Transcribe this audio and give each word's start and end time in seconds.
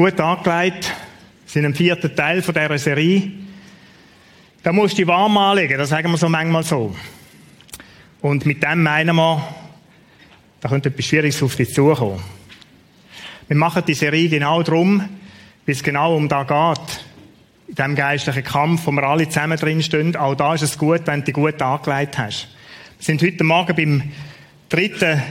Gut 0.00 0.18
angelegt, 0.18 0.94
sind 1.44 1.66
im 1.66 1.74
vierten 1.74 2.16
Teil 2.16 2.40
von 2.40 2.54
dieser 2.54 2.78
Serie. 2.78 3.32
Da 4.62 4.72
musst 4.72 4.94
du 4.94 5.02
dich 5.02 5.06
warm 5.06 5.36
anlegen, 5.36 5.76
das 5.76 5.90
sagen 5.90 6.10
wir 6.10 6.16
so 6.16 6.26
manchmal 6.26 6.62
so. 6.62 6.96
Und 8.22 8.46
mit 8.46 8.62
dem 8.62 8.82
meinen 8.82 9.14
wir, 9.14 9.46
da 10.62 10.70
könnte 10.70 10.88
etwas 10.88 11.04
Schwieriges 11.04 11.42
auf 11.42 11.54
dich 11.54 11.74
zukommen. 11.74 12.18
Wir 13.46 13.58
machen 13.58 13.82
die 13.86 13.92
Serie 13.92 14.30
genau 14.30 14.62
darum, 14.62 15.00
weil 15.00 15.74
es 15.74 15.82
genau 15.82 16.16
um 16.16 16.30
da 16.30 16.44
geht. 16.44 17.04
In 17.68 17.74
diesem 17.74 17.94
geistlichen 17.94 18.44
Kampf, 18.44 18.86
wo 18.86 18.92
wir 18.92 19.02
alle 19.02 19.28
zusammen 19.28 19.58
drinstehen. 19.58 20.16
Auch 20.16 20.34
da 20.34 20.54
ist 20.54 20.62
es 20.62 20.78
gut, 20.78 21.02
wenn 21.04 21.20
du 21.20 21.26
dich 21.26 21.34
gut 21.34 21.60
angelegt 21.60 22.16
hast. 22.16 22.48
Wir 22.96 23.04
sind 23.04 23.22
heute 23.22 23.44
Morgen 23.44 23.76
beim 23.76 24.02
dritten 24.70 25.22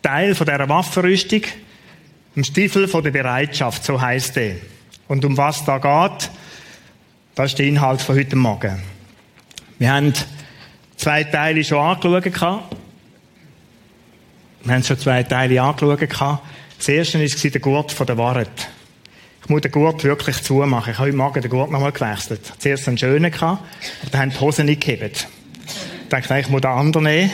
Teil 0.00 0.34
von 0.34 0.46
dieser 0.46 0.66
Waffenrüstung. 0.66 1.42
Im 2.36 2.42
Stiefel 2.42 2.88
von 2.88 3.04
der 3.04 3.12
Bereitschaft, 3.12 3.84
so 3.84 4.00
heisst 4.00 4.36
er. 4.36 4.56
Und 5.06 5.24
um 5.24 5.36
was 5.36 5.64
da 5.64 5.78
geht, 5.78 6.30
das 7.36 7.52
ist 7.52 7.58
der 7.58 7.66
Inhalt 7.66 8.02
von 8.02 8.16
heute 8.16 8.34
Morgen. 8.34 8.82
Wir 9.78 9.92
haben 9.92 10.12
zwei 10.96 11.22
Teile 11.24 11.62
schon 11.62 11.78
angeschaut. 11.78 12.24
Wir 14.64 14.74
haben 14.74 14.82
schon 14.82 14.98
zwei 14.98 15.22
Teile 15.22 15.62
angeschaut. 15.62 16.00
Das 16.78 16.88
erste 16.88 17.20
war 17.20 17.50
der 17.50 17.60
Gurt 17.60 17.92
von 17.92 18.06
der 18.06 18.18
Wahrheit. 18.18 18.68
Ich 19.42 19.48
muss 19.48 19.60
den 19.60 19.70
Gurt 19.70 20.02
wirklich 20.02 20.42
zumachen. 20.42 20.92
Ich 20.92 20.98
habe 20.98 21.08
heute 21.08 21.16
Morgen 21.16 21.40
den 21.40 21.50
Gurt 21.50 21.70
nochmal 21.70 21.92
gewechselt. 21.92 22.40
Zuerst 22.58 22.88
einen 22.88 22.98
schönen 22.98 23.32
aber 23.32 23.60
dann 24.10 24.20
haben 24.20 24.30
die 24.30 24.40
Hosen 24.40 24.66
nicht 24.66 24.80
gehebt. 24.80 25.28
Ich 26.02 26.08
dachte, 26.08 26.38
ich 26.40 26.48
muss 26.48 26.62
den 26.62 26.70
anderen 26.70 27.04
nehmen. 27.04 27.30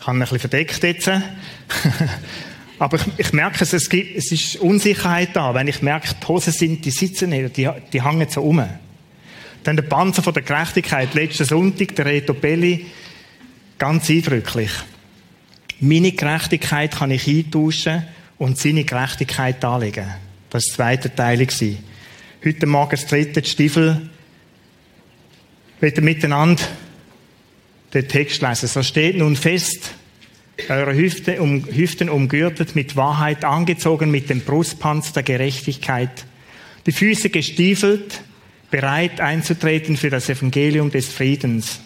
Ich 0.00 0.06
habe 0.06 0.16
ihn 0.16 0.22
ein 0.22 0.28
bisschen 0.28 0.40
verdeckt 0.40 0.82
jetzt. 0.82 1.10
aber 2.82 2.96
ich, 2.96 3.04
ich, 3.16 3.32
merke 3.32 3.62
es, 3.62 3.88
gibt, 3.88 4.16
es 4.16 4.32
ist 4.32 4.56
Unsicherheit 4.56 5.36
da. 5.36 5.54
Wenn 5.54 5.68
ich 5.68 5.82
merke, 5.82 6.16
die 6.20 6.26
Hosen 6.26 6.52
sind, 6.52 6.84
die 6.84 6.90
sitzen 6.90 7.30
nicht, 7.30 7.56
die, 7.56 7.70
die 7.92 8.02
hängen 8.02 8.26
so 8.28 8.42
um. 8.42 8.60
Dann 9.62 9.76
der 9.76 9.84
Panzer 9.84 10.20
von 10.20 10.34
der 10.34 10.42
Gerechtigkeit, 10.42 11.14
letzten 11.14 11.44
Sonntag, 11.44 11.94
der 11.94 12.06
Reto 12.06 12.34
Belli, 12.34 12.86
ganz 13.78 14.10
eindrücklich. 14.10 14.72
Meine 15.78 16.10
Gerechtigkeit 16.10 16.96
kann 16.96 17.12
ich 17.12 17.28
eintauschen 17.28 18.02
und 18.38 18.58
seine 18.58 18.82
Gerechtigkeit 18.82 19.64
anlegen. 19.64 20.06
Das 20.50 20.76
war 20.76 20.90
der 20.90 21.02
zweite 21.02 21.14
Teil. 21.14 21.46
Heute 22.44 22.66
Morgen 22.66 22.90
das 22.90 23.06
dritte, 23.06 23.44
Stiefel. 23.44 24.10
Wir 25.78 26.00
miteinander 26.00 26.64
den 27.94 28.08
Text 28.08 28.42
lesen. 28.42 28.66
So 28.66 28.82
steht 28.82 29.18
nun 29.18 29.36
fest, 29.36 29.94
eure 30.68 30.94
Hüften, 30.94 31.38
um, 31.38 31.64
Hüften 31.64 32.08
umgürtet, 32.08 32.74
mit 32.76 32.96
Wahrheit 32.96 33.44
angezogen, 33.44 34.10
mit 34.10 34.30
dem 34.30 34.40
Brustpanzer 34.40 35.12
der 35.14 35.22
Gerechtigkeit, 35.22 36.26
die 36.86 36.92
Füße 36.92 37.30
gestiefelt, 37.30 38.22
bereit 38.70 39.20
einzutreten 39.20 39.96
für 39.96 40.10
das 40.10 40.28
Evangelium 40.28 40.90
des 40.90 41.08
Friedens. 41.08 41.80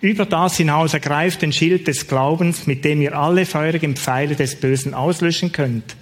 Über 0.00 0.26
das 0.26 0.56
hinaus 0.56 0.92
ergreift 0.92 1.42
den 1.42 1.52
Schild 1.52 1.86
des 1.86 2.06
Glaubens, 2.06 2.66
mit 2.66 2.84
dem 2.84 3.00
ihr 3.00 3.16
alle 3.16 3.46
feurigen 3.46 3.96
Pfeile 3.96 4.36
des 4.36 4.56
Bösen 4.56 4.92
auslöschen 4.92 5.52
könnt. 5.52 5.96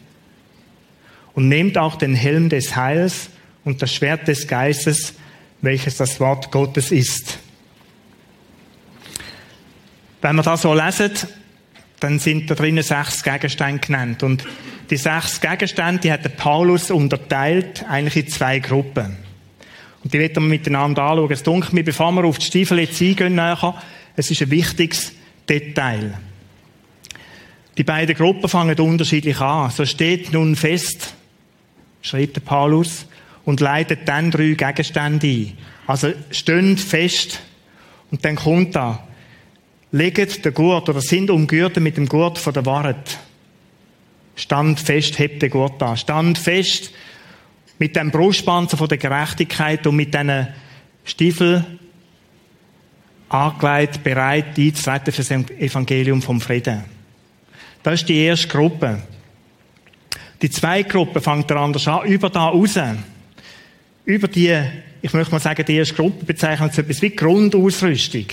Und 1.35 1.49
nehmt 1.49 1.79
auch 1.79 1.97
den 1.97 2.15
Helm 2.15 2.49
des 2.49 2.77
Heils 2.77 3.31
und 3.65 3.81
das 3.81 3.95
Schwert 3.95 4.27
des 4.29 4.49
Geistes, 4.49 5.15
welches 5.61 5.97
das 5.97 6.19
Wort 6.19 6.51
Gottes 6.51 6.91
ist. 6.91 7.39
Wenn 10.21 10.37
wir 10.37 10.43
das 10.43 10.63
so 10.63 10.75
lesen, 10.75 11.13
dann 12.03 12.19
sind 12.19 12.51
da 12.51 12.55
drinnen 12.55 12.83
sechs 12.83 13.23
Gegenstände 13.23 13.81
genannt. 13.81 14.23
Und 14.23 14.45
die 14.91 14.97
sechs 14.97 15.41
Gegenstände, 15.41 16.01
die 16.01 16.13
hat 16.13 16.25
der 16.25 16.31
Paulus 16.31 16.91
unterteilt, 16.91 17.85
eigentlich 17.89 18.25
in 18.25 18.29
zwei 18.31 18.59
Gruppen. 18.59 19.17
Und 20.03 20.13
die 20.13 20.19
werden 20.19 20.43
wir 20.43 20.49
miteinander 20.49 21.03
anschauen. 21.03 21.31
Es 21.31 21.43
dunkelt 21.43 21.73
mir, 21.73 21.85
bevor 21.85 22.11
wir 22.13 22.25
auf 22.25 22.39
die 22.39 22.47
Stiefel 22.47 22.81
jetzt 22.81 23.01
eingehen, 23.01 23.37
nachher, 23.37 23.81
es 24.17 24.31
ist 24.31 24.43
ein 24.43 24.51
wichtiges 24.51 25.13
Detail. 25.49 26.19
Die 27.77 27.85
beiden 27.85 28.17
Gruppen 28.17 28.49
fangen 28.49 28.79
unterschiedlich 28.79 29.41
an. 29.41 29.71
So 29.71 29.87
steht 29.87 30.33
nun 30.33 30.57
fest, 30.57 31.15
schreibt 32.03 32.37
der 32.37 32.41
Paulus, 32.43 33.07
und 33.45 33.61
leitet 33.61 34.07
dann 34.07 34.31
drei 34.31 34.55
Gegenstände 34.55 35.27
ein. 35.27 35.53
Also 35.87 36.13
stehen 36.31 36.77
fest, 36.79 37.41
und 38.11 38.25
dann 38.25 38.37
kommt 38.37 38.77
da, 38.77 39.07
legt 39.93 40.45
den 40.45 40.55
Gurt 40.55 40.89
oder 40.89 41.01
sind 41.01 41.31
umgürtet 41.31 41.83
mit 41.83 41.97
dem 41.97 42.09
Gurt 42.09 42.39
von 42.39 42.55
der 42.55 42.67
Wahrheit. 42.67 43.19
Stand 44.35 44.81
fest, 44.81 45.19
hebt 45.19 45.43
den 45.43 45.51
Gurt 45.51 45.83
an. 45.83 45.97
Stand 45.97 46.39
fest, 46.39 46.91
mit 47.79 47.97
dem 47.97 48.11
Brustpanzer 48.11 48.77
von 48.77 48.89
der 48.89 48.99
Gerechtigkeit 48.99 49.87
und 49.87 49.97
mit 49.97 50.15
diesen 50.15 50.49
Stiefel 51.05 51.65
angelegt, 53.29 54.03
bereit 54.03 54.59
einzutreten 54.59 55.13
für 55.13 55.23
das 55.23 55.31
Evangelium 55.31 56.23
vom 56.23 56.41
Frieden. 56.41 56.85
Das 57.83 57.95
ist 57.95 58.09
die 58.09 58.19
erste 58.19 58.49
Gruppe. 58.49 59.03
Die 60.41 60.51
zweite 60.51 60.89
Gruppe 60.89 61.21
fängt 61.21 61.51
er 61.51 61.59
anders 61.59 61.87
an, 61.89 62.07
über 62.07 62.31
da 62.31 62.49
raus. 62.49 62.79
Über 64.05 64.29
die, 64.29 64.57
ich 65.03 65.13
möchte 65.13 65.33
mal 65.33 65.41
sagen, 65.41 65.65
die 65.65 65.77
erste 65.77 65.95
Gruppe 65.95 66.25
bezeichnet 66.25 66.75
so 66.75 66.83
etwas 66.83 67.03
wie 67.03 67.11
Grundausrüstung. 67.11 68.27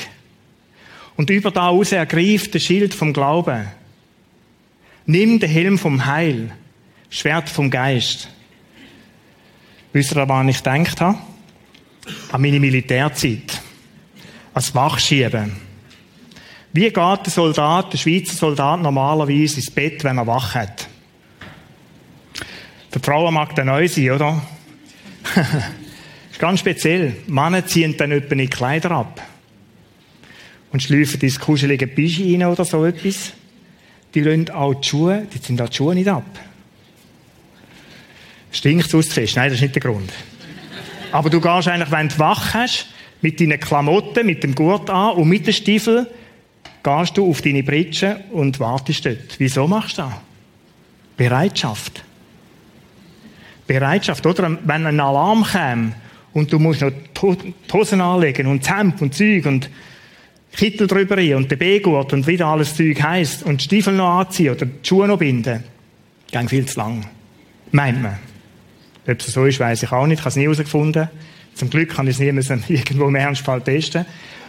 Und 1.19 1.29
über 1.29 1.51
da 1.51 1.67
raus 1.67 1.91
ergreift 1.91 2.55
das 2.55 2.63
Schild 2.63 2.93
vom 2.93 3.11
Glauben. 3.11 3.67
Nimm 5.05 5.37
den 5.37 5.49
Helm 5.49 5.77
vom 5.77 6.05
Heil, 6.05 6.51
Schwert 7.09 7.49
vom 7.49 7.69
Geist. 7.69 8.29
Wisst 9.91 10.15
ihr, 10.15 10.17
an 10.21 10.29
was 10.29 10.47
ich 10.47 10.63
gedacht 10.63 11.01
habe? 11.01 11.17
An 12.31 12.41
meine 12.41 12.61
Militärzeit. 12.61 13.61
Als 14.53 14.73
Wachschieben. 14.73 15.57
Wie 16.71 16.83
geht 16.83 16.95
der 16.95 17.19
Soldat, 17.25 17.91
der 17.91 17.97
Schweizer 17.97 18.35
Soldat 18.35 18.81
normalerweise 18.81 19.57
ins 19.57 19.71
Bett, 19.71 20.01
wenn 20.05 20.19
er 20.19 20.25
wach 20.25 20.55
hat? 20.55 20.87
Für 22.91 22.99
Frauen 23.01 23.33
mag 23.33 23.53
der 23.55 23.65
neu 23.65 23.89
sein, 23.89 24.11
oder? 24.11 24.41
ist 26.31 26.39
ganz 26.39 26.61
speziell. 26.61 27.17
Männer 27.27 27.65
ziehen 27.65 27.97
dann 27.97 28.13
etwa 28.13 28.35
die 28.35 28.47
Kleider 28.47 28.91
ab. 28.91 29.21
Und 30.71 30.83
schleifen 30.83 31.19
ins 31.21 31.39
kuschelige 31.39 31.87
Bischi 31.87 32.33
rein 32.33 32.47
oder 32.47 32.63
so 32.65 32.85
etwas. 32.85 33.33
Die 34.13 34.21
lassen 34.21 34.51
auch 34.51 34.73
die 34.73 34.87
Schuhe, 34.87 35.27
die 35.33 35.41
ziehen 35.41 35.59
auch 35.61 35.69
die 35.69 35.75
Schuhe 35.75 35.95
nicht 35.95 36.07
ab. 36.07 36.25
Stinkt 38.51 38.93
es 38.93 39.13
fest? 39.13 39.35
Nein, 39.35 39.49
das 39.49 39.55
ist 39.55 39.61
nicht 39.61 39.75
der 39.75 39.81
Grund. 39.81 40.11
Aber 41.11 41.29
du 41.29 41.39
gehst 41.39 41.67
eigentlich, 41.67 41.91
wenn 41.91 42.09
du 42.09 42.19
wach 42.19 42.53
hast, 42.53 42.87
mit 43.21 43.39
deinen 43.39 43.59
Klamotten, 43.59 44.25
mit 44.25 44.43
dem 44.43 44.55
Gurt 44.55 44.89
an 44.89 45.15
und 45.15 45.27
mit 45.27 45.45
den 45.45 45.53
Stiefeln, 45.53 46.07
gehst 46.83 47.17
du 47.17 47.29
auf 47.29 47.41
deine 47.41 47.63
Britsche 47.63 48.21
und 48.31 48.59
wartest 48.59 49.05
dort. 49.05 49.35
Wieso 49.37 49.67
machst 49.67 49.97
du 49.97 50.03
das? 50.03 50.13
Bereitschaft. 51.17 52.03
Bereitschaft, 53.67 54.25
oder? 54.25 54.57
Wenn 54.63 54.85
ein 54.85 54.99
Alarm 54.99 55.43
käme 55.43 55.93
und 56.33 56.51
du 56.51 56.59
musst 56.59 56.81
noch 56.81 56.91
die 56.91 57.53
Hosen 57.71 58.01
anlegen 58.01 58.47
und 58.47 58.67
Hemd 58.69 59.01
und 59.01 59.13
Zeug 59.13 59.45
und 59.45 59.69
Kittel 60.55 60.87
drüber 60.87 61.17
rein 61.17 61.35
und 61.35 61.51
den 61.51 61.57
B-Gurt 61.57 62.13
und 62.13 62.27
wieder 62.27 62.47
alles 62.47 62.75
Zeug 62.75 63.01
heisst 63.01 63.43
und 63.43 63.61
die 63.61 63.65
Stiefel 63.65 63.93
noch 63.93 64.19
anziehen 64.19 64.53
oder 64.53 64.65
die 64.65 64.87
Schuhe 64.87 65.07
noch 65.07 65.19
binden, 65.19 65.63
geht 66.31 66.49
viel 66.49 66.65
zu 66.65 66.79
lang. 66.79 67.05
Meint 67.71 68.01
man. 68.01 68.17
Ob 69.07 69.19
es 69.19 69.27
so 69.27 69.45
ist, 69.45 69.59
weiß 69.59 69.83
ich 69.83 69.91
auch 69.91 70.05
nicht. 70.05 70.19
Ich 70.19 70.21
habe 70.21 70.29
es 70.29 70.35
nie 70.35 70.43
herausgefunden. 70.43 71.09
Zum 71.55 71.69
Glück 71.69 71.89
kann 71.89 72.07
ich 72.07 72.15
es 72.15 72.19
nie 72.19 72.31
müssen, 72.31 72.63
irgendwo 72.69 73.07
im 73.07 73.15
Ernstfall 73.15 73.61
testen. 73.61 74.05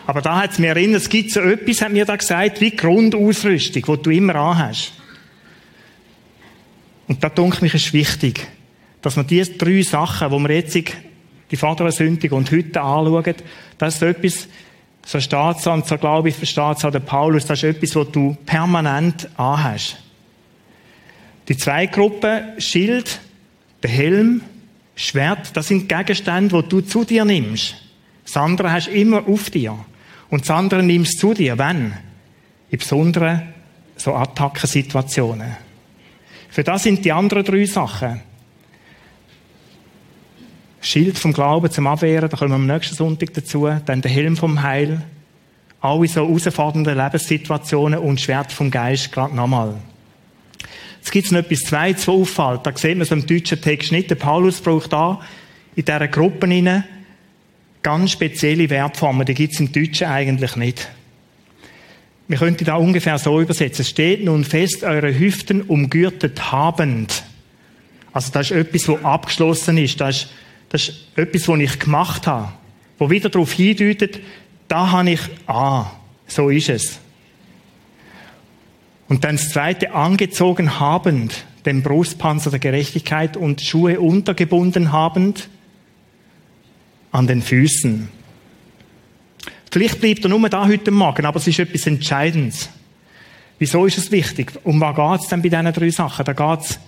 Aber 0.06 0.22
da 0.22 0.42
hat 0.42 0.52
es 0.52 0.58
mir 0.58 0.68
erinnert, 0.68 1.02
es 1.02 1.08
gibt 1.08 1.30
so 1.30 1.40
etwas, 1.40 1.82
hat 1.82 1.92
mir 1.92 2.04
da 2.04 2.16
gesagt, 2.16 2.60
wie 2.60 2.74
Grundausrüstung, 2.74 3.82
die 3.82 4.02
du 4.02 4.10
immer 4.10 4.34
anhast. 4.34 4.92
Und 7.06 7.22
da 7.22 7.28
denke 7.28 7.66
ich, 7.66 7.74
ist 7.74 7.92
wichtig, 7.92 8.46
dass 9.02 9.16
man 9.16 9.26
diese 9.26 9.52
drei 9.52 9.82
Sachen, 9.82 10.30
die 10.30 10.48
wir 10.48 10.56
jetzt 10.56 10.74
die 10.74 11.56
Vatersündigung 11.56 12.38
und 12.38 12.50
heute 12.50 12.80
anschauen, 12.80 13.34
das 13.78 13.96
ist 13.96 14.02
etwas, 14.02 14.48
so 15.10 15.18
steht 15.18 15.56
es 15.56 15.66
und 15.66 15.88
so 15.88 15.98
glaube 15.98 16.28
ich, 16.28 16.36
versteht 16.36 16.76
es 16.76 16.84
auch 16.84 16.92
der 16.92 17.00
Paulus, 17.00 17.44
das 17.44 17.64
ist 17.64 17.76
etwas, 17.76 17.96
was 17.96 18.12
du 18.12 18.36
permanent 18.46 19.28
anhast. 19.36 19.96
Die 21.48 21.56
zwei 21.56 21.86
Gruppen, 21.86 22.60
Schild, 22.60 23.18
der 23.82 23.90
Helm, 23.90 24.42
Schwert, 24.94 25.56
das 25.56 25.66
sind 25.66 25.88
Gegenstände, 25.88 26.62
die 26.62 26.68
du 26.68 26.80
zu 26.82 27.02
dir 27.02 27.24
nimmst. 27.24 27.74
Das 28.24 28.36
andere 28.36 28.70
hast 28.70 28.86
du 28.86 28.92
immer 28.92 29.26
auf 29.26 29.50
dir. 29.50 29.76
Und 30.28 30.42
das 30.42 30.50
andere 30.50 30.80
nimmst 30.80 31.20
du 31.20 31.30
zu 31.30 31.34
dir. 31.34 31.58
Wenn? 31.58 31.92
In 32.70 32.78
besonderen 32.78 33.52
so 33.96 34.14
Attackensituationen. 34.14 35.56
Für 36.50 36.62
das 36.62 36.84
sind 36.84 37.04
die 37.04 37.10
anderen 37.10 37.42
drei 37.42 37.64
Sachen. 37.64 38.20
Schild 40.80 41.18
vom 41.18 41.32
Glauben 41.32 41.70
zum 41.70 41.86
Abwehren, 41.86 42.28
da 42.28 42.36
kommen 42.36 42.50
wir 42.50 42.56
am 42.56 42.66
nächsten 42.66 42.94
Sonntag 42.94 43.34
dazu. 43.34 43.68
Dann 43.84 44.00
der 44.00 44.10
Helm 44.10 44.36
vom 44.36 44.62
Heil. 44.62 45.02
Alle 45.80 46.08
so 46.08 46.26
herausfordernden 46.26 46.96
Lebenssituationen 46.96 47.98
und 47.98 48.20
Schwert 48.20 48.52
vom 48.52 48.70
Geist 48.70 49.12
gerade 49.12 49.34
nochmal. 49.34 49.74
Jetzt 50.98 51.12
gibt 51.12 51.26
es 51.26 51.32
noch 51.32 51.40
etwas 51.40 51.60
Zweites, 51.60 52.06
was 52.06 52.14
auffällt. 52.14 52.60
Da 52.64 52.76
sieht 52.76 52.96
man 52.96 53.06
so 53.06 53.14
im 53.14 53.26
deutschen 53.26 53.60
Text 53.60 53.92
nicht. 53.92 54.10
Der 54.10 54.16
Paulus 54.16 54.60
braucht 54.60 54.92
da 54.92 55.20
in 55.76 55.84
dieser 55.84 56.08
Gruppe 56.08 56.46
hinein 56.46 56.84
ganz 57.82 58.12
spezielle 58.12 58.68
Verbformen. 58.68 59.24
Die 59.24 59.34
gibt 59.34 59.54
es 59.54 59.60
im 59.60 59.72
Deutschen 59.72 60.08
eigentlich 60.08 60.56
nicht. 60.56 60.90
Wir 62.28 62.38
könnten 62.38 62.64
da 62.64 62.76
ungefähr 62.76 63.18
so 63.18 63.40
übersetzen. 63.40 63.82
Es 63.82 63.90
steht 63.90 64.24
nun 64.24 64.44
fest, 64.44 64.84
eure 64.84 65.18
Hüften 65.18 65.62
umgürtet 65.62 66.52
habend. 66.52 67.24
Also 68.12 68.30
das 68.32 68.50
ist 68.50 68.56
etwas, 68.56 68.88
was 68.88 69.04
abgeschlossen 69.04 69.78
ist. 69.78 70.00
Das 70.00 70.16
ist, 70.16 70.28
das 70.70 70.88
ist 70.88 71.06
etwas, 71.16 71.48
was 71.48 71.60
ich 71.60 71.78
gemacht 71.78 72.26
habe. 72.26 72.52
Wo 72.98 73.10
wieder 73.10 73.28
darauf 73.28 73.52
hindeutet, 73.52 74.20
da 74.68 74.90
habe 74.90 75.10
ich, 75.10 75.20
ah, 75.46 75.90
so 76.26 76.48
ist 76.48 76.68
es. 76.68 77.00
Und 79.08 79.24
dann 79.24 79.36
das 79.36 79.50
zweite, 79.50 79.92
angezogen 79.92 80.78
habend, 80.78 81.44
den 81.66 81.82
Brustpanzer 81.82 82.50
der 82.50 82.60
Gerechtigkeit 82.60 83.36
und 83.36 83.60
Schuhe 83.60 84.00
untergebunden 84.00 84.92
habend 84.92 85.48
an 87.10 87.26
den 87.26 87.42
Füßen. 87.42 88.08
Vielleicht 89.72 90.00
bleibt 90.00 90.24
er 90.24 90.28
nur 90.28 90.48
da 90.48 90.66
heute 90.66 90.92
Morgen, 90.92 91.26
aber 91.26 91.38
es 91.38 91.46
ist 91.48 91.58
etwas 91.58 91.86
Entscheidendes. 91.86 92.70
Wieso 93.58 93.86
ist 93.86 93.98
es 93.98 94.10
wichtig? 94.10 94.52
Um 94.64 94.80
was 94.80 94.94
geht 94.94 95.20
es 95.22 95.28
denn 95.28 95.42
bei 95.42 95.48
diesen 95.48 95.72
drei 95.72 95.90
Sachen? 95.90 96.24
Da 96.24 96.32
geht 96.32 96.60
es 96.60 96.80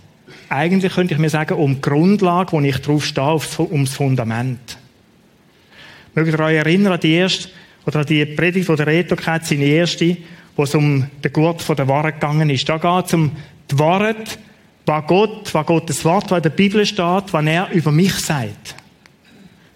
eigentlich, 0.49 0.94
könnte 0.94 1.14
ich 1.14 1.20
mir 1.20 1.31
sagen, 1.31 1.55
um 1.55 1.76
die 1.76 1.81
Grundlage, 1.81 2.52
wo 2.52 2.61
ich 2.61 2.76
drauf 2.79 3.05
stehe, 3.05 3.40
ums 3.58 3.94
Fundament. 3.94 4.79
Mögt 6.14 6.32
ihr 6.32 6.40
euch 6.40 6.56
erinnern 6.56 6.93
an 6.93 7.00
die 7.00 7.14
erste, 7.14 7.49
oder 7.87 8.00
an 8.00 8.06
die 8.06 8.25
Predigt, 8.26 8.69
die 8.69 8.76
der 8.76 8.87
Reto 8.87 9.17
hat, 9.26 9.46
seine 9.46 9.64
erste, 9.64 10.17
wo 10.56 10.64
es 10.64 10.75
um 10.75 11.06
den 11.23 11.32
Gurt 11.32 11.67
der 11.79 11.88
Wahrheit 11.88 12.20
gegangen 12.20 12.50
ist. 12.50 12.69
Da 12.69 12.76
geht 12.76 13.06
es 13.06 13.14
um 13.14 13.32
die 13.70 13.79
Wahrheit, 13.79 14.38
was 14.87 15.06
Gott, 15.06 15.55
was 15.55 15.67
Gottes 15.67 16.05
Wort, 16.05 16.31
was 16.31 16.38
in 16.38 16.43
der 16.43 16.50
Bibel 16.50 16.85
steht, 16.85 17.32
was 17.32 17.46
er 17.46 17.70
über 17.73 17.93
mich 17.93 18.14
sagt. 18.14 18.75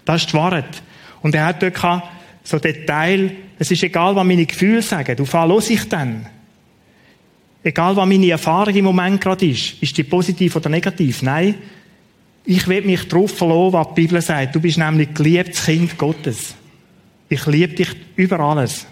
Das 0.04 0.22
ist 0.22 0.32
die 0.32 0.36
Wahrheit. 0.36 0.82
Und 1.22 1.34
er 1.34 1.46
hat 1.46 1.62
dort 1.62 2.02
so 2.44 2.58
den 2.58 2.86
Teil, 2.86 3.32
es 3.58 3.70
ist 3.70 3.82
egal, 3.82 4.14
was 4.14 4.24
meine 4.24 4.46
Gefühle 4.46 4.82
sagen, 4.82 5.16
du 5.16 5.24
fahr 5.24 5.48
los 5.48 5.70
ich 5.70 5.88
dann. 5.88 6.26
Egal, 7.66 7.96
was 7.96 8.06
meine 8.06 8.30
Erfahrung 8.30 8.76
im 8.76 8.84
Moment 8.84 9.20
gerade 9.20 9.44
ist, 9.44 9.82
ist 9.82 9.98
die 9.98 10.04
positiv 10.04 10.54
oder 10.54 10.68
negativ? 10.68 11.22
Nein, 11.22 11.56
ich 12.44 12.68
will 12.68 12.82
mich 12.82 13.08
darauf 13.08 13.36
verlassen, 13.36 13.72
was 13.72 13.88
die 13.88 14.02
Bibel 14.02 14.22
sagt. 14.22 14.54
Du 14.54 14.60
bist 14.60 14.78
nämlich 14.78 15.12
geliebtes 15.12 15.64
Kind 15.64 15.98
Gottes. 15.98 16.54
Ich 17.28 17.44
liebe 17.46 17.74
dich 17.74 17.88
über 18.14 18.38
alles. 18.38 18.86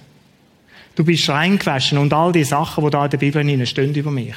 Du 0.97 1.05
bist 1.05 1.29
reingewaschen 1.29 1.99
und 1.99 2.13
all 2.13 2.33
die 2.33 2.43
Sachen, 2.43 2.83
die 2.83 2.91
da 2.91 3.05
in 3.05 3.11
der 3.13 3.19
Bibel 3.19 3.67
stehen 3.69 3.95
über 3.95 4.11
mich. 4.11 4.35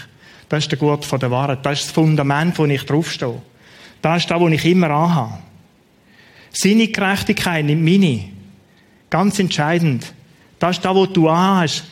Das 0.47 0.65
ist 0.65 0.71
der 0.71 0.77
Gurt 0.77 1.03
von 1.03 1.19
der 1.19 1.31
Wahrheit. 1.31 1.65
Das 1.65 1.79
ist 1.79 1.87
das 1.87 1.93
Fundament, 1.93 2.59
wo 2.59 2.65
ich 2.65 2.83
draufstehe. 2.83 3.41
Das 4.03 4.21
ist 4.21 4.29
das, 4.29 4.39
wo 4.39 4.47
ich 4.49 4.65
immer 4.65 4.91
anhabe. 4.91 5.39
Seine 6.51 6.89
Gerechtigkeit 6.89 7.65
nimmt 7.65 7.83
meine. 7.83 8.25
Ganz 9.09 9.39
entscheidend. 9.39 10.13
Das 10.59 10.77
ist 10.77 10.85
das, 10.85 10.95
was 10.95 11.11
du 11.11 11.27
anhast. 11.27 11.85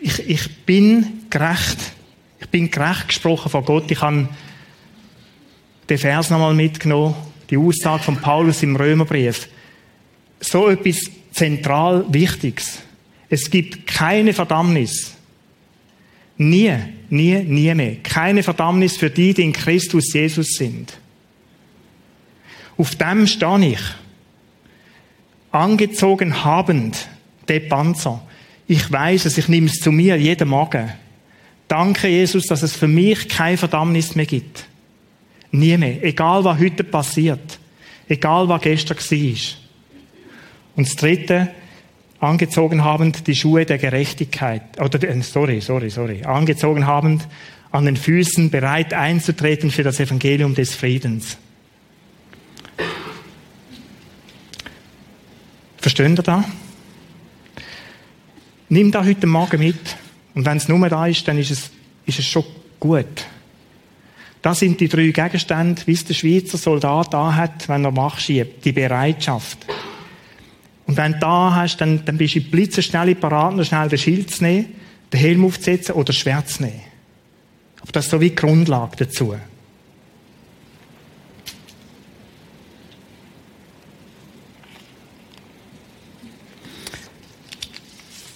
Ich, 0.00 0.28
ich 0.28 0.56
bin 0.64 1.24
gerecht. 1.30 1.78
Ich 2.40 2.48
bin 2.48 2.70
gerecht 2.70 3.08
gesprochen 3.08 3.50
von 3.50 3.64
Gott. 3.64 3.90
Ich 3.90 4.00
habe 4.00 4.28
den 5.88 5.98
Vers 5.98 6.30
nochmal 6.30 6.54
mitgenommen. 6.54 7.14
Die 7.50 7.56
Aussage 7.56 8.02
von 8.02 8.16
Paulus 8.16 8.62
im 8.62 8.76
Römerbrief. 8.76 9.48
So 10.40 10.68
etwas 10.68 11.10
zentral 11.32 12.04
Wichtiges. 12.08 12.78
Es 13.28 13.50
gibt 13.50 13.86
keine 13.86 14.32
Verdammnis. 14.32 15.14
Nie, 16.36 16.76
nie, 17.10 17.38
nie 17.42 17.74
mehr. 17.74 17.96
Keine 17.96 18.42
Verdammnis 18.42 18.96
für 18.96 19.10
die, 19.10 19.34
die 19.34 19.42
in 19.42 19.52
Christus 19.52 20.12
Jesus 20.12 20.54
sind. 20.54 20.96
Auf 22.76 22.94
dem 22.94 23.26
stehe 23.26 23.72
ich. 23.72 23.80
Angezogen 25.50 26.44
habend, 26.44 27.08
den 27.48 27.68
Panzer. 27.68 28.22
Ich 28.70 28.92
weiß 28.92 29.24
es, 29.24 29.38
ich 29.38 29.48
nehme 29.48 29.68
es 29.68 29.80
zu 29.80 29.90
mir 29.90 30.16
jeden 30.16 30.50
Morgen. 30.50 30.92
Danke, 31.68 32.08
Jesus, 32.08 32.44
dass 32.46 32.62
es 32.62 32.76
für 32.76 32.86
mich 32.86 33.26
keine 33.26 33.56
Verdammnis 33.56 34.14
mehr 34.14 34.26
gibt. 34.26 34.66
Nie 35.50 35.78
mehr. 35.78 36.04
Egal, 36.04 36.44
was 36.44 36.58
heute 36.58 36.84
passiert. 36.84 37.58
Egal, 38.06 38.46
was 38.48 38.60
gestern 38.60 38.98
war. 38.98 39.38
Und 40.76 40.86
das 40.86 40.96
dritte, 40.96 41.48
angezogen 42.20 42.84
habend 42.84 43.26
die 43.26 43.34
Schuhe 43.34 43.64
der 43.64 43.78
Gerechtigkeit. 43.78 44.78
Oder, 44.78 45.02
äh, 45.02 45.22
sorry, 45.22 45.62
sorry, 45.62 45.88
sorry. 45.88 46.22
Angezogen 46.24 46.86
habend 46.86 47.26
an 47.70 47.86
den 47.86 47.96
Füßen 47.96 48.50
bereit 48.50 48.92
einzutreten 48.92 49.70
für 49.70 49.82
das 49.82 49.98
Evangelium 49.98 50.54
des 50.54 50.74
Friedens. 50.74 51.38
Verstehen 55.78 56.16
ihr 56.16 56.22
da? 56.22 56.44
Nimm 58.70 58.90
da 58.90 59.04
heute 59.04 59.26
Morgen 59.26 59.60
mit. 59.60 59.96
Und 60.34 60.44
wenn 60.44 60.58
es 60.58 60.68
nur 60.68 60.88
da 60.88 61.06
ist, 61.06 61.26
dann 61.26 61.38
ist 61.38 61.50
es, 61.50 61.70
ist 62.04 62.18
es 62.18 62.26
schon 62.26 62.44
gut. 62.78 63.26
Das 64.42 64.60
sind 64.60 64.78
die 64.80 64.88
drei 64.88 65.08
Gegenstände, 65.08 65.82
wie 65.86 65.92
es 65.92 66.04
der 66.04 66.14
Schweizer 66.14 66.58
Soldat 66.58 67.12
da 67.12 67.34
hat, 67.34 67.68
wenn 67.68 67.84
er 67.84 67.90
Mach 67.90 68.18
schiebt. 68.18 68.64
Die 68.64 68.72
Bereitschaft. 68.72 69.58
Und 70.86 70.96
wenn 70.96 71.12
du 71.12 71.18
da 71.18 71.54
hast, 71.54 71.78
dann, 71.78 72.04
dann 72.04 72.18
bist 72.18 72.36
du 72.36 72.40
blitzenschnell 72.40 73.14
parat, 73.14 73.56
noch 73.56 73.64
schnell 73.64 73.88
den 73.88 73.98
Schild 73.98 74.30
zu 74.30 74.44
nehmen, 74.44 74.66
den 75.12 75.20
Helm 75.20 75.44
aufzusetzen 75.44 75.94
oder 75.94 76.04
das 76.04 76.16
Schwert 76.16 76.48
zu 76.48 76.62
nehmen. 76.62 76.80
Aber 77.80 77.92
das 77.92 78.04
ist 78.04 78.10
so 78.10 78.20
wie 78.20 78.30
die 78.30 78.36
Grundlage 78.36 78.96
dazu. 78.96 79.34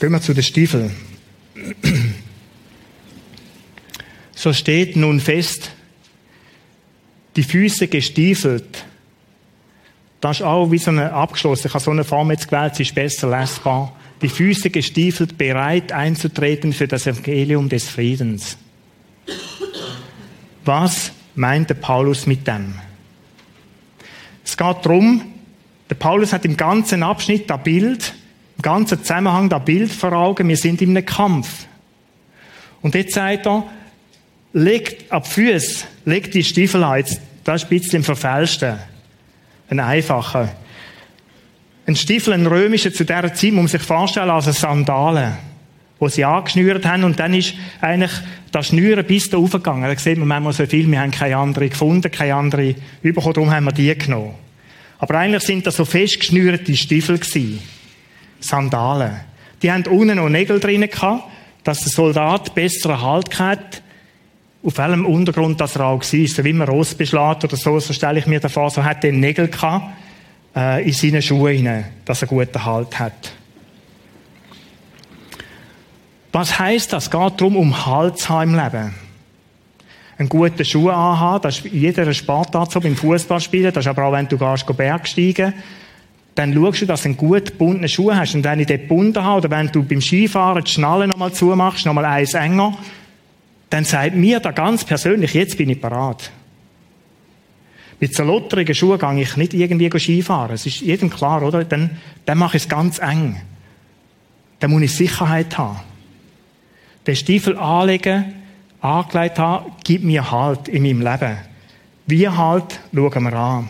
Gehen 0.03 0.11
wir 0.11 0.21
zu 0.21 0.35
den 0.35 0.43
Stiefeln. 0.43 0.91
So 4.35 4.53
steht 4.53 4.97
nun 4.97 5.21
fest, 5.21 5.71
die 7.37 7.45
Füße 7.45 7.87
gestiefelt. 7.87 8.85
Das 10.21 10.41
ist 10.41 10.43
auch 10.43 10.73
wie 10.73 10.79
so 10.79 10.91
eine 10.91 11.13
abgeschlossen. 11.13 11.69
Ich 11.69 11.75
habe 11.75 11.85
so 11.85 11.93
eine 11.93 12.03
Form 12.03 12.33
jetzt 12.33 12.49
gewählt, 12.49 12.75
sie 12.75 12.83
ist 12.83 12.97
besser 12.97 13.31
lesbar. 13.31 13.95
Die 14.23 14.29
Füße 14.29 14.71
gestiefelt, 14.71 15.39
bereit 15.39 15.93
einzutreten 15.93 16.73
für 16.73 16.89
das 16.89 17.07
Evangelium 17.07 17.69
des 17.69 17.89
Friedens. 17.89 18.57
Was 20.65 21.13
meint 21.37 21.71
der 21.71 21.77
Paulus 21.77 22.27
mit 22.27 22.45
dem? 22.49 22.75
Es 24.45 24.57
geht 24.57 24.77
darum, 24.83 25.23
der 25.89 25.95
Paulus 25.95 26.33
hat 26.33 26.45
im 26.45 26.57
ganzen 26.57 27.05
Abschnitt 27.05 27.49
das 27.49 27.63
Bild 27.63 28.15
ganzen 28.63 29.01
Zusammenhang 29.01 29.49
das 29.49 29.65
Bild 29.65 29.93
vor 29.93 30.13
Augen, 30.13 30.49
wir 30.49 30.57
sind 30.57 30.81
in 30.83 30.91
einem 30.91 31.05
Kampf. 31.05 31.67
Und 32.81 32.95
jetzt 32.95 33.15
sagt 33.15 33.47
er, 33.47 33.65
legt 34.53 35.11
ab 35.11 35.27
Füße, 35.27 35.85
legt 36.05 36.35
die 36.35 36.45
Stiefel 36.45 36.83
an. 36.85 36.99
Jetzt, 36.99 37.21
das 37.45 37.63
ist 37.63 37.71
ein 37.71 37.79
bisschen 37.79 38.03
verfälscht. 38.03 38.65
Ein 39.69 39.81
einfacher. 39.81 40.49
Ein 41.87 41.97
Stiefel, 41.97 42.35
ein 42.35 42.47
römischer 42.47 42.93
zu 42.93 43.05
dieser 43.05 43.35
Zeit, 43.35 43.53
muss 43.53 43.55
man 43.55 43.69
sich 43.69 43.83
vorstellen, 43.83 44.31
als 44.31 44.47
eine 44.47 44.55
Sandale, 44.55 45.37
wo 45.99 46.09
sie 46.09 46.25
angeschnürt 46.25 46.85
haben 46.87 47.05
und 47.05 47.19
dann 47.19 47.35
ist 47.35 47.55
eigentlich 47.81 48.13
das 48.53 48.69
Schnüren 48.69 49.05
bis 49.05 49.31
da 49.31 49.39
aufgegangen. 49.39 49.83
Da 49.83 49.99
sieht 49.99 50.19
man 50.19 50.29
manchmal 50.29 50.53
so 50.53 50.67
viel, 50.67 50.89
wir 50.91 51.01
haben 51.01 51.11
keine 51.11 51.37
andere 51.37 51.69
gefunden, 51.69 52.11
keine 52.11 52.35
andere 52.35 52.75
bekommen, 53.03 53.35
darum 53.35 53.51
haben 53.51 53.65
wir 53.65 53.73
die 53.73 53.97
genommen. 53.97 54.35
Aber 54.99 55.17
eigentlich 55.17 55.43
sind 55.43 55.67
das 55.67 55.77
so 55.77 55.85
festgeschnürte 55.85 56.77
Stiefel 56.77 57.19
gewesen. 57.19 57.61
Sandalen. 58.43 59.21
Die 59.63 59.71
haben 59.71 59.85
unten 59.87 60.17
noch 60.17 60.29
Nägel 60.29 60.61
drin 60.61 60.83
gehabt, 60.83 61.25
dass 61.65 61.81
der 61.81 61.93
Soldat 61.93 62.55
besseren 62.55 63.01
Halt 63.01 63.39
hat, 63.39 63.83
auf 64.65 64.79
welchem 64.79 65.07
Untergrund 65.07 65.61
das 65.61 65.77
er 65.77 65.87
auch 65.87 66.01
war. 66.01 66.27
So 66.29 66.45
wie 66.45 66.53
man 66.53 66.69
Ross 66.69 66.95
beschlägt 66.95 67.45
oder 67.45 67.57
so, 67.57 67.79
so 67.79 67.93
stelle 67.93 68.19
ich 68.19 68.27
mir 68.27 68.41
das 68.41 68.53
vor, 68.53 68.71
so 68.71 68.83
hat 68.83 69.05
er 69.05 69.13
Nägel 69.13 69.49
gehabt, 69.49 69.87
äh, 70.55 70.85
in 70.85 70.93
seine 70.93 71.23
Schuhe 71.23 71.53
hinein, 71.53 71.87
dass 72.05 72.23
er 72.23 72.29
guten 72.29 72.65
Halt 72.65 72.99
hat. 72.99 73.33
Was 76.33 76.59
heisst 76.59 76.93
das? 76.93 77.05
Es 77.05 77.11
geht 77.11 77.41
darum, 77.41 77.57
um 77.57 77.87
Halt 77.87 78.29
im 78.31 78.55
Leben. 78.55 78.95
Einen 80.19 80.29
guten 80.29 80.65
Schuh 80.65 80.89
anhaben, 80.89 81.43
das 81.43 81.59
ist 81.59 81.67
in 81.67 81.81
jeder 81.81 82.13
Sportart 82.13 82.71
so, 82.71 82.81
beim 82.81 82.97
Fußballspielen, 82.97 83.73
das 83.73 83.85
ist 83.85 83.89
aber 83.91 84.05
auch, 84.05 84.13
wenn 84.13 84.29
du 84.29 84.39
gehst, 84.39 84.77
Bergsteigen, 84.77 85.55
dann 86.35 86.55
schaust 86.55 86.83
du, 86.83 86.87
dass 86.87 87.03
du 87.03 87.09
einen 87.09 87.17
gut 87.17 87.53
gebundenen 87.53 87.89
Schuh 87.89 88.13
hast. 88.13 88.35
Und 88.35 88.45
wenn 88.45 88.61
ich 88.61 88.67
den 88.67 88.81
gebunden 88.81 89.23
habe, 89.23 89.39
oder 89.39 89.51
wenn 89.51 89.69
du 89.69 89.83
beim 89.83 90.01
Skifahren 90.01 90.65
die 90.65 90.71
Schnalle 90.71 91.07
nochmal 91.07 91.33
zumachst, 91.33 91.85
nochmal 91.85 92.07
eins 92.07 92.35
enger, 92.35 92.77
dann 93.69 93.85
sagt 93.85 94.15
mir 94.15 94.41
da 94.41 94.51
ganz 94.51 94.85
persönlich, 94.85 95.35
jetzt 95.35 95.57
bin 95.59 95.71
ich 95.71 95.81
parat. 95.81 96.31
Mit 98.01 98.15
so 98.15 98.25
lotterigen 98.25 98.75
Schuhen 98.75 98.99
gehe 98.99 99.23
ich 99.23 99.37
nicht 99.37 99.55
irgendwie 99.55 99.91
Skifahren. 99.99 100.55
Es 100.55 100.67
ist 100.67 100.81
jedem 100.81 101.11
klar, 101.11 101.43
oder? 101.43 101.65
Dann, 101.65 101.99
dann 102.25 102.39
mache 102.39 102.57
ich 102.57 102.65
es 102.65 102.69
ganz 102.69 102.99
eng. 102.99 103.41
Dann 104.59 104.71
muss 104.71 104.83
ich 104.83 104.95
Sicherheit 104.95 105.57
haben. 105.59 105.81
Den 107.07 107.17
Stiefel 107.17 107.57
anlegen, 107.57 108.35
angelegt 108.81 109.39
habe, 109.39 109.71
gibt 109.85 110.05
mir 110.05 110.31
Halt 110.31 110.69
in 110.69 110.83
meinem 110.83 111.01
Leben. 111.01 111.37
Wie 112.07 112.29
Halt, 112.29 112.81
schauen 112.93 113.23
wir 113.23 113.33
an. 113.33 113.69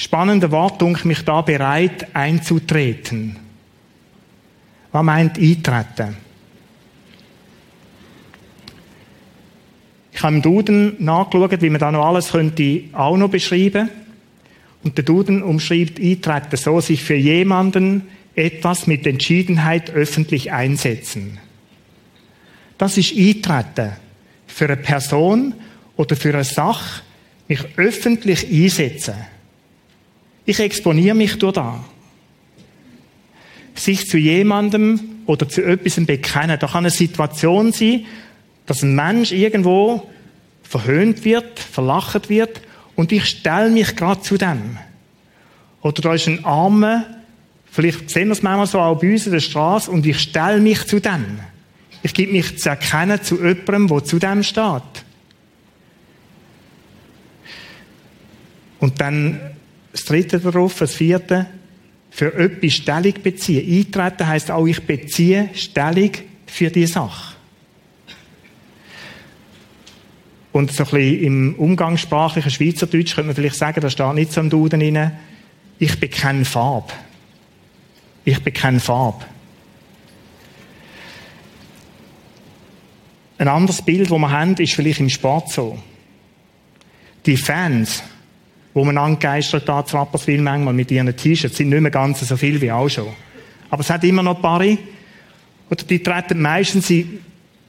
Spannende 0.00 0.50
Wort, 0.50 0.80
dunkel 0.80 1.08
mich 1.08 1.26
da 1.26 1.42
bereit 1.42 2.16
einzutreten. 2.16 3.36
Was 4.92 5.02
meint 5.02 5.38
eintreten? 5.38 6.16
Ich 10.10 10.22
habe 10.22 10.36
im 10.36 10.40
Duden 10.40 10.96
nachgeschaut, 11.00 11.60
wie 11.60 11.68
man 11.68 11.80
da 11.80 11.92
noch 11.92 12.06
alles 12.06 12.30
könnte 12.30 12.84
auch 12.94 13.18
noch 13.18 13.28
beschreiben. 13.28 13.90
Und 14.82 14.96
der 14.96 15.04
Duden 15.04 15.42
umschreibt 15.42 16.00
Eintreten 16.00 16.56
so, 16.56 16.80
sich 16.80 17.04
für 17.04 17.16
jemanden 17.16 18.08
etwas 18.34 18.86
mit 18.86 19.06
Entschiedenheit 19.06 19.90
öffentlich 19.90 20.50
einsetzen. 20.50 21.38
Das 22.78 22.96
ist 22.96 23.14
Eintreten. 23.14 23.92
Für 24.46 24.64
eine 24.64 24.78
Person 24.78 25.52
oder 25.98 26.16
für 26.16 26.32
eine 26.32 26.44
Sache 26.44 27.02
mich 27.48 27.60
öffentlich 27.76 28.50
einsetzen. 28.50 29.14
Ich 30.50 30.58
exponiere 30.58 31.14
mich 31.14 31.38
durch 31.38 31.52
da. 31.52 31.78
Sich 33.76 34.08
zu 34.08 34.18
jemandem 34.18 34.98
oder 35.26 35.48
zu 35.48 35.62
etwas 35.62 36.04
bekennen. 36.04 36.58
Da 36.58 36.66
kann 36.66 36.78
eine 36.78 36.90
Situation 36.90 37.70
sein, 37.70 38.04
dass 38.66 38.82
ein 38.82 38.96
Mensch 38.96 39.30
irgendwo 39.30 40.10
verhöhnt 40.64 41.24
wird, 41.24 41.60
verlacht 41.60 42.28
wird 42.30 42.62
und 42.96 43.12
ich 43.12 43.26
stelle 43.26 43.70
mich 43.70 43.94
gerade 43.94 44.22
zu 44.22 44.38
dem. 44.38 44.76
Oder 45.82 46.02
da 46.02 46.14
ist 46.14 46.26
ein 46.26 46.44
Armer, 46.44 47.06
vielleicht 47.70 48.10
sehen 48.10 48.26
wir 48.26 48.32
es 48.32 48.42
manchmal 48.42 48.66
so 48.66 48.80
auch 48.80 48.98
bei 48.98 49.12
uns 49.12 49.26
in 49.26 49.32
der 49.32 49.38
Straße 49.38 49.88
und 49.88 50.04
ich 50.04 50.18
stelle 50.18 50.58
mich 50.58 50.84
zu 50.84 50.98
dem. 50.98 51.38
Ich 52.02 52.12
gebe 52.12 52.32
mich 52.32 52.58
zu 52.58 52.70
erkennen 52.70 53.22
zu 53.22 53.36
jemandem, 53.36 53.86
der 53.86 54.02
zu 54.02 54.18
dem 54.18 54.42
steht. 54.42 54.82
Und 58.80 59.00
dann 59.00 59.38
das 59.92 60.04
dritte 60.04 60.38
darauf, 60.38 60.78
das 60.78 60.94
vierte, 60.94 61.46
für 62.10 62.34
etwas 62.34 62.74
Stellung 62.74 63.14
beziehen. 63.22 63.78
Eintreten 63.78 64.26
heisst 64.26 64.50
auch, 64.50 64.66
ich 64.66 64.82
beziehe 64.84 65.50
Stellung 65.54 66.10
für 66.46 66.70
die 66.70 66.86
Sache. 66.86 67.34
Und 70.52 70.72
so 70.72 70.82
ein 70.82 70.90
bisschen 70.90 71.22
im 71.22 71.54
umgangssprachlichen 71.54 72.50
Schweizerdeutsch 72.50 73.14
könnte 73.14 73.28
man 73.28 73.36
vielleicht 73.36 73.56
sagen, 73.56 73.80
da 73.80 73.88
steht 73.88 74.14
nicht 74.14 74.32
so 74.32 74.40
im 74.40 74.50
Duden 74.50 74.82
rein, 74.82 75.12
ich 75.78 75.98
bekenne 75.98 76.44
Farbe. 76.44 76.92
Ich 78.24 78.42
bekenne 78.42 78.80
Farbe. 78.80 79.24
Ein 83.38 83.48
anderes 83.48 83.80
Bild, 83.80 84.10
das 84.10 84.18
wir 84.18 84.30
haben, 84.30 84.54
ist 84.56 84.74
vielleicht 84.74 85.00
im 85.00 85.08
Sport 85.08 85.50
so. 85.50 85.78
Die 87.24 87.38
Fans, 87.38 88.02
wo 88.74 88.84
man 88.84 88.98
angegeistert 88.98 89.68
hat, 89.68 89.92
Rapperswil 89.92 90.40
manchmal 90.40 90.74
mit 90.74 90.90
ihren 90.90 91.14
T-Shirts, 91.14 91.56
sind 91.56 91.70
nicht 91.70 91.80
mehr 91.80 91.90
ganz 91.90 92.20
so 92.20 92.36
viel 92.36 92.60
wie 92.60 92.70
auch 92.70 92.88
schon. 92.88 93.08
Aber 93.68 93.80
es 93.80 93.90
hat 93.90 94.04
immer 94.04 94.22
noch 94.22 94.36
ein 94.36 94.42
paar, 94.42 94.60
oder 94.60 95.84
die 95.88 96.02
treten 96.02 96.40
meistens, 96.40 96.92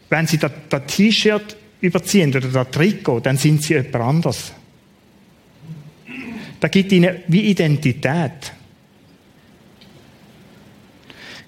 wenn 0.09 0.27
sie 0.27 0.37
das 0.37 0.51
T-Shirt 0.87 1.55
überziehen 1.81 2.29
oder 2.29 2.47
das 2.47 2.71
Trikot, 2.71 3.21
dann 3.21 3.37
sind 3.37 3.63
sie 3.63 3.73
jemand 3.73 3.95
anders. 3.95 4.53
Da 6.59 6.67
gibt 6.67 6.91
ihnen 6.91 7.17
wie 7.27 7.41
Identität. 7.41 8.53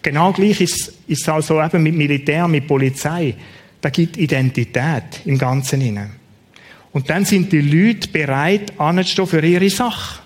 Genau 0.01 0.33
gleich 0.33 0.59
ist 0.59 0.93
es 1.07 1.29
also 1.29 1.61
eben 1.61 1.83
mit 1.83 1.95
Militär, 1.95 2.47
mit 2.47 2.67
Polizei. 2.67 3.35
Da 3.79 3.89
gibt 3.89 4.17
Identität 4.17 5.21
im 5.25 5.37
Ganzen 5.37 5.81
hinein. 5.81 6.22
Und 6.93 7.09
dann 7.09 7.25
sind 7.25 7.51
die 7.51 7.61
Leute 7.61 8.07
bereit, 8.07 8.79
anzustehen 8.79 9.27
für 9.27 9.43
ihre 9.43 9.69
Sache. 9.69 10.21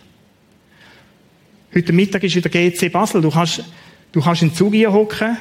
Heute 1.73 1.93
Mittag 1.93 2.23
ist 2.23 2.35
wieder 2.35 2.49
GC 2.49 2.91
Basel. 2.91 3.21
Du 3.21 3.31
kannst, 3.31 3.63
du 4.11 4.21
kannst 4.21 4.41
in 4.41 4.49
den 4.49 4.55
Zug 4.55 4.73
hocken 4.73 5.37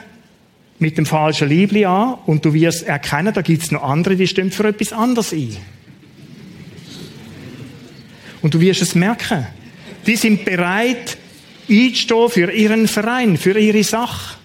mit 0.79 0.97
dem 0.97 1.05
falschen 1.05 1.49
Liebli 1.49 1.85
an 1.85 2.15
und 2.27 2.45
du 2.45 2.55
wirst 2.55 2.85
erkennen, 2.85 3.35
da 3.35 3.43
gibt 3.43 3.63
es 3.63 3.73
noch 3.73 3.83
andere, 3.83 4.15
die 4.15 4.29
stimmen 4.29 4.53
für 4.53 4.69
etwas 4.69 4.93
anderes 4.93 5.33
ein. 5.33 5.57
Und 8.43 8.55
du 8.55 8.61
wirst 8.61 8.83
es 8.83 8.95
merken. 8.95 9.47
Die 10.07 10.17
sind 10.17 10.45
bereit, 10.45 11.19
einzustehen 11.69 12.31
für 12.31 12.53
ihren 12.53 12.87
Verein, 12.87 13.37
für 13.37 13.59
ihre 13.59 13.83
Sache. 13.83 14.37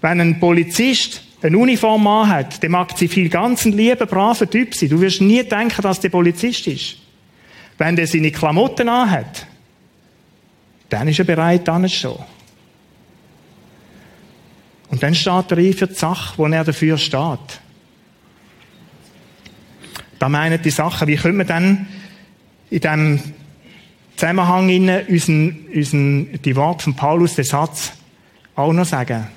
Wenn 0.00 0.20
ein 0.20 0.40
Polizist 0.40 1.27
eine 1.42 1.58
Uniform 1.58 2.06
anhat, 2.06 2.62
der 2.62 2.70
mag 2.70 2.96
sie 2.96 3.08
viel 3.08 3.28
ganz 3.28 3.64
ein 3.64 3.72
lieber, 3.72 4.06
braver 4.06 4.48
Typ 4.48 4.74
sein. 4.74 4.88
Du 4.88 5.00
wirst 5.00 5.20
nie 5.20 5.42
denken, 5.42 5.82
dass 5.82 6.00
der 6.00 6.08
Polizist 6.08 6.66
ist. 6.66 6.96
Wenn 7.76 7.94
der 7.94 8.06
seine 8.06 8.32
Klamotten 8.32 8.88
anhat, 8.88 9.46
dann 10.88 11.06
ist 11.06 11.18
er 11.18 11.24
bereit, 11.24 11.68
anzustehen. 11.68 12.16
Und 14.90 15.02
dann 15.02 15.14
steht 15.14 15.52
er 15.52 15.58
ein 15.58 15.72
für 15.74 15.86
die 15.86 15.94
Sache, 15.94 16.34
wo 16.38 16.46
er 16.46 16.64
dafür 16.64 16.96
steht. 16.96 17.60
Da 20.18 20.28
meinen 20.28 20.60
die 20.60 20.70
Sachen, 20.70 21.06
wie 21.06 21.16
können 21.16 21.38
wir 21.38 21.44
dann 21.44 21.86
in 22.70 22.80
diesem 22.80 23.22
Zusammenhang 24.16 24.68
in 24.68 24.88
unseren, 24.88 25.66
unseren, 25.72 26.42
die 26.42 26.56
Worte 26.56 26.84
von 26.84 26.96
Paulus, 26.96 27.36
den 27.36 27.44
Satz, 27.44 27.92
auch 28.56 28.72
noch 28.72 28.84
sagen. 28.84 29.28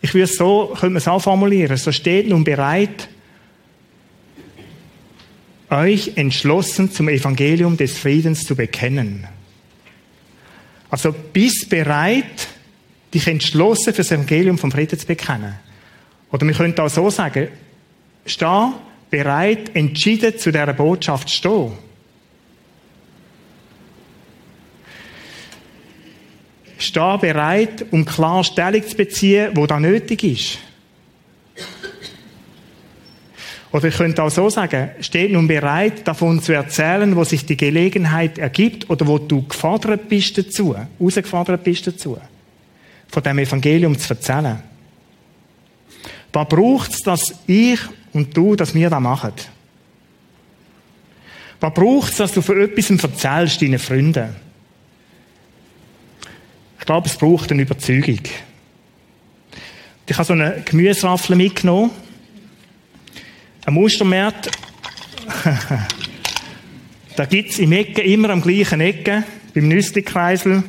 Ich 0.00 0.14
würde 0.14 0.24
es 0.24 0.36
so, 0.36 0.68
könnte 0.68 0.90
man 0.90 0.96
es 0.96 1.08
auch 1.08 1.20
formulieren, 1.20 1.76
so 1.76 1.90
steht 1.90 2.28
nun 2.28 2.44
bereit, 2.44 3.08
euch 5.70 6.12
entschlossen 6.16 6.90
zum 6.90 7.08
Evangelium 7.08 7.76
des 7.76 7.98
Friedens 7.98 8.44
zu 8.44 8.56
bekennen. 8.56 9.26
Also 10.90 11.12
bist 11.12 11.68
bereit, 11.68 12.48
dich 13.12 13.26
entschlossen 13.26 13.92
für 13.92 14.02
das 14.02 14.10
Evangelium 14.10 14.56
vom 14.56 14.72
Frieden 14.72 14.98
zu 14.98 15.06
bekennen. 15.06 15.54
Oder 16.32 16.46
wir 16.46 16.54
könnten 16.54 16.80
auch 16.80 16.88
so 16.88 17.10
sagen, 17.10 17.48
steh 18.24 18.66
bereit, 19.10 19.74
entschieden 19.74 20.38
zu 20.38 20.50
dieser 20.50 20.72
Botschaft 20.72 21.28
zu 21.28 21.76
stehen. 26.88 27.18
Steh 27.18 27.26
bereit, 27.26 27.86
um 27.90 28.04
klar 28.04 28.44
Stellung 28.44 28.86
zu 28.86 28.96
beziehen, 28.96 29.50
wo 29.54 29.66
da 29.66 29.78
nötig 29.78 30.24
ist. 30.24 30.58
Oder 33.70 33.88
ich 33.88 33.96
könnte 33.96 34.22
auch 34.22 34.30
so 34.30 34.48
sagen, 34.48 34.90
steh 35.00 35.28
nun 35.28 35.46
bereit, 35.46 36.08
davon 36.08 36.40
zu 36.40 36.54
erzählen, 36.54 37.14
wo 37.14 37.24
sich 37.24 37.44
die 37.44 37.56
Gelegenheit 37.56 38.38
ergibt 38.38 38.88
oder 38.88 39.06
wo 39.06 39.18
du 39.18 39.46
gefordert 39.46 40.08
bist 40.08 40.38
dazu, 40.38 40.74
herausgefordert 40.74 41.64
bist 41.64 41.86
dazu 41.86 42.18
von 43.08 43.22
dem 43.22 43.38
Evangelium 43.38 43.98
zu 43.98 44.14
erzählen. 44.14 44.62
Da 46.30 46.44
braucht 46.44 46.92
es, 46.92 46.98
dass 46.98 47.34
ich 47.46 47.80
und 48.12 48.36
du, 48.36 48.54
dass 48.54 48.74
wir 48.74 48.90
das 48.90 49.00
machen. 49.00 49.32
Was 51.60 51.74
braucht 51.74 52.12
es, 52.12 52.18
dass 52.18 52.32
du 52.32 52.42
von 52.42 52.60
etwas 52.60 52.90
erzählst 52.90 53.60
deinen 53.60 53.78
Freunden? 53.78 54.47
Ich 56.78 56.86
glaube, 56.86 57.08
es 57.08 57.16
braucht 57.16 57.50
eine 57.52 57.62
Überzeugung. 57.62 58.20
Ich 60.06 60.16
habe 60.16 60.24
so 60.24 60.32
eine 60.32 60.62
Gemüseraffel 60.64 61.36
mitgenommen. 61.36 61.90
Am 63.66 63.74
Mustermarkt. 63.74 64.50
da 67.16 67.24
gibt 67.26 67.50
es 67.50 67.58
im 67.58 67.72
Ecken 67.72 68.04
immer 68.04 68.30
am 68.30 68.40
gleichen 68.40 68.80
Ecken, 68.80 69.24
beim 69.54 69.68
Nüstikreisel. 69.68 70.62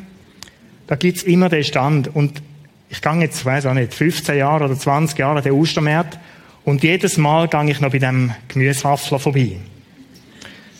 Da 0.88 0.96
gibt's 0.96 1.24
immer 1.24 1.48
den 1.48 1.64
Stand. 1.64 2.14
Und 2.14 2.42
ich 2.90 3.02
gehe 3.02 3.22
jetzt, 3.22 3.46
weiß 3.46 3.68
auch 3.68 3.74
nicht, 3.74 3.94
15 3.94 4.38
Jahre 4.38 4.66
oder 4.66 4.78
20 4.78 5.18
Jahre 5.18 5.42
den 5.42 5.54
Ostermarkt 5.54 6.20
und 6.66 6.84
jedes 6.84 7.18
Mal 7.18 7.48
gehe 7.48 7.70
ich 7.70 7.80
noch 7.80 7.92
bei 7.92 8.00
dem 8.00 8.34
Gemüsewaffler 8.48 9.20
vorbei. 9.20 9.58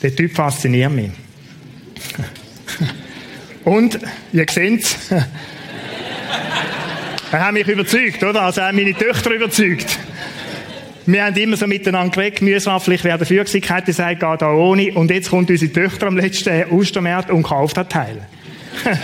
Der 0.02 0.16
Typ 0.16 0.34
fasziniert 0.34 0.92
mich. 0.92 1.12
Und, 3.70 4.00
ihr 4.34 4.46
seht's, 4.50 5.12
er 7.32 7.46
hat 7.46 7.54
mich 7.54 7.68
überzeugt, 7.68 8.24
oder? 8.24 8.42
Also 8.42 8.62
er 8.62 8.70
hat 8.70 8.74
meine 8.74 8.96
Töchter 8.96 9.30
überzeugt. 9.30 10.00
Wir 11.06 11.24
haben 11.24 11.36
immer 11.36 11.56
so 11.56 11.68
miteinander 11.68 12.12
geredet, 12.12 12.40
Gemüsewaffel, 12.40 12.96
ich 12.96 13.04
wäre 13.04 13.20
dafür 13.20 13.44
gewesen, 13.44 13.62
hätte 13.62 13.86
gesagt, 13.86 14.22
geh 14.22 14.38
da 14.40 14.54
ohne. 14.54 14.92
Und 14.94 15.12
jetzt 15.12 15.30
kommt 15.30 15.52
unsere 15.52 15.72
Töchter 15.72 16.08
am 16.08 16.18
letzten 16.18 16.64
Ostermarkt 16.72 17.30
und 17.30 17.44
kauft 17.44 17.78
das 17.78 17.88
Teil. 17.90 18.26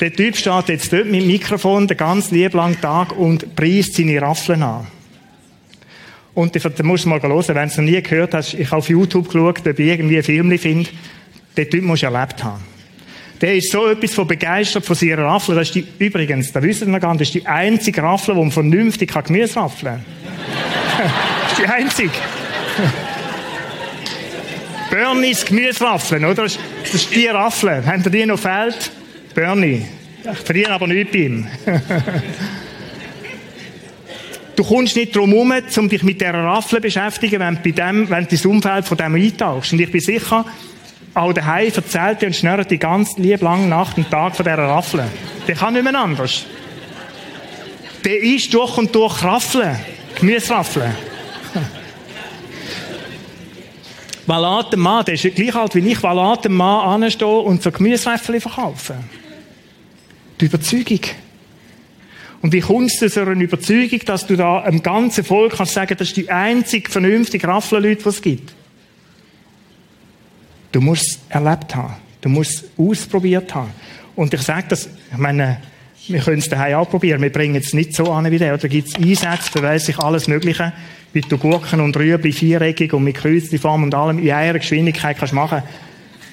Der 0.00 0.14
Typ 0.14 0.34
steht 0.34 0.70
jetzt 0.70 0.90
dort 0.94 1.04
mit 1.04 1.20
dem 1.20 1.26
Mikrofon 1.26 1.86
den 1.86 1.98
ganz 1.98 2.30
lieb 2.30 2.54
langen 2.54 2.80
Tag 2.80 3.18
und 3.18 3.54
preist 3.54 3.96
seine 3.96 4.22
Raffeln 4.22 4.62
an. 4.62 4.86
Und 6.32 6.56
da 6.56 6.82
musst 6.82 7.04
du 7.04 7.10
mal 7.10 7.20
hören, 7.20 7.48
wenn 7.48 7.54
du 7.54 7.64
es 7.64 7.76
noch 7.76 7.84
nie 7.84 8.00
gehört 8.00 8.32
hast, 8.32 8.54
ich 8.54 8.70
habe 8.70 8.78
auf 8.78 8.88
YouTube 8.88 9.26
geschaut, 9.26 9.60
ob 9.66 9.78
ich 9.78 9.86
irgendwie 9.86 10.16
ein 10.16 10.22
Film 10.22 10.58
finde, 10.58 10.88
den 11.56 11.70
Typ 11.70 11.82
musst 11.82 12.02
erlebt 12.02 12.42
haben. 12.42 12.62
Der 13.40 13.54
ist 13.54 13.70
so 13.70 13.86
etwas 13.88 14.14
von 14.14 14.26
begeistert 14.26 14.84
von 14.84 14.96
seiner 14.96 15.18
Raffel. 15.18 15.54
Das 15.54 15.68
ist 15.68 15.74
die, 15.74 15.86
übrigens, 15.98 16.52
da 16.52 16.62
wissen 16.62 16.90
wir 16.90 17.00
gar 17.00 17.12
nicht, 17.12 17.20
das 17.20 17.28
ist 17.28 17.34
die 17.34 17.46
einzige 17.46 18.02
Raffel, 18.02 18.34
die 18.34 18.40
man 18.40 18.50
vernünftig 18.50 19.10
kann 19.10 19.24
Gemüse 19.24 19.56
raffeln 19.56 19.96
kann. 19.96 20.04
das 21.42 21.52
ist 21.52 21.60
die 21.60 21.66
einzige. 21.66 22.10
Bernies 24.90 25.44
Gemüseraffeln, 25.44 26.24
oder? 26.24 26.44
Das 26.44 26.58
ist 26.94 27.14
die 27.14 27.26
Raffel. 27.26 27.84
Haben 27.84 28.02
ihr 28.04 28.10
die 28.10 28.26
noch 28.26 28.38
fehlt? 28.38 28.90
Bernie. 29.34 29.84
Ich 30.32 30.38
verdiene 30.38 30.70
aber 30.70 30.86
nichts 30.86 31.12
bei 31.12 31.18
ihm. 31.18 31.46
du 34.56 34.64
kommst 34.64 34.96
nicht 34.96 35.14
drum 35.14 35.30
herum, 35.30 35.52
um 35.76 35.88
dich 35.88 36.02
mit 36.02 36.20
dieser 36.20 36.34
Raffel 36.34 36.76
zu 36.76 36.82
beschäftigen, 36.82 37.40
wenn 37.40 37.56
du, 37.56 37.60
bei 37.62 37.70
dem, 37.72 38.08
wenn 38.08 38.24
du 38.24 38.30
das 38.30 38.46
Umfeld 38.46 38.86
von 38.86 38.96
dem 38.96 39.14
eintauchst. 39.14 39.72
Und 39.72 39.80
ich 39.80 39.90
bin 39.90 40.00
sicher, 40.00 40.44
auch 41.16 41.32
daheim 41.32 41.72
erzählt 41.74 42.22
und 42.22 42.36
schnurrt 42.36 42.70
die 42.70 42.78
ganze 42.78 43.20
lieb 43.20 43.40
lange 43.40 43.66
Nacht 43.66 43.96
und 43.96 44.10
Tag 44.10 44.36
von 44.36 44.44
dieser 44.44 44.58
Raffel. 44.58 45.04
Der 45.48 45.54
kann 45.54 45.72
nicht 45.72 45.84
mehr 45.84 45.98
anders. 45.98 46.44
Der 48.04 48.22
ist 48.22 48.52
durch 48.52 48.76
und 48.76 48.94
durch 48.94 49.24
Raffeln. 49.24 49.76
Gemüseraffeln. 50.20 50.94
Valaten 54.26 54.78
Mann, 54.80 55.04
der 55.04 55.14
ist 55.14 55.34
gleich 55.34 55.54
alt 55.54 55.74
wie 55.74 55.90
ich, 55.90 56.02
Valaten 56.02 56.52
Mann 56.52 57.02
anstehen 57.02 57.28
und 57.28 57.62
so 57.62 57.70
Gemüseraffeln 57.70 58.40
verkaufen. 58.40 58.96
Die 60.40 60.44
Überzeugung. 60.44 61.00
Und 62.42 62.52
wie 62.52 62.60
kommst 62.60 63.00
du 63.00 63.10
zu 63.10 63.22
einer 63.22 63.40
Überzeugung, 63.40 64.00
dass 64.04 64.26
du 64.26 64.36
da 64.36 64.60
einem 64.60 64.82
ganzen 64.82 65.24
Volk 65.24 65.54
kannst 65.54 65.72
sagen, 65.72 65.96
das 65.98 66.08
ist 66.08 66.16
die 66.18 66.30
einzige 66.30 66.90
vernünftige 66.90 67.48
Raffelleute, 67.48 68.02
die 68.02 68.08
es 68.08 68.20
gibt? 68.20 68.52
Du 70.72 70.80
musst 70.80 71.02
es 71.02 71.18
erlebt 71.28 71.74
haben. 71.74 71.94
Du 72.20 72.28
musst 72.28 72.50
es 72.52 72.64
ausprobiert 72.76 73.54
haben. 73.54 73.70
Und 74.14 74.32
ich 74.32 74.42
sage 74.42 74.66
das, 74.68 74.88
ich 75.12 75.18
meine, 75.18 75.58
wir 76.08 76.20
können 76.20 76.38
es 76.38 76.48
daheim 76.48 76.76
auch 76.76 76.88
probieren. 76.88 77.20
Wir 77.22 77.32
bringen 77.32 77.56
es 77.56 77.72
nicht 77.72 77.94
so 77.94 78.10
an 78.12 78.30
wie 78.30 78.38
der. 78.38 78.56
Da 78.56 78.68
gibt 78.68 78.88
es 78.88 78.94
Einsätze, 78.94 79.50
da 79.54 79.62
weiss 79.62 79.88
ich 79.88 79.98
alles 79.98 80.28
Mögliche, 80.28 80.72
du 81.12 81.38
Gurken 81.38 81.80
und 81.80 81.96
Rüebli 81.96 82.32
viereckig 82.32 82.92
und 82.92 83.04
mit 83.04 83.16
Kreuzform 83.16 83.84
und 83.84 83.94
allem 83.94 84.18
in 84.18 84.30
einer 84.30 84.58
Geschwindigkeit 84.58 85.16
kannst 85.18 85.32
machen. 85.32 85.62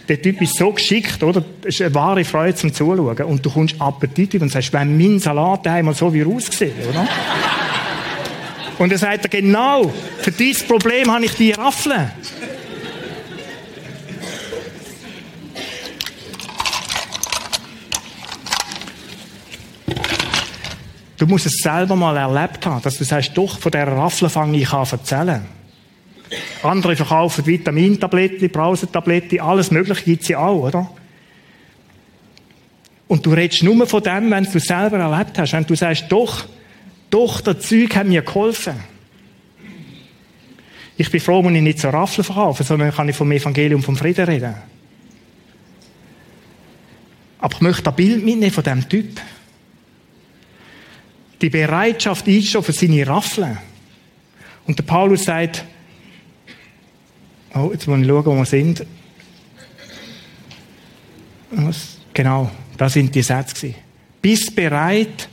Der 0.10 0.22
Typ 0.22 0.42
ist 0.42 0.58
so 0.58 0.72
geschickt, 0.72 1.24
oder? 1.24 1.44
Das 1.62 1.76
ist 1.76 1.82
eine 1.82 1.96
wahre 1.96 2.26
Freude 2.26 2.56
zum 2.56 2.74
Zuschauen. 2.74 3.18
Und 3.20 3.46
du 3.46 3.50
kommst 3.50 3.80
Appetit 3.80 4.42
und 4.42 4.50
sagst, 4.50 4.74
wenn 4.74 4.98
mein 4.98 5.20
Salat 5.20 5.66
einmal 5.68 5.94
so 5.94 6.14
wie 6.14 6.26
aussehen, 6.26 6.74
oder? 6.90 7.08
und 8.80 8.92
er 8.92 8.98
sagt 8.98 9.32
genau, 9.32 9.94
für 10.20 10.32
dieses 10.32 10.64
Problem 10.64 11.10
habe 11.10 11.24
ich 11.26 11.34
die 11.36 11.52
Raffeln. 11.52 12.12
Du 21.18 21.28
musst 21.28 21.46
es 21.46 21.58
selber 21.58 21.96
mal 21.96 22.18
erlebt 22.18 22.66
haben, 22.66 22.82
dass 22.82 22.98
du 22.98 23.04
sagst, 23.04 23.32
doch, 23.36 23.60
von 23.60 23.72
dieser 23.72 23.88
Raffelfang 23.88 24.54
ich 24.54 24.70
kann 24.70 24.88
erzählen. 24.90 25.46
Andere 26.64 26.96
verkaufen 26.96 27.46
Vitamintabletten, 27.46 28.50
Brausetabletten, 28.50 29.40
alles 29.40 29.70
Mögliche 29.70 30.04
gibt 30.04 30.24
es 30.24 30.30
ja 30.30 30.40
auch, 30.40 30.64
oder? 30.64 30.90
Und 33.08 33.26
du 33.26 33.34
redest 33.34 33.62
nur 33.64 33.86
von 33.86 34.02
dem, 34.02 34.32
wenn 34.32 34.44
du 34.44 34.58
es 34.58 34.64
selber 34.64 34.98
erlebt 34.98 35.38
hast. 35.38 35.54
Wenn 35.54 35.66
du 35.66 35.76
sagst, 35.76 36.06
doch, 36.10 36.46
doch, 37.10 37.42
das 37.42 37.60
Zeug 37.60 37.96
hat 37.96 38.08
mir 38.08 38.24
geholfen. 38.24 38.74
Ich 40.98 41.12
bin 41.12 41.20
froh, 41.20 41.44
wenn 41.44 41.56
ich 41.56 41.62
nicht 41.62 41.80
so 41.80 41.90
Raffeln 41.90 42.24
verkaufe, 42.24 42.64
sondern 42.64 42.92
kann 42.92 43.10
ich 43.10 43.16
vom 43.16 43.32
Evangelium 43.32 43.84
vom 43.84 43.96
Frieden 43.96 44.26
reden. 44.26 44.56
Aber 47.40 47.54
ich 47.56 47.62
möchte 47.62 47.90
ein 47.90 47.96
Bild 47.96 48.24
mitnehmen 48.24 48.52
von 48.52 48.64
diesem 48.64 48.88
Typ 48.88 49.20
die 51.44 51.50
Bereitschaft 51.50 52.26
ist 52.30 52.52
für 52.52 52.72
seine 52.72 53.06
Raffeln. 53.06 53.58
Und 54.66 54.80
der 54.80 54.84
Paulus 54.84 55.26
sagt, 55.26 55.66
oh, 57.54 57.70
jetzt 57.74 57.86
muss 57.86 58.00
ich 58.00 58.08
schauen, 58.08 58.26
wo 58.26 58.36
wir 58.36 58.46
sind. 58.46 58.86
Genau, 62.14 62.50
da 62.78 62.90
sind 62.90 63.14
die 63.14 63.22
Sätze. 63.22 63.76
Bist 64.22 64.56
bereit, 64.56 65.28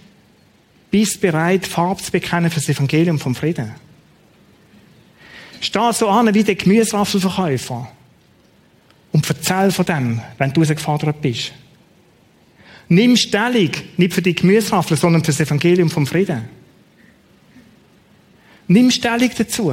bist 0.90 1.20
bereit, 1.20 1.64
Farbe 1.64 2.02
zu 2.02 2.10
bekennen 2.10 2.50
für 2.50 2.58
das 2.58 2.68
Evangelium 2.68 3.20
vom 3.20 3.36
Frieden. 3.36 3.72
Steh 5.60 5.92
so 5.92 6.08
an 6.08 6.34
wie 6.34 6.42
der 6.42 6.56
Gemüseraffelverkäufer 6.56 7.88
und 9.12 9.28
erzähl 9.28 9.70
von 9.70 9.86
dem, 9.86 10.20
wenn 10.38 10.52
du 10.52 10.62
gefordert 10.62 11.20
bist. 11.20 11.52
Nimm 12.92 13.16
Stellung, 13.16 13.70
nicht 13.96 14.12
für 14.12 14.20
die 14.20 14.34
Gemüsehafel, 14.34 14.96
sondern 14.96 15.22
für 15.22 15.30
das 15.30 15.38
Evangelium 15.38 15.88
vom 15.88 16.08
Frieden. 16.08 16.42
Nimm 18.66 18.90
Stellung 18.90 19.30
dazu 19.38 19.72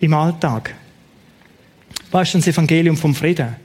im 0.00 0.14
Alltag. 0.14 0.74
Was 2.10 2.28
ist 2.28 2.46
das 2.46 2.54
Evangelium 2.54 2.98
vom 2.98 3.14
Frieden? 3.14 3.56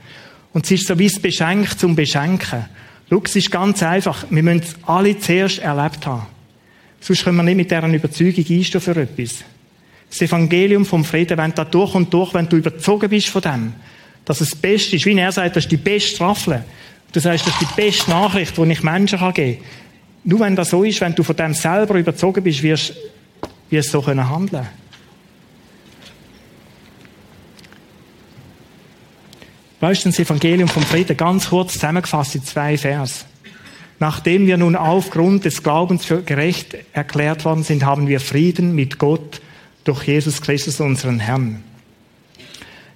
Und 0.53 0.63
es 0.65 0.71
ist 0.71 0.88
so 0.88 0.97
wie 0.97 1.07
es 1.07 1.19
beschenkt 1.19 1.81
zum 1.81 1.97
Beschenken. 1.97 2.65
Schau, 3.10 3.21
es 3.25 3.36
ist 3.36 3.51
ganz 3.51 3.84
einfach. 3.84 4.25
Wir 4.29 4.41
müssen 4.41 4.62
es 4.62 4.75
alle 4.88 5.19
zuerst 5.19 5.60
erlebt 5.60 6.05
haben. 6.05 6.27
Sonst 7.01 7.25
können 7.25 7.38
wir 7.38 7.43
nicht 7.43 7.57
mit 7.57 7.71
deren 7.71 7.93
Überzeugung 7.93 8.45
einstehen 8.49 8.79
für 8.79 8.95
etwas. 8.95 9.43
Das 10.10 10.21
Evangelium 10.21 10.86
vom 10.86 11.03
Frieden, 11.03 11.38
wenn 11.38 11.53
da 11.53 11.65
durch 11.65 11.93
und 11.93 12.13
durch, 12.13 12.34
wenn 12.34 12.47
du 12.47 12.55
überzogen 12.55 13.10
bist 13.10 13.27
von 13.27 13.41
dem, 13.41 13.73
dass 14.23 14.39
es 14.39 14.51
das 14.51 14.60
Beste 14.60 14.95
ist, 14.95 15.05
wie 15.05 15.17
er 15.17 15.34
sagt, 15.34 15.57
das 15.57 15.65
ist 15.65 15.71
die 15.71 15.77
beste 15.77 16.15
Strafe. 16.15 16.63
Du 17.12 17.19
sagst, 17.19 17.45
das 17.45 17.54
ist 17.54 17.62
die 17.62 17.82
beste 17.82 18.10
Nachricht, 18.10 18.58
die 18.58 18.71
ich 18.71 18.84
Menschen 18.84 19.19
geben 19.34 19.58
kann. 19.58 19.65
Nur 20.24 20.39
wenn 20.41 20.56
das 20.56 20.69
so 20.69 20.84
ist, 20.84 21.02
wenn 21.02 21.15
du 21.15 21.24
von 21.24 21.36
dem 21.36 21.54
selber 21.54 21.95
überzogen 21.95 22.43
bist, 22.43 22.63
wirst 22.63 22.93
du 23.69 23.82
so 23.82 24.06
handeln 24.06 24.50
können 24.50 24.67
Weißt 29.80 30.06
du, 30.06 30.10
das 30.10 30.19
Evangelium 30.19 30.69
vom 30.69 30.84
Frieden, 30.84 31.17
ganz 31.17 31.50
kurz 31.50 31.74
zusammengefasst 31.74 32.36
in 32.36 32.43
zwei 32.43 32.78
Vers. 32.78 33.26
Nachdem 34.00 34.45
wir 34.45 34.58
nun 34.58 34.76
aufgrund 34.76 35.43
des 35.45 35.63
Glaubens 35.63 36.06
für 36.06 36.21
gerecht 36.21 36.76
erklärt 36.93 37.45
worden 37.45 37.63
sind, 37.63 37.84
haben 37.84 38.08
wir 38.08 38.19
Frieden 38.19 38.76
mit 38.76 39.00
Gott 39.00 39.41
durch 39.84 40.04
Jesus 40.04 40.41
Christus, 40.41 40.80
unseren 40.80 41.19
Herrn. 41.19 41.63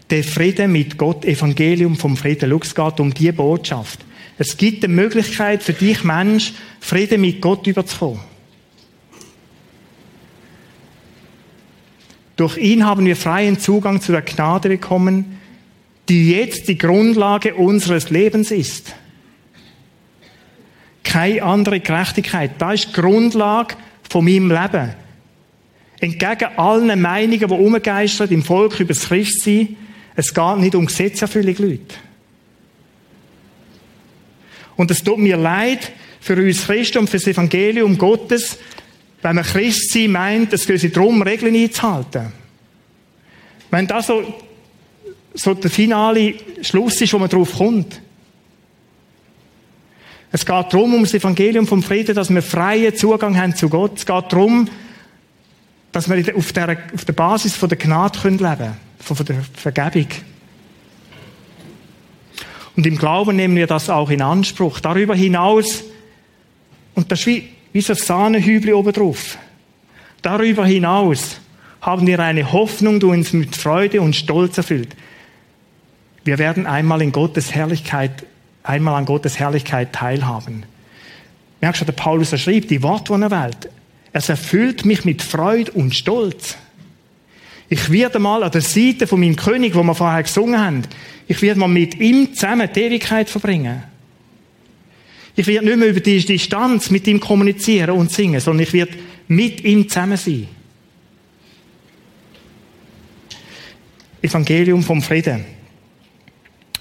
Der 0.10 0.24
Friede 0.24 0.68
mit 0.68 0.98
Gott, 0.98 1.26
Evangelium 1.26 1.96
vom 1.96 2.16
Frieden. 2.16 2.52
Es 2.62 2.76
geht 2.76 3.00
um 3.00 3.14
die 3.14 3.32
Botschaft. 3.32 4.06
Es 4.38 4.58
gibt 4.58 4.84
eine 4.84 4.94
Möglichkeit 4.94 5.64
für 5.64 5.74
dich, 5.74 6.04
Mensch, 6.04 6.54
Frieden 6.80 7.22
mit 7.22 7.42
Gott 7.42 7.66
überzukommen. 7.66 8.20
Durch 12.36 12.58
ihn 12.58 12.86
haben 12.86 13.06
wir 13.06 13.16
freien 13.16 13.60
Zugang 13.60 14.02
zu 14.02 14.12
der 14.12 14.22
Gnade 14.22 14.68
bekommen, 14.68 15.40
die 16.10 16.32
jetzt 16.32 16.68
die 16.68 16.78
Grundlage 16.78 17.56
unseres 17.56 18.10
Lebens 18.10 18.52
ist. 18.52 18.94
Keine 21.04 21.44
andere 21.44 21.80
Gerechtigkeit. 21.80 22.52
Da 22.58 22.74
ist 22.74 22.90
die 22.90 22.94
Grundlage 22.94 23.76
von 24.10 24.26
meinem 24.26 24.52
Leben. 24.52 24.94
Entgegen 26.02 26.58
allen 26.58 27.02
Meinungen, 27.02 27.40
die 27.40 27.46
umgeistert 27.46 28.32
im 28.32 28.44
Volk 28.44 28.80
über 28.80 28.94
das 28.94 29.06
Christsein, 29.06 29.78
es 30.16 30.34
geht 30.34 30.58
nicht 30.58 30.76
um 30.76 30.86
Gesetzerfüllung, 30.86 31.56
Leute. 31.58 31.96
Und 34.76 34.92
es 34.92 35.04
tut 35.04 35.20
mir 35.20 35.38
leid 35.38 35.92
für 36.20 36.36
uns 36.36 36.66
Christen 36.66 37.00
und 37.00 37.10
für 37.10 37.18
das 37.18 37.28
Evangelium 37.28 37.98
Gottes, 37.98 38.58
wenn 39.22 39.36
man 39.36 39.46
Christ 39.46 39.92
sein 39.92 40.12
meint, 40.12 40.54
es 40.54 40.68
geht 40.68 40.96
darum, 40.96 41.22
Regeln 41.22 41.56
einzuhalten. 41.56 42.32
Wenn 43.72 43.88
das 43.88 44.08
so, 44.08 44.36
so 45.34 45.54
der 45.54 45.72
finale 45.72 46.36
Schluss 46.62 47.02
ist, 47.02 47.14
wo 47.14 47.20
man 47.20 47.30
drauf 47.30 47.54
kommt. 47.58 48.02
Es 50.32 50.46
geht 50.46 50.74
darum, 50.74 50.94
um 50.94 51.04
das 51.04 51.14
Evangelium 51.14 51.66
vom 51.66 51.82
Frieden, 51.82 52.16
dass 52.16 52.30
wir 52.30 52.42
freien 52.42 52.96
Zugang 52.96 53.38
haben 53.38 53.56
zu 53.56 53.70
Gott. 53.70 53.98
Es 53.98 54.06
geht 54.06 54.32
darum, 54.32 54.70
dass 55.92 56.10
wir 56.10 56.36
auf 56.36 56.52
der, 56.52 56.78
auf 56.94 57.06
der 57.06 57.14
Basis 57.14 57.56
von 57.56 57.70
der 57.70 57.78
Gnade 57.78 58.20
leben 58.28 58.40
können, 58.42 58.78
von 59.14 59.26
der 59.26 59.44
Vergebung. 59.54 60.08
Und 62.76 62.86
im 62.86 62.98
Glauben 62.98 63.36
nehmen 63.36 63.56
wir 63.56 63.68
das 63.68 63.90
auch 63.90 64.10
in 64.10 64.22
Anspruch. 64.22 64.80
Darüber 64.80 65.16
hinaus, 65.16 65.84
und 66.94 67.12
das 67.12 67.20
ist 67.22 67.28
wie, 67.28 67.50
wie 67.72 67.82
so 67.82 67.94
ein 67.94 68.00
Sahnehübli 68.00 68.74
oben 68.74 68.94
drauf. 68.94 69.38
Darüber 70.22 70.66
hinaus 70.66 71.40
haben 71.82 72.08
wir 72.08 72.20
eine 72.20 72.52
Hoffnung, 72.52 73.00
die 73.00 73.06
uns 73.06 73.32
mit 73.32 73.56
Freude 73.56 74.02
und 74.02 74.16
Stolz 74.16 74.58
erfüllt. 74.58 74.96
Wir 76.24 76.40
werden 76.40 76.66
einmal 76.66 77.02
in 77.04 77.12
Gottes 77.12 77.54
Herrlichkeit, 77.54 78.26
einmal 78.64 78.96
an 78.96 79.06
Gottes 79.06 79.38
Herrlichkeit 79.38 79.94
teilhaben. 79.94 80.66
Merkst 81.62 81.82
du, 81.82 81.86
der 81.86 81.94
Paulus 81.94 82.32
er 82.32 82.40
schrieb, 82.40 82.68
die 82.68 82.82
Worte, 82.82 83.16
die 83.16 83.22
er 83.22 83.32
wählt. 83.32 83.70
Es 84.12 84.30
erfüllt 84.30 84.86
mich 84.86 85.06
mit 85.06 85.22
Freude 85.22 85.72
und 85.74 85.94
Stolz. 85.94 86.58
Ich 87.70 87.92
werde 87.92 88.20
mal 88.20 88.44
an 88.44 88.52
der 88.52 88.62
Seite 88.62 89.08
von 89.08 89.20
meinem 89.20 89.36
König, 89.36 89.74
wo 89.76 89.84
wir 89.84 89.96
vorher 89.96 90.24
gesungen 90.24 90.60
haben, 90.60 90.84
ich 91.28 91.42
werde 91.42 91.60
mal 91.60 91.68
mit 91.68 92.00
ihm 92.00 92.34
zusammen 92.34 92.70
die 92.74 92.82
Ewigkeit 92.82 93.30
verbringen. 93.30 93.84
Ich 95.36 95.48
werde 95.48 95.66
nicht 95.66 95.78
mehr 95.78 95.90
über 95.90 96.00
die 96.00 96.24
Distanz 96.24 96.90
mit 96.92 97.08
ihm 97.08 97.20
kommunizieren 97.20 97.98
und 97.98 98.12
singen, 98.12 98.40
sondern 98.40 98.64
ich 98.64 98.74
werde 98.74 98.94
mit 99.28 99.64
ihm 99.64 99.90
zusammen 99.90 100.18
sein. 100.18 100.48
Evangelium 104.22 104.82
vom 104.82 105.02
Frieden. 105.02 105.46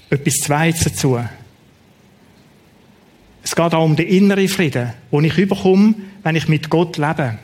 Etwas 0.09 0.35
Zweites 0.35 0.83
dazu. 0.83 1.19
Es 3.43 3.55
geht 3.55 3.73
auch 3.73 3.83
um 3.83 3.95
den 3.95 4.07
inneren 4.07 4.47
Frieden, 4.47 4.93
den 5.11 5.23
ich 5.23 5.37
überkomme, 5.37 5.95
wenn 6.23 6.35
ich 6.35 6.47
mit 6.47 6.69
Gott 6.69 6.97
lebe. 6.97 7.37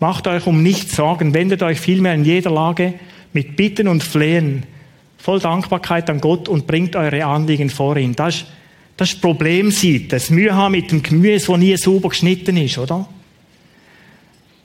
Macht 0.00 0.26
euch 0.26 0.46
um 0.46 0.62
nichts 0.62 0.94
Sorgen, 0.94 1.34
wendet 1.34 1.62
euch 1.62 1.80
vielmehr 1.80 2.14
in 2.14 2.24
jeder 2.24 2.50
Lage 2.50 2.94
mit 3.32 3.56
Bitten 3.56 3.88
und 3.88 4.02
Flehen 4.02 4.64
voll 5.16 5.40
Dankbarkeit 5.40 6.08
an 6.08 6.20
Gott 6.20 6.48
und 6.48 6.66
bringt 6.66 6.96
eure 6.96 7.24
Anliegen 7.24 7.70
vor 7.70 7.96
ihn. 7.96 8.14
Das 8.14 8.36
ist, 8.36 8.46
das 8.96 9.10
ist 9.10 9.20
Problemseite. 9.20 10.08
Das 10.08 10.30
Mühe 10.30 10.54
haben 10.54 10.72
mit 10.72 10.90
dem 10.90 11.02
Gemüse, 11.02 11.46
das 11.48 11.58
nie 11.58 11.76
sauber 11.76 12.10
geschnitten 12.10 12.56
ist, 12.56 12.78
oder? 12.78 13.08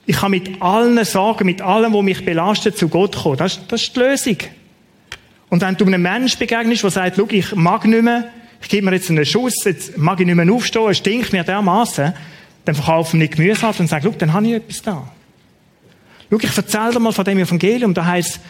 Ich 0.06 0.16
kann 0.16 0.30
mit 0.30 0.62
allen 0.62 1.02
Sorgen, 1.04 1.46
mit 1.46 1.62
allem, 1.62 1.92
was 1.94 2.02
mich 2.02 2.24
belastet, 2.24 2.76
zu 2.76 2.88
Gott 2.88 3.16
kommen. 3.16 3.36
Das, 3.36 3.66
das 3.66 3.82
ist 3.82 3.96
die 3.96 4.00
Lösung. 4.00 4.36
Und 5.48 5.62
wenn 5.62 5.76
du 5.76 5.86
einem 5.86 6.02
Menschen 6.02 6.38
begegnest, 6.38 6.82
der 6.82 6.90
sagt, 6.90 7.16
schau, 7.16 7.26
ich 7.30 7.54
mag 7.54 7.84
nicht 7.86 8.02
mehr, 8.02 8.28
ich 8.60 8.68
gebe 8.68 8.86
mir 8.86 8.94
jetzt 8.94 9.10
einen 9.10 9.24
Schuss, 9.24 9.64
jetzt 9.64 9.96
mag 9.96 10.20
ich 10.20 10.26
nicht 10.26 10.34
mehr 10.34 10.52
aufstehen, 10.52 10.88
es 10.90 10.98
stinkt 10.98 11.32
mir 11.32 11.44
dermaßen, 11.44 12.12
dann 12.64 12.74
verkaufen 12.74 13.18
nicht 13.18 13.36
Gemüse 13.36 13.66
und 13.66 13.88
sagen, 13.88 14.04
schau, 14.04 14.14
dann 14.18 14.32
habe 14.32 14.46
ich 14.46 14.54
etwas 14.54 14.82
da. 14.82 15.13
Schau, 16.30 16.38
ich 16.38 16.56
erzähle 16.56 16.92
dir 16.92 17.00
mal 17.00 17.12
von 17.12 17.24
dem 17.24 17.38
Evangelium, 17.38 17.94
da 17.94 18.04
heißt, 18.04 18.40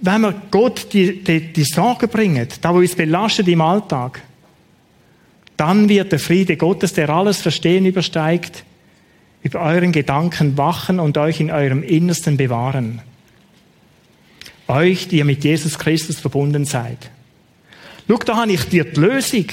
wenn 0.00 0.20
wir 0.20 0.34
Gott 0.50 0.92
die, 0.92 1.22
die, 1.22 1.52
die 1.52 1.64
Sorgen 1.64 2.08
bringen, 2.08 2.48
da 2.60 2.74
wo 2.74 2.78
uns 2.78 2.94
belastet 2.94 3.48
im 3.48 3.60
Alltag, 3.60 4.22
dann 5.56 5.88
wird 5.88 6.12
der 6.12 6.18
Friede 6.18 6.56
Gottes, 6.56 6.92
der 6.92 7.08
alles 7.10 7.40
Verstehen 7.40 7.86
übersteigt, 7.86 8.64
über 9.42 9.60
euren 9.60 9.92
Gedanken 9.92 10.56
wachen 10.58 10.98
und 10.98 11.16
euch 11.16 11.40
in 11.40 11.50
eurem 11.50 11.82
Innersten 11.82 12.36
bewahren. 12.36 13.02
Euch, 14.66 15.08
die 15.08 15.18
ihr 15.18 15.24
mit 15.24 15.44
Jesus 15.44 15.78
Christus 15.78 16.18
verbunden 16.18 16.64
seid. 16.64 17.10
Schau, 18.08 18.16
da 18.18 18.36
habe 18.36 18.52
ich 18.52 18.64
dir 18.64 18.84
die 18.84 19.00
Lösung. 19.00 19.46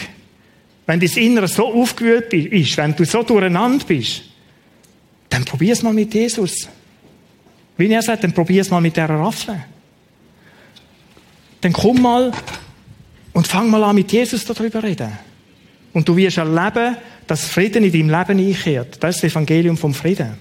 Wenn 0.86 1.00
dein 1.00 1.10
Innere 1.10 1.48
so 1.48 1.74
aufgewühlt 1.74 2.34
ist, 2.34 2.78
wenn 2.78 2.96
du 2.96 3.06
so 3.06 3.24
durcheinander 3.24 3.86
bist, 3.86 4.24
dann 5.30 5.46
probier 5.46 5.74
es 5.74 5.84
mal 5.84 5.94
mit 5.94 6.14
Jesus. 6.14 6.68
Wie 7.82 7.92
er 7.92 8.04
sagt, 8.04 8.24
dann 8.24 8.32
probier 8.32 8.62
es 8.62 8.70
mal 8.70 8.80
mit 8.80 8.96
dieser 8.96 9.10
Raffel. 9.10 9.60
Dann 11.62 11.74
komm 11.74 12.00
mal 12.00 12.32
und 13.34 13.48
fang 13.48 13.72
mal 13.72 13.84
an, 13.84 13.96
mit 13.96 14.12
Jesus 14.12 14.46
darüber 14.46 14.82
zu 14.82 14.86
reden. 14.86 15.12
Und 15.92 16.08
du 16.08 16.16
wirst 16.16 16.38
erleben, 16.38 16.96
dass 17.26 17.50
Frieden 17.50 17.84
in 17.84 17.92
deinem 17.92 18.10
Leben 18.12 18.48
einkehrt. 18.48 19.04
Das 19.04 19.16
ist 19.16 19.24
das 19.24 19.32
Evangelium 19.32 19.78
vom 19.78 19.96
Frieden. 19.96 20.38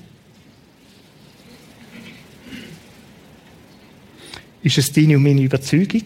Ist 4.63 4.77
es 4.77 4.93
deine 4.93 5.17
und 5.17 5.23
meine 5.23 5.41
Überzeugung? 5.41 6.05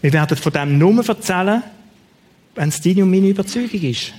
Wir 0.00 0.12
werden 0.14 0.38
von 0.38 0.52
dem 0.54 0.78
nur 0.78 1.06
erzählen, 1.06 1.62
wenn 2.54 2.68
es 2.70 2.80
deine 2.80 3.02
und 3.02 3.10
meine 3.10 3.28
Überzeugung 3.28 3.82
ist. 3.82 4.14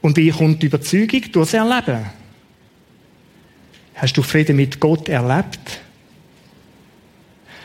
Und 0.00 0.16
wie 0.16 0.30
kommt 0.30 0.60
die 0.60 0.66
Überzeugung? 0.66 1.22
Durch 1.30 1.52
das 1.52 1.54
Erleben. 1.54 2.19
Hast 4.00 4.16
du 4.16 4.22
Frieden 4.22 4.56
mit 4.56 4.80
Gott 4.80 5.10
erlebt? 5.10 5.82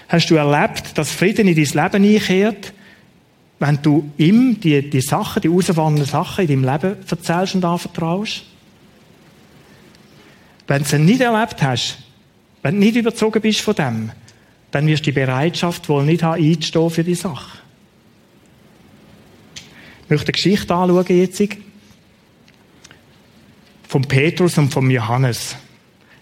Hast 0.10 0.30
du 0.30 0.36
erlebt, 0.36 0.98
dass 0.98 1.10
Frieden 1.10 1.48
in 1.48 1.56
dein 1.56 1.91
Leben 1.91 2.13
einkehrt, 2.13 2.74
wenn 3.60 3.82
du 3.82 4.12
ihm 4.17 4.60
die, 4.60 4.89
die 4.89 5.00
Sachen, 5.00 5.41
die 5.41 5.48
herausfordernden 5.48 6.04
Sachen 6.04 6.45
in 6.45 6.62
deinem 6.62 6.74
Leben 6.74 6.98
erzählst 7.10 7.56
und 7.56 7.63
anvertraust? 7.63 8.43
Wenn 10.67 10.80
du 10.80 10.84
es 10.84 10.91
nicht 10.91 11.21
erlebt 11.21 11.62
hast, 11.62 12.00
wenn 12.63 12.76
du 12.76 12.80
nicht 12.82 12.98
überzogen 12.98 13.41
bist 13.41 13.62
von 13.62 13.76
dem, 13.76 14.12
dann 14.71 14.88
wirst 14.88 15.06
du 15.06 15.12
die 15.12 15.19
Bereitschaft 15.19 15.88
wohl 15.88 16.04
nicht 16.04 16.21
haben, 16.21 16.43
einzustehen 16.43 16.89
für 16.89 17.06
die 17.06 17.15
Sache. 17.15 17.60
Ich 20.04 20.10
möchte 20.10 20.28
eine 20.28 20.34
Geschichte 20.34 20.76
anschauen 20.76 21.06
jetzt. 21.08 21.41
Vom 23.88 24.02
Petrus 24.02 24.58
und 24.58 24.74
vom 24.74 24.91
Johannes. 24.91 25.56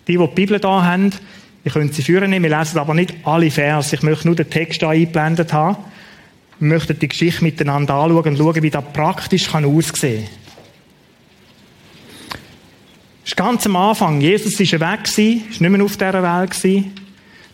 Die, 0.07 0.17
die 0.17 0.27
die 0.27 0.35
Bibel 0.35 0.59
da 0.59 0.83
haben, 0.83 1.11
ihr 1.63 1.71
könnt 1.71 1.93
sie 1.93 2.03
führen. 2.03 2.31
Wir 2.31 2.57
lesen 2.57 2.77
aber 2.77 2.93
nicht 2.93 3.15
alle 3.23 3.49
Vers. 3.49 3.93
Ich 3.93 4.03
möchte 4.03 4.27
nur 4.27 4.35
den 4.35 4.49
Text 4.49 4.79
hier 4.79 4.89
eingeblendet 4.89 5.53
haben. 5.53 5.77
Wir 6.59 6.67
möchten 6.67 6.99
die 6.99 7.07
Geschichte 7.07 7.43
miteinander 7.43 7.95
anschauen 7.95 8.25
und 8.25 8.37
schauen, 8.37 8.63
wie 8.63 8.69
das 8.69 8.83
praktisch 8.93 9.49
kann 9.49 9.65
aussehen 9.65 10.25
kann. 10.25 10.43
Ist 13.25 13.37
ganz 13.37 13.65
am 13.65 13.75
Anfang. 13.77 14.19
Jesus 14.19 14.59
war 14.59 14.91
weg, 14.91 15.05
ist 15.05 15.17
nicht 15.17 15.59
mehr 15.61 15.83
auf 15.83 15.97
dieser 15.97 16.23
Welt. 16.23 16.85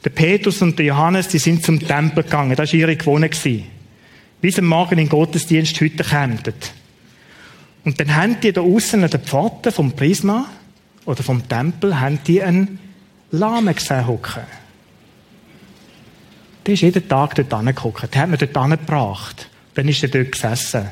Der 0.03 0.09
Petrus 0.09 0.61
und 0.61 0.79
der 0.79 0.87
Johannes, 0.87 1.27
die 1.27 1.39
sind 1.39 1.63
zum 1.63 1.79
Tempel 1.79 2.23
gegangen. 2.23 2.55
Das 2.55 2.71
war 2.71 2.79
ihre 2.79 2.95
Gewohnheit. 2.95 3.37
Wie 4.41 4.51
sie 4.51 4.61
morgen 4.61 4.93
in 4.93 4.97
den 4.97 5.09
Gottesdienst 5.09 5.79
heute 5.81 6.03
kämen. 6.03 6.39
Und 7.83 7.99
dann 7.99 8.15
haben 8.15 8.39
die 8.41 8.51
da 8.51 8.61
außen 8.61 9.03
an 9.03 9.09
der 9.09 9.19
Pforte 9.19 9.71
vom 9.71 9.91
Prisma 9.91 10.49
oder 11.09 11.23
vom 11.23 11.47
Tempel, 11.49 11.99
haben 11.99 12.19
die 12.27 12.43
einen 12.43 12.77
Lahmen 13.31 13.73
gesehen 13.73 14.05
hocken. 14.05 14.43
Der 16.65 16.75
ist 16.75 16.81
jeden 16.81 17.07
Tag 17.07 17.33
dort 17.33 17.51
angeguckt. 17.51 18.13
Den 18.13 18.21
hat 18.21 18.29
man 18.29 18.37
dort 18.37 18.55
angebracht. 18.55 19.49
Dann 19.73 19.87
ist 19.87 20.03
er 20.03 20.09
dort 20.09 20.31
gesessen. 20.31 20.87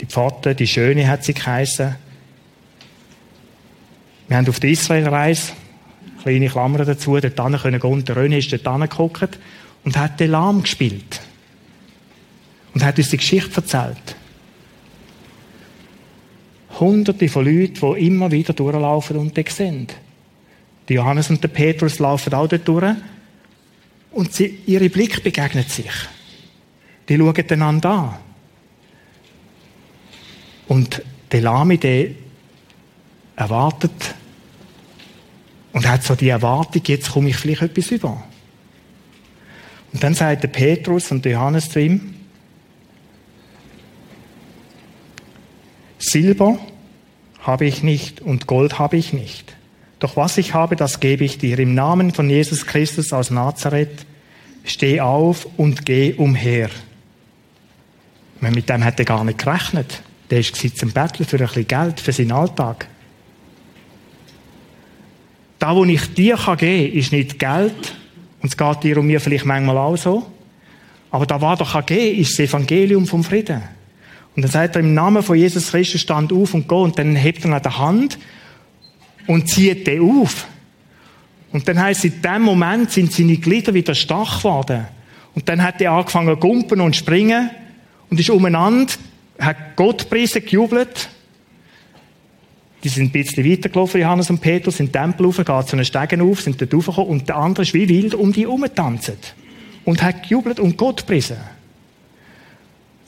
Die 0.00 0.06
Pforte, 0.06 0.56
die 0.56 0.66
Schöne 0.66 1.06
hat 1.06 1.22
sie 1.22 1.34
geheissen. 1.34 1.94
Wir 4.26 4.36
haben 4.36 4.48
auf 4.48 4.58
der 4.58 4.70
Israelreise, 4.70 5.52
kleine 6.22 6.48
Klammer 6.48 6.84
dazu, 6.84 7.16
dort 7.16 7.36
können. 7.36 8.04
Der 8.04 8.16
Röne 8.16 8.38
ist 8.38 8.52
dort 8.52 8.66
angeguckt 8.66 9.38
und 9.84 9.96
hat 9.96 10.18
den 10.18 10.32
Lahm 10.32 10.62
gespielt. 10.62 11.20
Und 12.74 12.82
hat 12.82 12.98
uns 12.98 13.10
die 13.10 13.18
Geschichte 13.18 13.54
erzählt. 13.54 14.16
Hunderte 16.80 17.28
von 17.28 17.44
Leuten, 17.44 17.94
die 17.94 18.06
immer 18.06 18.30
wieder 18.30 18.52
durchlaufen 18.52 19.16
und 19.16 19.36
den 19.36 19.46
sehen. 19.46 19.86
Die 20.88 20.94
Johannes 20.94 21.30
und 21.30 21.42
der 21.42 21.48
Petrus 21.48 21.98
laufen 21.98 22.34
auch 22.34 22.48
dort 22.48 22.66
durch. 22.66 22.94
Und 24.10 24.32
sie, 24.32 24.58
ihre 24.66 24.88
Blick 24.88 25.22
begegnet 25.22 25.70
sich. 25.70 25.92
Die 27.08 27.16
schauen 27.16 27.50
einander 27.50 27.90
an. 27.90 28.16
Und 30.68 31.02
der 31.30 31.40
Lami, 31.40 31.78
der 31.78 32.08
erwartet 33.36 34.14
und 35.72 35.88
hat 35.88 36.02
so 36.02 36.14
die 36.14 36.28
Erwartung, 36.28 36.82
jetzt 36.86 37.12
komme 37.12 37.30
ich 37.30 37.36
vielleicht 37.36 37.62
etwas 37.62 37.90
über. 37.90 38.22
Und 39.92 40.02
dann 40.02 40.14
sagt 40.14 40.42
der 40.42 40.48
Petrus 40.48 41.10
und 41.10 41.24
der 41.24 41.32
Johannes 41.32 41.70
zu 41.70 41.80
ihm, 41.80 42.14
Silber 45.98 46.58
habe 47.42 47.64
ich 47.64 47.82
nicht 47.82 48.20
und 48.20 48.46
Gold 48.46 48.78
habe 48.78 48.96
ich 48.96 49.12
nicht. 49.12 49.56
Doch 49.98 50.16
was 50.16 50.38
ich 50.38 50.54
habe, 50.54 50.76
das 50.76 51.00
gebe 51.00 51.24
ich 51.24 51.38
dir. 51.38 51.58
Im 51.58 51.74
Namen 51.74 52.12
von 52.12 52.28
Jesus 52.28 52.66
Christus 52.66 53.12
aus 53.12 53.30
Nazareth, 53.30 54.06
steh 54.64 55.00
auf 55.00 55.46
und 55.56 55.84
geh 55.84 56.14
umher. 56.14 56.70
Mit 58.40 58.68
dem 58.68 58.82
er 58.82 58.92
gar 58.92 59.24
nicht 59.24 59.38
gerechnet. 59.38 60.02
Der 60.30 60.40
ist 60.40 60.56
zum 60.78 60.92
Betteln 60.92 61.26
für 61.26 61.36
ein 61.36 61.46
bisschen 61.46 61.66
Geld, 61.66 62.00
für 62.00 62.12
seinen 62.12 62.32
Alltag. 62.32 62.88
Da, 65.58 65.76
wo 65.76 65.84
ich 65.84 66.14
dir 66.14 66.36
geben 66.36 66.58
kann, 66.58 66.92
ist 66.98 67.12
nicht 67.12 67.38
Geld. 67.38 67.94
Und 68.40 68.48
es 68.48 68.56
geht 68.56 68.82
dir 68.82 68.96
und 68.96 69.06
mir 69.06 69.20
vielleicht 69.20 69.44
manchmal 69.44 69.76
auch 69.76 69.96
so. 69.96 70.26
Aber 71.10 71.26
da, 71.26 71.40
was 71.40 71.60
er 71.60 71.82
geben 71.82 72.00
kann, 72.00 72.20
ist 72.20 72.38
das 72.38 72.48
Evangelium 72.48 73.06
vom 73.06 73.22
Frieden. 73.22 73.62
Und 74.40 74.44
dann 74.44 74.50
sagt 74.50 74.76
er 74.76 74.80
im 74.80 74.94
Namen 74.94 75.22
von 75.22 75.36
Jesus 75.36 75.70
Christus, 75.70 76.00
stand 76.00 76.32
auf 76.32 76.54
und 76.54 76.66
go. 76.66 76.82
Und 76.82 76.98
dann 76.98 77.14
hebt 77.14 77.44
er 77.44 77.52
an 77.52 77.62
der 77.62 77.78
Hand 77.78 78.18
und 79.26 79.50
zieht 79.50 79.86
den 79.86 80.00
auf. 80.02 80.46
Und 81.52 81.68
dann 81.68 81.78
heißt 81.78 82.06
in 82.06 82.22
dem 82.22 82.42
Moment 82.42 82.90
sind 82.90 83.12
seine 83.12 83.36
Glieder 83.36 83.74
wieder 83.74 83.94
stark 83.94 84.38
geworden. 84.38 84.86
Und 85.34 85.48
dann 85.48 85.62
hat 85.62 85.80
er 85.80 85.92
angefangen 85.92 86.34
zu 86.34 86.40
gumpen 86.40 86.80
und 86.80 86.96
springen 86.96 87.50
und 88.08 88.18
ist 88.18 88.30
umeinander, 88.30 88.92
hat 89.38 89.76
Gott 89.76 90.08
preisen, 90.08 90.42
gejubelt 90.42 91.10
die 92.82 92.88
sind 92.88 93.08
ein 93.08 93.10
bisschen 93.12 93.50
weitergelaufen, 93.50 94.00
Johannes 94.00 94.30
und 94.30 94.40
Petrus, 94.40 94.78
sind 94.78 94.94
den 94.94 95.02
Tempel 95.02 95.26
rauf, 95.26 95.36
geht 95.36 95.46
zu 95.46 95.76
einen 95.76 95.84
Stegen 95.84 96.22
auf, 96.22 96.40
sind 96.40 96.60
dort 96.60 96.72
raufgekommen 96.72 97.10
und 97.10 97.28
der 97.28 97.36
andere 97.36 97.62
ist 97.62 97.74
wie 97.74 97.88
wild 97.88 98.14
um 98.14 98.32
die 98.32 98.42
herumgetanzt. 98.42 99.34
Und 99.84 100.02
hat 100.02 100.22
gejubelt 100.22 100.60
und 100.60 100.76
Gott 100.76 101.00
gepriesen. 101.00 101.36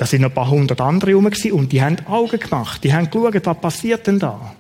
Da 0.02 0.06
sind 0.06 0.22
noch 0.22 0.30
ein 0.30 0.34
paar 0.34 0.50
hundert 0.50 0.80
andere 0.80 1.14
rum 1.14 1.30
und 1.52 1.70
die 1.70 1.80
haben 1.80 1.96
Augen 2.08 2.40
gemacht. 2.40 2.82
Die 2.82 2.92
haben 2.92 3.08
geschaut, 3.08 3.46
was 3.46 3.60
passiert 3.60 4.04
denn 4.04 4.18
da? 4.18 4.52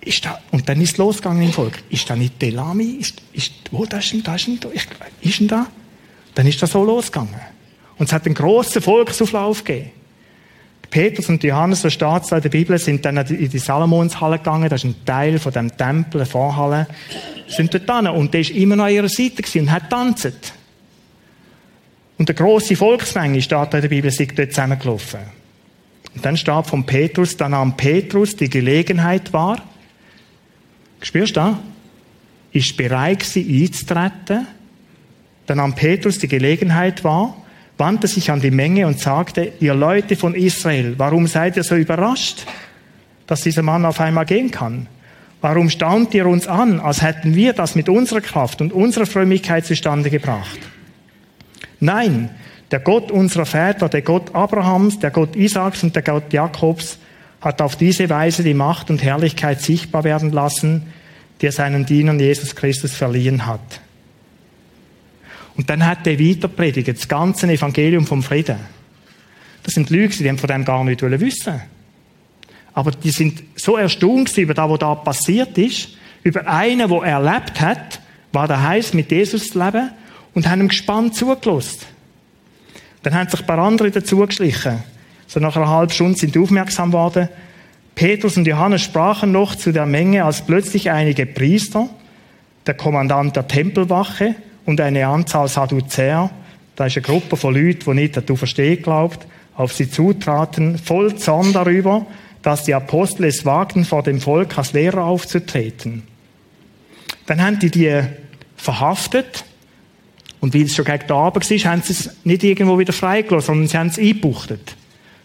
Ist 0.00 0.24
da, 0.24 0.40
und 0.50 0.66
dann 0.66 0.80
ist 0.80 0.92
es 0.92 0.96
losgegangen 0.96 1.42
im 1.42 1.52
Volk. 1.52 1.82
Ist 1.90 2.08
da 2.08 2.16
nicht 2.16 2.40
Delami? 2.40 2.84
Ist, 2.84 3.20
ist, 3.34 3.52
wo, 3.70 3.84
da 3.84 3.98
ist 3.98 4.14
denn, 4.14 4.22
da 4.22 4.34
ist 4.34 4.46
denn, 4.46 4.58
ist 5.20 5.40
denn 5.40 5.48
da? 5.48 5.66
Dann 6.34 6.46
ist 6.46 6.62
das 6.62 6.70
so 6.70 6.82
losgegangen. 6.82 7.38
Und 7.98 8.06
es 8.06 8.14
hat 8.14 8.24
einen 8.24 8.34
grossen 8.34 8.80
Volksauflauf 8.80 9.62
gegeben. 9.62 9.90
Petrus 10.88 11.28
und 11.28 11.44
Johannes, 11.44 11.82
so 11.82 11.90
steht 11.90 12.22
es 12.22 12.32
in 12.32 12.40
der 12.40 12.48
Bibel, 12.48 12.78
sind 12.78 13.04
dann 13.04 13.18
in 13.18 13.50
die 13.50 13.58
Salomonshalle 13.58 14.38
gegangen. 14.38 14.70
Das 14.70 14.84
ist 14.84 14.90
ein 14.90 15.04
Teil 15.04 15.38
von 15.38 15.52
dem 15.52 15.76
Tempel, 15.76 16.22
eine 16.22 16.26
Vorhalle. 16.26 16.86
Sind 17.46 17.74
dort 17.74 17.94
hin. 17.94 18.06
Und 18.06 18.32
der 18.32 18.40
ist 18.40 18.52
immer 18.52 18.76
noch 18.76 18.84
an 18.84 18.94
ihrer 18.94 19.10
Seite 19.10 19.42
und 19.60 19.70
hat 19.70 19.90
tanzt. 19.90 20.54
Und 22.18 22.30
eine 22.30 22.34
grosse 22.34 22.76
Volksmenge, 22.76 23.42
steht 23.42 23.74
in 23.74 23.80
der 23.80 23.88
Bibel, 23.88 24.10
sind 24.10 24.38
dort 24.38 24.52
zusammengelaufen. 24.52 25.20
Und 26.14 26.24
dann 26.24 26.36
steht 26.36 26.66
von 26.66 26.84
Petrus, 26.84 27.36
dann 27.36 27.50
nahm 27.50 27.76
Petrus 27.76 28.36
die 28.36 28.48
Gelegenheit 28.48 29.32
wahr. 29.32 29.62
Spürst 31.02 31.36
du 31.36 31.40
das? 31.40 31.56
Ist 32.52 32.76
bereit 32.76 33.20
gewesen, 33.20 33.62
einzutreten. 33.62 34.46
Dann 35.46 35.58
nahm 35.58 35.74
Petrus 35.74 36.18
die 36.18 36.28
Gelegenheit 36.28 37.04
wahr 37.04 37.36
wandte 37.78 38.06
sich 38.06 38.30
an 38.30 38.40
die 38.40 38.50
Menge 38.50 38.86
und 38.86 38.98
sagte, 38.98 39.52
ihr 39.60 39.74
Leute 39.74 40.16
von 40.16 40.34
Israel, 40.34 40.94
warum 40.96 41.26
seid 41.26 41.56
ihr 41.56 41.64
so 41.64 41.76
überrascht, 41.76 42.46
dass 43.26 43.42
dieser 43.42 43.62
Mann 43.62 43.84
auf 43.84 44.00
einmal 44.00 44.24
gehen 44.24 44.50
kann? 44.50 44.86
Warum 45.40 45.68
staunt 45.68 46.14
ihr 46.14 46.26
uns 46.26 46.48
an, 46.48 46.80
als 46.80 47.02
hätten 47.02 47.34
wir 47.34 47.52
das 47.52 47.74
mit 47.74 47.88
unserer 47.88 48.20
Kraft 48.20 48.60
und 48.60 48.72
unserer 48.72 49.06
Frömmigkeit 49.06 49.66
zustande 49.66 50.10
gebracht? 50.10 50.58
Nein, 51.80 52.30
der 52.70 52.80
Gott 52.80 53.10
unserer 53.10 53.46
Väter, 53.46 53.88
der 53.88 54.02
Gott 54.02 54.34
Abrahams, 54.34 54.98
der 54.98 55.10
Gott 55.10 55.36
Isaaks 55.36 55.82
und 55.82 55.94
der 55.94 56.02
Gott 56.02 56.32
Jakobs 56.32 56.98
hat 57.40 57.62
auf 57.62 57.76
diese 57.76 58.08
Weise 58.10 58.42
die 58.42 58.54
Macht 58.54 58.90
und 58.90 59.02
Herrlichkeit 59.02 59.60
sichtbar 59.60 60.04
werden 60.04 60.32
lassen, 60.32 60.92
die 61.40 61.46
er 61.46 61.52
seinen 61.52 61.86
Dienern 61.86 62.18
Jesus 62.18 62.56
Christus 62.56 62.94
verliehen 62.94 63.46
hat. 63.46 63.80
Und 65.56 65.70
dann 65.70 65.86
hat 65.86 66.06
er 66.06 66.18
weiter 66.18 66.48
predigt, 66.48 66.88
das 66.88 67.08
ganze 67.08 67.46
Evangelium 67.46 68.06
vom 68.06 68.22
Frieden. 68.22 68.58
Das 69.62 69.74
sind 69.74 69.90
Leute, 69.90 70.18
die 70.18 70.28
haben 70.28 70.38
von 70.38 70.48
dem 70.48 70.64
gar 70.64 70.84
nicht 70.84 71.02
wissen 71.02 71.60
Aber 72.74 72.90
die 72.90 73.10
sind 73.10 73.42
so 73.56 73.76
erstaunt 73.76 74.36
über 74.36 74.54
das, 74.54 74.68
was 74.68 74.78
da 74.78 74.94
passiert 74.94 75.56
ist, 75.58 75.90
über 76.22 76.46
einen, 76.46 76.88
der 76.88 77.02
erlebt 77.02 77.60
hat, 77.60 78.00
was 78.32 78.48
da 78.48 78.60
heisst, 78.60 78.94
mit 78.94 79.10
Jesus 79.10 79.48
zu 79.48 79.58
leben, 79.58 79.90
und 80.36 80.46
haben 80.48 80.60
ihm 80.60 80.68
gespannt 80.68 81.14
zugelassen. 81.14 81.86
Dann 83.02 83.14
haben 83.14 83.30
sich 83.30 83.40
ein 83.40 83.46
paar 83.46 83.58
andere 83.58 83.90
dazugeschlichen. 83.90 84.82
So 85.26 85.40
nach 85.40 85.56
einer 85.56 85.70
halben 85.70 85.90
Stunde 85.90 86.18
sind 86.18 86.34
die 86.34 86.38
aufmerksam 86.38 86.90
geworden. 86.90 87.30
Petrus 87.94 88.36
und 88.36 88.46
Johannes 88.46 88.82
sprachen 88.82 89.32
noch 89.32 89.54
zu 89.54 89.72
der 89.72 89.86
Menge, 89.86 90.24
als 90.24 90.42
plötzlich 90.44 90.90
einige 90.90 91.24
Priester, 91.24 91.88
der 92.66 92.74
Kommandant 92.74 93.34
der 93.34 93.48
Tempelwache 93.48 94.34
und 94.66 94.78
eine 94.78 95.06
Anzahl 95.06 95.48
Sadduzäer, 95.48 96.30
da 96.76 96.84
ist 96.84 96.96
eine 96.96 97.02
Gruppe 97.02 97.38
von 97.38 97.54
Leuten, 97.54 97.84
die 97.86 97.94
nicht 97.94 98.18
an 98.18 98.26
du 98.26 98.36
verstehen 98.36 98.82
glaubt, 98.82 99.26
auf 99.54 99.72
sie 99.72 99.90
zutraten, 99.90 100.76
voll 100.76 101.14
Zorn 101.16 101.54
darüber, 101.54 102.04
dass 102.42 102.64
die 102.64 102.74
Apostel 102.74 103.24
es 103.24 103.46
wagten, 103.46 103.86
vor 103.86 104.02
dem 104.02 104.20
Volk 104.20 104.58
als 104.58 104.74
Lehrer 104.74 105.04
aufzutreten. 105.04 106.02
Dann 107.24 107.42
haben 107.42 107.58
die 107.58 107.70
die 107.70 108.02
verhaftet 108.58 109.46
und 110.40 110.54
weil 110.54 110.62
es 110.62 110.74
schon 110.74 110.84
gegen 110.84 111.06
den 111.06 111.16
Abend 111.16 111.50
war, 111.50 111.72
haben 111.72 111.82
sie 111.82 111.92
es 111.92 112.10
nicht 112.24 112.44
irgendwo 112.44 112.78
wieder 112.78 112.92
freigelassen, 112.92 113.46
sondern 113.46 113.68
sie 113.68 113.78
haben 113.78 113.88
es 113.88 113.98
eingebuchtet. 113.98 114.76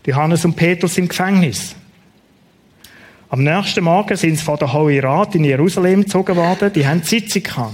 Johannes 0.06 0.45
und 0.45 0.56
Petrus 0.56 0.97
im 0.97 1.08
Gefängnis. 1.08 1.76
Am 3.30 3.43
nächsten 3.43 3.84
Morgen 3.84 4.17
sind 4.17 4.38
sie 4.38 4.43
vor 4.43 4.58
der 4.58 4.74
Hohe 4.74 5.02
Rat 5.02 5.36
in 5.36 5.43
Jerusalem 5.43 6.02
gezogen 6.02 6.36
worden. 6.36 6.74
Die 6.74 6.86
haben 6.86 7.04
Sitzung 7.04 7.43
gehabt. 7.43 7.74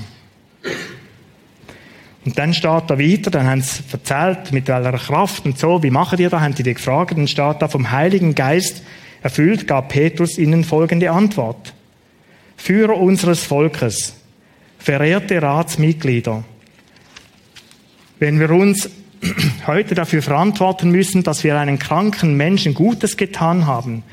Und 2.26 2.38
dann 2.38 2.54
steht 2.54 2.84
da 2.88 3.00
weiter, 3.00 3.32
dann 3.32 3.48
haben 3.48 3.62
sie 3.62 3.82
erzählt, 3.92 4.52
mit 4.52 4.68
welcher 4.68 4.98
Kraft 4.98 5.46
und 5.46 5.58
so, 5.58 5.82
wie 5.82 5.90
machen 5.90 6.18
die 6.18 6.28
da, 6.28 6.42
haben 6.42 6.54
die 6.54 6.64
die 6.64 6.74
gefragt, 6.74 7.18
dann 7.18 7.28
steht 7.28 7.62
da 7.62 7.70
vom 7.70 7.90
Heiligen 7.90 8.36
Geist 8.36 8.84
erfüllt, 9.24 9.66
gab 9.66 9.90
Petrus 9.90 10.38
ihnen 10.38 10.66
folgende 10.66 11.10
Antwort. 11.10 11.74
Führer 12.58 12.98
unseres 12.98 13.46
Volkes, 13.46 14.16
verehrte 14.78 15.42
Ratsmitglieder, 15.42 16.44
wenn 18.20 18.40
wir 18.40 18.50
uns 18.52 18.90
heute 19.68 19.96
dafür 19.96 20.22
verantworten 20.22 20.92
müssen, 20.92 21.24
dass 21.24 21.44
wir 21.44 21.58
einen 21.58 21.80
kranken 21.80 22.36
Menschen 22.36 22.74
Gutes 22.74 23.18
getan 23.18 23.66
haben, 23.66 24.04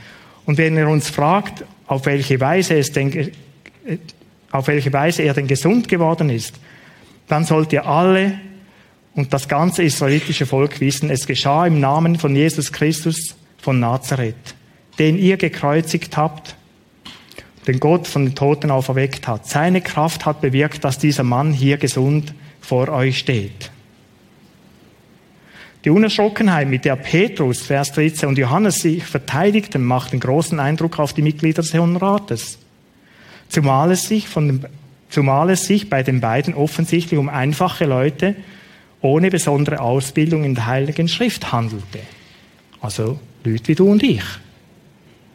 und 0.46 0.58
wenn 0.58 0.76
er 0.76 0.88
uns 0.88 1.08
fragt, 1.08 1.64
auf 1.86 2.06
welche 2.06 2.40
Weise, 2.40 2.74
es 2.74 2.92
denn, 2.92 3.12
äh, 3.12 3.30
auf 4.50 4.68
welche 4.68 4.92
Weise 4.92 5.22
er 5.22 5.34
denn 5.34 5.46
gesund 5.46 5.88
geworden 5.88 6.30
ist, 6.30 6.54
dann 7.28 7.44
sollt 7.44 7.72
ihr 7.72 7.86
alle 7.86 8.38
und 9.14 9.32
das 9.32 9.48
ganze 9.48 9.82
israelitische 9.82 10.46
Volk 10.46 10.80
wissen, 10.80 11.10
es 11.10 11.26
geschah 11.26 11.66
im 11.66 11.80
Namen 11.80 12.18
von 12.18 12.34
Jesus 12.34 12.72
Christus 12.72 13.36
von 13.58 13.80
Nazareth, 13.80 14.54
den 14.98 15.18
ihr 15.18 15.36
gekreuzigt 15.36 16.16
habt, 16.16 16.56
den 17.66 17.80
Gott 17.80 18.06
von 18.06 18.26
den 18.26 18.34
Toten 18.34 18.70
auferweckt 18.70 19.26
hat. 19.26 19.46
Seine 19.46 19.80
Kraft 19.80 20.26
hat 20.26 20.40
bewirkt, 20.40 20.84
dass 20.84 20.98
dieser 20.98 21.22
Mann 21.22 21.52
hier 21.52 21.78
gesund 21.78 22.34
vor 22.60 22.88
euch 22.88 23.18
steht. 23.18 23.70
Die 25.84 25.90
Unerschrockenheit, 25.90 26.68
mit 26.68 26.86
der 26.86 26.96
Petrus, 26.96 27.60
Vers 27.60 27.92
13 27.92 28.28
und 28.28 28.38
Johannes 28.38 28.76
sich 28.76 29.04
verteidigten, 29.04 29.84
macht 29.84 30.12
einen 30.12 30.20
großen 30.20 30.58
Eindruck 30.58 30.98
auf 30.98 31.12
die 31.12 31.20
Mitglieder 31.20 31.62
des 31.62 31.74
Hohen 31.74 31.96
Rates. 31.96 32.58
Zumal 33.50 33.90
es 33.92 34.08
sich 34.08 34.26
von 34.26 34.48
dem 34.48 34.66
zumal 35.10 35.50
es 35.50 35.66
sich 35.66 35.88
bei 35.88 36.02
den 36.02 36.20
beiden 36.20 36.54
offensichtlich 36.54 37.20
um 37.20 37.28
einfache 37.28 37.84
Leute 37.84 38.34
ohne 39.00 39.30
besondere 39.30 39.80
Ausbildung 39.80 40.42
in 40.42 40.56
der 40.56 40.66
Heiligen 40.66 41.06
Schrift 41.06 41.52
handelte. 41.52 42.00
Also 42.80 43.20
Leute 43.44 43.68
wie 43.68 43.74
du 43.74 43.90
und 43.90 44.02
ich. 44.02 44.24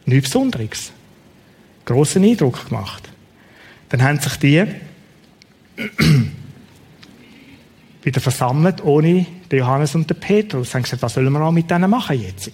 Nichts 0.04 0.30
Besonderes. 0.30 0.92
Grossen 1.86 2.24
Eindruck 2.24 2.68
gemacht. 2.68 3.08
Dann 3.88 4.02
haben 4.02 4.18
sich 4.18 4.36
die 4.36 4.66
wieder 8.02 8.20
versammelt, 8.20 8.82
ohne 8.84 9.26
den 9.50 9.58
Johannes 9.58 9.94
und 9.94 10.08
den 10.08 10.18
Petrus. 10.18 10.74
Haben 10.74 10.82
gesagt, 10.82 11.02
was 11.02 11.14
sollen 11.14 11.32
wir 11.32 11.40
auch 11.42 11.52
mit 11.52 11.70
denen 11.70 11.90
machen 11.90 12.20
jetzt? 12.20 12.50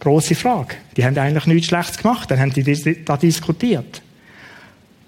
Grosse 0.00 0.34
Frage. 0.34 0.76
Die 0.96 1.04
haben 1.04 1.16
eigentlich 1.16 1.46
nichts 1.46 1.68
Schlechtes 1.68 1.98
gemacht. 1.98 2.30
Dann 2.30 2.40
haben 2.40 2.52
die 2.52 3.04
da 3.04 3.16
diskutiert. 3.16 4.02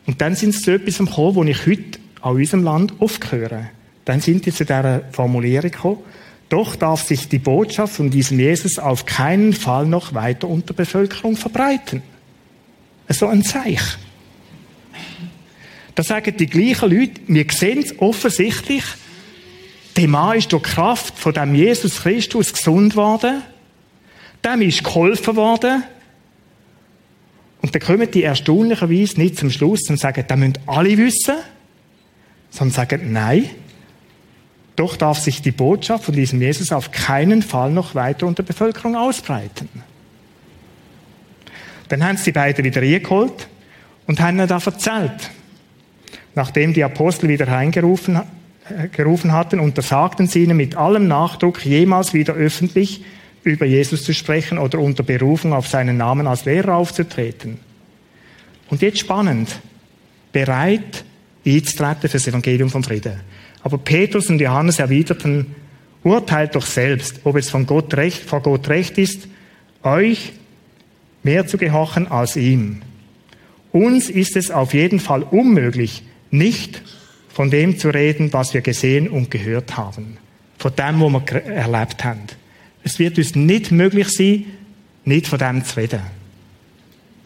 Und 0.06 0.20
dann 0.20 0.34
sind 0.34 0.54
sie 0.54 0.62
zu 0.62 0.72
etwas 0.72 0.98
gekommen, 0.98 1.34
wo 1.34 1.44
ich 1.44 1.66
heute 1.66 1.98
an 2.22 2.36
unserem 2.36 2.62
Land 2.62 2.94
oft 2.98 3.30
höre. 3.30 3.68
Dann 4.04 4.20
sind 4.20 4.44
sie 4.44 4.52
zu 4.52 4.64
dieser 4.64 5.02
Formulierung 5.12 5.70
gekommen, 5.70 5.98
doch 6.48 6.76
darf 6.76 7.02
sich 7.02 7.28
die 7.28 7.38
Botschaft 7.38 7.96
von 7.96 8.08
diesem 8.08 8.40
Jesus 8.40 8.78
auf 8.78 9.04
keinen 9.04 9.52
Fall 9.52 9.84
noch 9.84 10.14
weiter 10.14 10.48
unter 10.48 10.72
Bevölkerung 10.72 11.36
verbreiten. 11.36 12.02
So 13.10 13.26
ein 13.26 13.42
Zeichen. 13.44 13.98
Da 15.94 16.02
sagen 16.02 16.36
die 16.38 16.46
gleichen 16.46 16.90
Leute, 16.90 17.20
wir 17.26 17.44
sehen 17.50 17.80
es 17.80 17.98
offensichtlich, 17.98 18.84
der 19.98 20.08
Mann 20.08 20.38
ist 20.38 20.52
durch 20.52 20.62
Kraft 20.62 21.18
von 21.18 21.34
dem 21.34 21.54
Jesus 21.54 22.02
Christus 22.02 22.52
gesund 22.52 22.94
worden, 22.94 23.42
dem 24.44 24.62
ist 24.62 24.84
geholfen 24.84 25.36
worden, 25.36 25.82
und 27.60 27.74
dann 27.74 27.82
kommen 27.82 28.10
die 28.10 28.22
erstaunlicherweise 28.22 29.18
nicht 29.20 29.36
zum 29.36 29.50
Schluss 29.50 29.90
und 29.90 29.98
sagen, 29.98 30.24
das 30.26 30.38
müssen 30.38 30.58
alle 30.66 30.96
wissen, 30.96 31.34
sondern 32.50 32.74
sagen, 32.74 33.12
nein, 33.12 33.50
doch 34.76 34.96
darf 34.96 35.18
sich 35.18 35.42
die 35.42 35.50
Botschaft 35.50 36.04
von 36.04 36.14
diesem 36.14 36.40
Jesus 36.40 36.70
auf 36.70 36.92
keinen 36.92 37.42
Fall 37.42 37.72
noch 37.72 37.96
weiter 37.96 38.26
unter 38.26 38.44
der 38.44 38.52
Bevölkerung 38.52 38.94
ausbreiten. 38.94 39.68
Dann 41.88 42.04
haben 42.04 42.16
sie 42.16 42.26
die 42.26 42.32
beiden 42.32 42.64
wieder 42.64 42.80
reingeholt 42.80 43.48
und 44.06 44.20
haben 44.20 44.38
ihnen 44.38 44.46
da 44.46 44.58
erzählt. 44.64 45.30
Nachdem 46.36 46.72
die 46.72 46.84
Apostel 46.84 47.28
wieder 47.28 47.48
reingerufen 47.48 48.20
gerufen 48.92 49.32
hatten, 49.32 49.60
untersagten 49.60 50.26
sie 50.26 50.44
ihnen 50.44 50.56
mit 50.56 50.76
allem 50.76 51.08
Nachdruck 51.08 51.64
jemals 51.64 52.14
wieder 52.14 52.34
öffentlich 52.34 53.02
über 53.44 53.66
Jesus 53.66 54.04
zu 54.04 54.12
sprechen 54.12 54.58
oder 54.58 54.78
unter 54.78 55.02
Berufung 55.02 55.52
auf 55.52 55.68
seinen 55.68 55.96
Namen 55.96 56.26
als 56.26 56.44
Lehrer 56.44 56.74
aufzutreten. 56.74 57.58
Und 58.70 58.82
jetzt 58.82 58.98
spannend, 58.98 59.48
bereit 60.32 61.04
einzutreten 61.46 62.10
für 62.10 62.18
das 62.18 62.26
Evangelium 62.26 62.70
vom 62.70 62.84
Frieden. 62.84 63.20
Aber 63.62 63.78
Petrus 63.78 64.28
und 64.28 64.40
Johannes 64.40 64.78
erwiderten, 64.78 65.54
urteilt 66.02 66.54
doch 66.54 66.66
selbst, 66.66 67.20
ob 67.24 67.36
es 67.36 67.50
von 67.50 67.66
Gott 67.66 67.94
recht, 67.94 68.22
vor 68.22 68.42
Gott 68.42 68.68
recht 68.68 68.98
ist, 68.98 69.28
euch 69.82 70.32
mehr 71.22 71.46
zu 71.46 71.58
gehorchen 71.58 72.06
als 72.08 72.36
ihm. 72.36 72.82
Uns 73.72 74.08
ist 74.08 74.36
es 74.36 74.50
auf 74.50 74.74
jeden 74.74 75.00
Fall 75.00 75.22
unmöglich, 75.22 76.02
nicht 76.30 76.82
von 77.28 77.50
dem 77.50 77.78
zu 77.78 77.90
reden, 77.90 78.32
was 78.32 78.54
wir 78.54 78.60
gesehen 78.60 79.08
und 79.08 79.30
gehört 79.30 79.76
haben. 79.76 80.18
Von 80.58 80.72
dem, 80.74 81.00
was 81.00 81.32
wir 81.32 81.44
erlebt 81.44 82.04
haben. 82.04 82.22
Es 82.82 82.98
wird 82.98 83.18
uns 83.18 83.34
nicht 83.34 83.70
möglich 83.70 84.08
sein, 84.08 84.46
nicht 85.04 85.26
von 85.26 85.38
dem 85.38 85.64
zu 85.64 85.76
reden. 85.76 86.00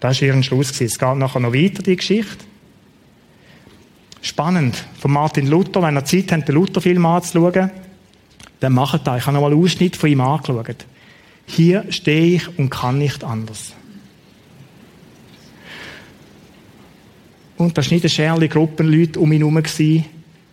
Das 0.00 0.20
war 0.20 0.28
ihr 0.28 0.42
Schluss. 0.42 0.80
Es 0.80 0.98
geht 0.98 1.16
nachher 1.16 1.40
noch 1.40 1.54
weiter, 1.54 1.82
die 1.82 1.96
Geschichte. 1.96 2.44
Spannend. 4.20 4.84
Von 4.98 5.12
Martin 5.12 5.46
Luther, 5.46 5.82
wenn 5.82 5.96
ihr 5.96 6.04
Zeit 6.04 6.32
habt, 6.32 6.48
den 6.48 6.54
Luther-Film 6.54 7.04
anzuschauen. 7.06 7.70
Dann 8.60 8.72
macht 8.72 9.06
das. 9.06 9.20
Ich 9.20 9.26
habe 9.26 9.34
nochmal 9.34 9.52
einen 9.52 9.62
Ausschnitt 9.62 9.96
von 9.96 10.10
ihm 10.10 10.20
angeschaut. 10.20 10.86
Hier 11.46 11.84
stehe 11.90 12.36
ich 12.36 12.58
und 12.58 12.70
kann 12.70 12.98
nicht 12.98 13.24
anders. 13.24 13.74
Und 17.62 17.78
da 17.78 17.82
war 17.82 17.92
nicht 17.92 18.02
eine 18.02 18.10
Scherle 18.10 18.48
Gruppenleute 18.48 19.20
um 19.20 19.30
ihn 19.30 19.42
herum, 19.42 19.62
die 19.78 20.04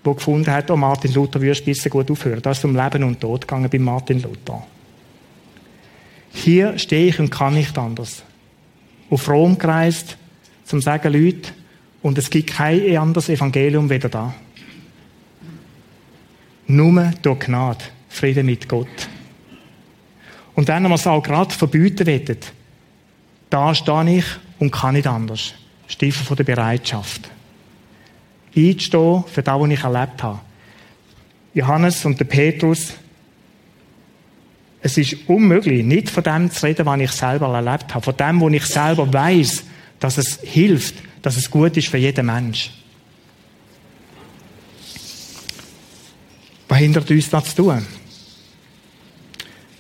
gefunden 0.03 0.51
haben, 0.51 0.69
oh, 0.69 0.77
Martin 0.77 1.11
Luther 1.11 1.41
würde 1.41 1.59
ein 1.65 1.89
gut 1.89 2.11
aufhören. 2.11 2.41
Das 2.41 2.59
ist 2.59 2.65
um 2.65 2.75
Leben 2.75 3.03
und 3.03 3.19
Tod 3.19 3.41
gegangen 3.41 3.67
bei 3.67 3.79
Martin 3.79 4.21
Luther. 4.21 4.63
Hier 6.31 6.77
stehe 6.77 7.07
ich 7.07 7.19
und 7.19 7.31
kann 7.31 7.55
nicht 7.55 7.75
anders. 7.79 8.21
Auf 9.09 9.27
Rom 9.27 9.57
gereist, 9.57 10.17
zum 10.65 10.81
sagen, 10.81 11.11
Leute, 11.11 11.49
und 12.03 12.15
es 12.19 12.29
gibt 12.29 12.51
kein 12.51 12.95
anderes 12.95 13.27
Evangelium 13.27 13.89
weder 13.89 14.09
da. 14.09 14.35
Nur 16.67 17.11
durch 17.23 17.39
Gnade, 17.39 17.85
Frieden 18.07 18.45
mit 18.45 18.69
Gott. 18.69 19.09
Und 20.53 20.67
wenn 20.67 20.83
wir 20.83 20.93
es 20.93 21.07
auch 21.07 21.23
gerade 21.23 21.55
verbieten 21.55 22.05
wollen, 22.05 22.37
da 23.49 23.73
stehe 23.73 24.17
ich 24.17 24.25
und 24.59 24.69
kann 24.69 24.93
nicht 24.93 25.07
anders. 25.07 25.55
Stiefel 25.89 26.25
von 26.25 26.37
der 26.37 26.45
Bereitschaft. 26.45 27.29
Einzustehen 28.55 29.23
für 29.27 29.43
das, 29.43 29.59
was 29.59 29.69
ich 29.69 29.83
erlebt 29.83 30.23
habe. 30.23 30.39
Johannes 31.53 32.05
und 32.05 32.19
der 32.19 32.25
Petrus, 32.25 32.93
es 34.81 34.97
ist 34.97 35.27
unmöglich, 35.27 35.83
nicht 35.83 36.09
von 36.09 36.23
dem 36.23 36.49
zu 36.49 36.65
reden, 36.65 36.85
was 36.85 36.99
ich 37.01 37.11
selber 37.11 37.53
erlebt 37.53 37.93
habe. 37.93 38.05
Von 38.05 38.15
dem, 38.15 38.39
wo 38.39 38.49
ich 38.49 38.65
selber 38.65 39.11
weiß, 39.11 39.63
dass 39.99 40.17
es 40.17 40.39
hilft, 40.41 40.95
dass 41.21 41.35
es 41.35 41.51
gut 41.51 41.75
ist 41.75 41.89
für 41.89 41.97
jeden 41.97 42.27
Mensch. 42.27 42.71
Was 46.69 46.77
hindert 46.77 47.09
uns 47.09 47.29
das 47.29 47.55
zu 47.55 47.63
tun? 47.63 47.85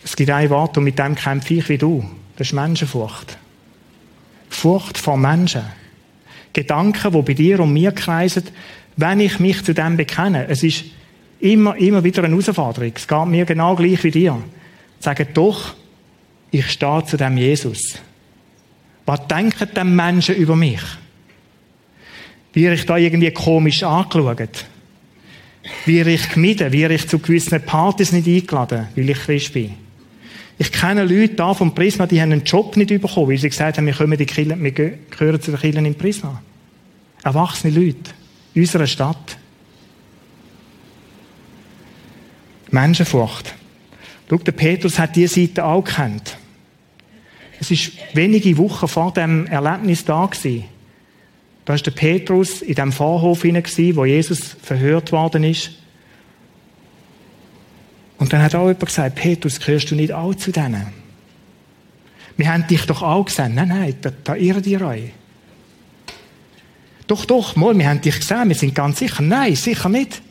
Es 0.03 0.15
gibt 0.15 0.31
ein 0.31 0.49
Wort, 0.49 0.77
und 0.77 0.83
mit 0.85 0.97
dem 0.97 1.15
kämpfe 1.15 1.53
ich 1.53 1.69
wie 1.69 1.77
du. 1.77 2.03
Das 2.35 2.47
ist 2.47 2.53
Menschenfurcht. 2.53 3.37
Furcht 4.49 4.97
vor 4.97 5.15
Menschen. 5.15 5.61
Gedanken, 6.63 7.11
die 7.11 7.21
bei 7.21 7.33
dir 7.33 7.59
und 7.59 7.73
mir 7.73 7.91
kreisen, 7.91 8.43
wenn 8.97 9.19
ich 9.19 9.39
mich 9.39 9.63
zu 9.63 9.73
dem 9.73 9.97
bekenne. 9.97 10.47
Es 10.47 10.63
ist 10.63 10.85
immer, 11.39 11.75
immer 11.77 12.03
wieder 12.03 12.23
eine 12.23 12.33
Herausforderung. 12.33 12.91
Es 12.95 13.07
geht 13.07 13.25
mir 13.27 13.45
genau 13.45 13.75
gleich 13.75 14.03
wie 14.03 14.11
dir. 14.11 14.37
Sagen 14.99 15.27
doch, 15.33 15.75
ich 16.51 16.69
stehe 16.69 17.05
zu 17.05 17.17
dem 17.17 17.37
Jesus. 17.37 17.99
Was 19.05 19.27
denken 19.27 19.69
denn 19.75 19.95
Menschen 19.95 20.35
über 20.35 20.55
mich? 20.55 20.81
Wie 22.53 22.67
ich 22.67 22.85
da 22.85 22.97
irgendwie 22.97 23.31
komisch 23.31 23.83
angeschaut? 23.83 24.65
Wie 25.85 26.01
ich 26.01 26.29
gemieden? 26.29 26.71
Wie 26.71 26.85
ich 26.85 27.07
zu 27.07 27.19
gewissen 27.19 27.61
Partys 27.61 28.11
nicht 28.11 28.27
eingeladen, 28.27 28.87
weil 28.95 29.09
ich 29.09 29.19
Christ 29.19 29.53
bin? 29.53 29.73
Ich 30.57 30.71
kenne 30.73 31.05
Leute 31.05 31.35
da 31.35 31.53
vom 31.53 31.73
Prisma, 31.73 32.05
die 32.05 32.21
haben 32.21 32.33
einen 32.33 32.43
Job 32.43 32.75
nicht 32.75 32.89
bekommen, 32.89 33.29
weil 33.29 33.37
sie 33.37 33.47
gesagt 33.47 33.77
haben, 33.77 33.85
wir, 33.85 33.93
kommen 33.93 34.17
die 34.17 34.25
Kirche, 34.25 34.61
wir 34.61 34.71
gehören 34.71 35.41
zu 35.41 35.51
den 35.51 35.59
Kirchen 35.59 35.85
im 35.85 35.95
Prisma. 35.95 36.41
Erwachsene 37.23 37.73
Leute 37.73 38.11
in 38.53 38.61
unserer 38.61 38.87
Stadt. 38.87 39.37
Menschenfurcht. 42.71 43.53
Schau, 44.29 44.37
der 44.37 44.51
Petrus 44.51 44.99
hat 44.99 45.15
diese 45.15 45.41
Seite 45.41 45.65
auch 45.65 45.83
gekannt. 45.83 46.37
Es 47.59 47.71
ist 47.71 47.91
wenige 48.13 48.57
Wochen 48.57 48.87
vor 48.87 49.11
dem 49.11 49.47
Erlebnis 49.47 50.05
da 50.05 50.25
gewesen. 50.25 50.65
Da 51.65 51.73
war 51.73 51.79
der 51.79 51.91
Petrus 51.91 52.61
in 52.61 52.75
dem 52.75 52.91
Vorhof 52.91 53.41
hinein, 53.41 53.63
wo 53.95 54.05
Jesus 54.05 54.55
verhört 54.61 55.11
worden 55.11 55.43
ist. 55.43 55.71
Und 58.17 58.33
dann 58.33 58.41
hat 58.41 58.55
auch 58.55 58.67
jemand 58.67 58.85
gesagt, 58.85 59.15
Petrus, 59.15 59.59
gehörst 59.59 59.91
du 59.91 59.95
nicht 59.95 60.13
auch 60.13 60.35
zu 60.35 60.51
denen? 60.51 60.87
Wir 62.37 62.51
haben 62.51 62.67
dich 62.67 62.85
doch 62.85 63.01
auch 63.01 63.25
gesehen. 63.25 63.55
Nein, 63.55 63.67
nein, 63.67 63.95
da, 64.01 64.11
da 64.23 64.35
irrt 64.35 64.65
ihr 64.65 64.81
euch. 64.81 65.11
Doch, 67.09 67.25
doch, 67.25 67.55
mal, 67.55 67.75
wir 67.75 67.89
haben 67.89 68.01
dich 68.01 68.19
gesehen, 68.19 68.49
wir 68.49 68.55
sind 68.55 68.75
ganz 68.75 68.99
sicher. 68.99 69.23
Nein, 69.23 69.55
sicher 69.55 69.89
nicht. 69.89 70.21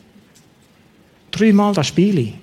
Dreimal 1.29 1.73
das 1.73 1.87
Spiel. 1.87 2.35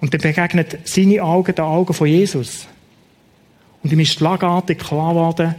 Und 0.00 0.14
dann 0.14 0.22
begegnet 0.22 0.78
seine 0.88 1.22
Augen 1.22 1.54
den 1.54 1.62
Augen 1.62 1.92
von 1.92 2.06
Jesus. 2.06 2.66
Und 3.82 3.92
ihm 3.92 4.00
ist 4.00 4.14
schlagartig 4.14 4.78
klar 4.78 5.12
geworden, 5.12 5.54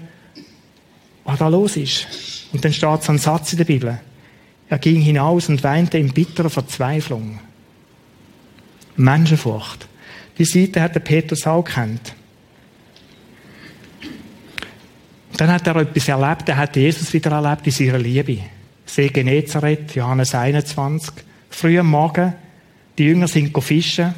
was 1.24 1.38
da 1.38 1.47
los 1.50 1.78
ist. 1.78 2.08
Und 2.52 2.65
dann 2.65 2.74
steht 2.74 3.04
so 3.04 3.12
ein 3.12 3.19
Satz 3.19 3.52
in 3.52 3.60
der 3.60 3.65
Bibel. 3.65 4.00
Er 4.67 4.80
ging 4.80 5.00
hinaus 5.00 5.47
und 5.47 5.63
weinte 5.63 6.00
in 6.00 6.12
bitterer 6.13 6.50
Verzweiflung. 6.50 7.39
Menschenfurcht. 8.95 9.88
Die 10.39 10.45
Seite 10.45 10.82
hat 10.82 10.95
der 10.95 11.02
Petrus 11.02 11.45
auch 11.45 11.62
kennt. 11.62 12.15
Dann 15.42 15.52
hat 15.52 15.66
er 15.66 15.78
etwas 15.78 16.08
erlebt, 16.08 16.50
er 16.50 16.58
hat 16.58 16.76
Jesus 16.76 17.12
wieder 17.14 17.32
erlebt 17.32 17.66
in 17.66 17.72
seiner 17.72 17.98
Liebe. 17.98 18.38
See 18.86 19.08
Genezareth, 19.08 19.96
Johannes 19.96 20.36
21. 20.36 21.16
Früh 21.50 21.80
am 21.80 21.88
Morgen, 21.88 22.36
die 22.96 23.06
Jünger 23.06 23.28
sind 23.28 23.52
fischen. 23.64 24.14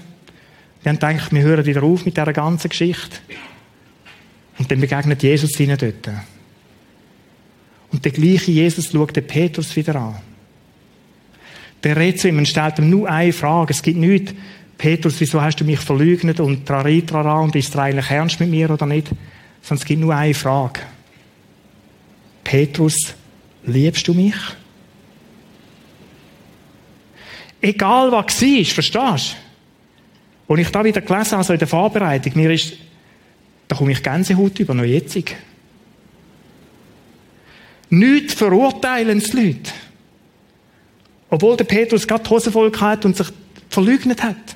Die 0.83 0.89
haben 0.89 0.99
gedacht, 0.99 1.31
wir 1.31 1.41
hören 1.41 1.65
wieder 1.65 1.81
auf 1.81 2.03
mit 2.03 2.17
dieser 2.17 2.33
ganzen 2.33 2.67
Geschichte. 2.67 3.19
Und 4.59 4.69
dann 4.69 4.81
begegnet 4.81 5.23
Jesus 5.23 5.57
ihnen 5.61 5.77
dort. 5.77 6.09
Und 7.93 8.03
der 8.03 8.11
gleiche 8.11 8.51
Jesus 8.51 8.91
schaut 8.91 9.15
den 9.15 9.25
Petrus 9.25 9.73
wieder 9.77 9.95
an. 9.95 10.15
Der 11.85 11.95
redet 11.95 12.19
zu 12.19 12.27
ihm 12.27 12.39
und 12.39 12.49
stellt 12.49 12.79
ihm 12.79 12.89
nur 12.89 13.09
eine 13.09 13.31
Frage. 13.31 13.71
Es 13.71 13.81
gibt 13.81 13.97
nichts, 13.97 14.33
Petrus, 14.77 15.21
wieso 15.21 15.41
hast 15.41 15.55
du 15.55 15.63
mich 15.63 15.79
verleugnet 15.79 16.41
und 16.41 16.65
trari, 16.65 17.01
trara, 17.01 17.39
und 17.39 17.55
ist 17.55 17.73
er 17.75 17.83
eigentlich 17.83 18.11
ernst 18.11 18.41
mit 18.41 18.49
mir 18.49 18.69
oder 18.69 18.85
nicht? 18.85 19.07
Sondern 19.61 19.81
es 19.81 19.85
gibt 19.85 20.01
nur 20.01 20.13
eine 20.13 20.33
Frage. 20.33 20.81
Petrus, 22.53 23.15
liebst 23.65 24.07
du 24.07 24.13
mich? 24.13 24.35
Egal 27.59 28.11
was 28.11 28.41
war, 28.43 28.65
verstehst 28.65 28.93
du? 28.93 30.53
Als 30.53 30.61
ich 30.61 30.69
da 30.69 30.83
wieder 30.83 31.01
gelesen 31.01 31.33
also 31.33 31.53
in 31.53 31.57
der 31.57 31.67
Vorbereitung, 31.67 32.33
mir 32.35 32.51
ist, 32.51 32.73
da 33.67 33.75
komme 33.75 33.93
ich 33.93 34.03
Gänsehaut 34.03 34.59
über, 34.59 34.75
noch 34.75 34.83
jetzig. 34.83 35.35
Nicht 37.89 38.33
verurteilen 38.33 39.17
die 39.19 39.35
Leute. 39.35 39.71
Obwohl 41.31 41.57
der 41.57 41.63
Petrus 41.63 42.05
gerade 42.05 42.23
die 42.23 42.29
Hose 42.29 42.51
voll 42.51 42.71
hat 42.79 43.03
und 43.03 43.17
sich 43.17 43.29
verleugnet 43.67 44.21
hat. 44.21 44.55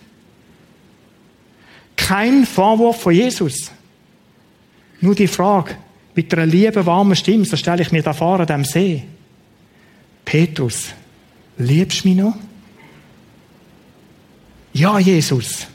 Kein 1.95 2.45
Vorwurf 2.45 3.01
von 3.01 3.13
Jesus. 3.13 3.71
Nur 5.01 5.15
die 5.15 5.25
Frage, 5.25 5.77
mit 6.17 6.33
einer 6.33 6.47
lieben, 6.47 6.83
warmen 6.87 7.15
Stimme, 7.15 7.45
so 7.45 7.55
stelle 7.55 7.83
ich 7.83 7.91
mir 7.91 8.01
da 8.01 8.11
vor 8.11 8.39
an 8.39 8.47
dem 8.47 8.65
See. 8.65 9.03
Petrus, 10.25 10.87
liebst 11.59 12.03
du 12.03 12.07
mich 12.09 12.17
noch? 12.17 12.35
Ja, 14.73 14.97
Jesus. 14.97 15.67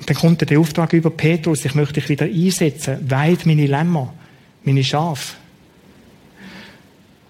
Und 0.00 0.10
dann 0.10 0.16
kommt 0.16 0.50
der 0.50 0.58
Auftrag 0.58 0.92
über 0.94 1.10
Petrus, 1.10 1.64
ich 1.64 1.76
möchte 1.76 1.94
dich 1.94 2.08
wieder 2.08 2.26
einsetzen, 2.26 3.08
weit 3.08 3.46
meine 3.46 3.66
Lämmer, 3.66 4.14
meine 4.64 4.82
Schafe. 4.82 5.36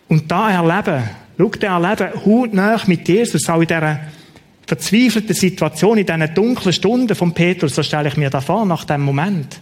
Und 0.09 0.31
da 0.31 0.51
erleben, 0.51 1.05
schau, 1.37 1.51
da 1.51 1.79
erleben, 1.79 2.25
hautnah 2.25 2.81
mit 2.87 3.07
Jesus, 3.07 3.47
auch 3.51 3.61
in 3.61 3.67
dieser 3.67 4.01
verzweifelten 4.67 5.35
Situation, 5.35 5.99
in 5.99 6.07
diesen 6.07 6.35
dunklen 6.35 6.73
Stunden 6.73 7.15
von 7.15 7.35
Petrus, 7.35 7.75
so 7.75 7.83
stelle 7.83 8.09
ich 8.09 8.17
mir 8.17 8.31
da 8.31 8.41
vor, 8.41 8.65
nach 8.65 8.85
dem 8.85 9.03
Moment 9.03 9.61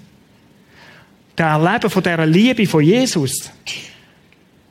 der 1.38 1.46
Erleben 1.46 1.90
von 1.90 2.02
dieser 2.02 2.26
Liebe 2.26 2.66
von 2.66 2.82
Jesus, 2.82 3.50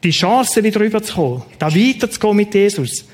die 0.04 0.12
Chance 0.12 0.64
wieder 0.64 0.80
rüberzukommen, 0.80 1.44
da 1.58 1.74
weiterzugehen 1.74 2.36
mit 2.36 2.54
Jesus, 2.54 3.06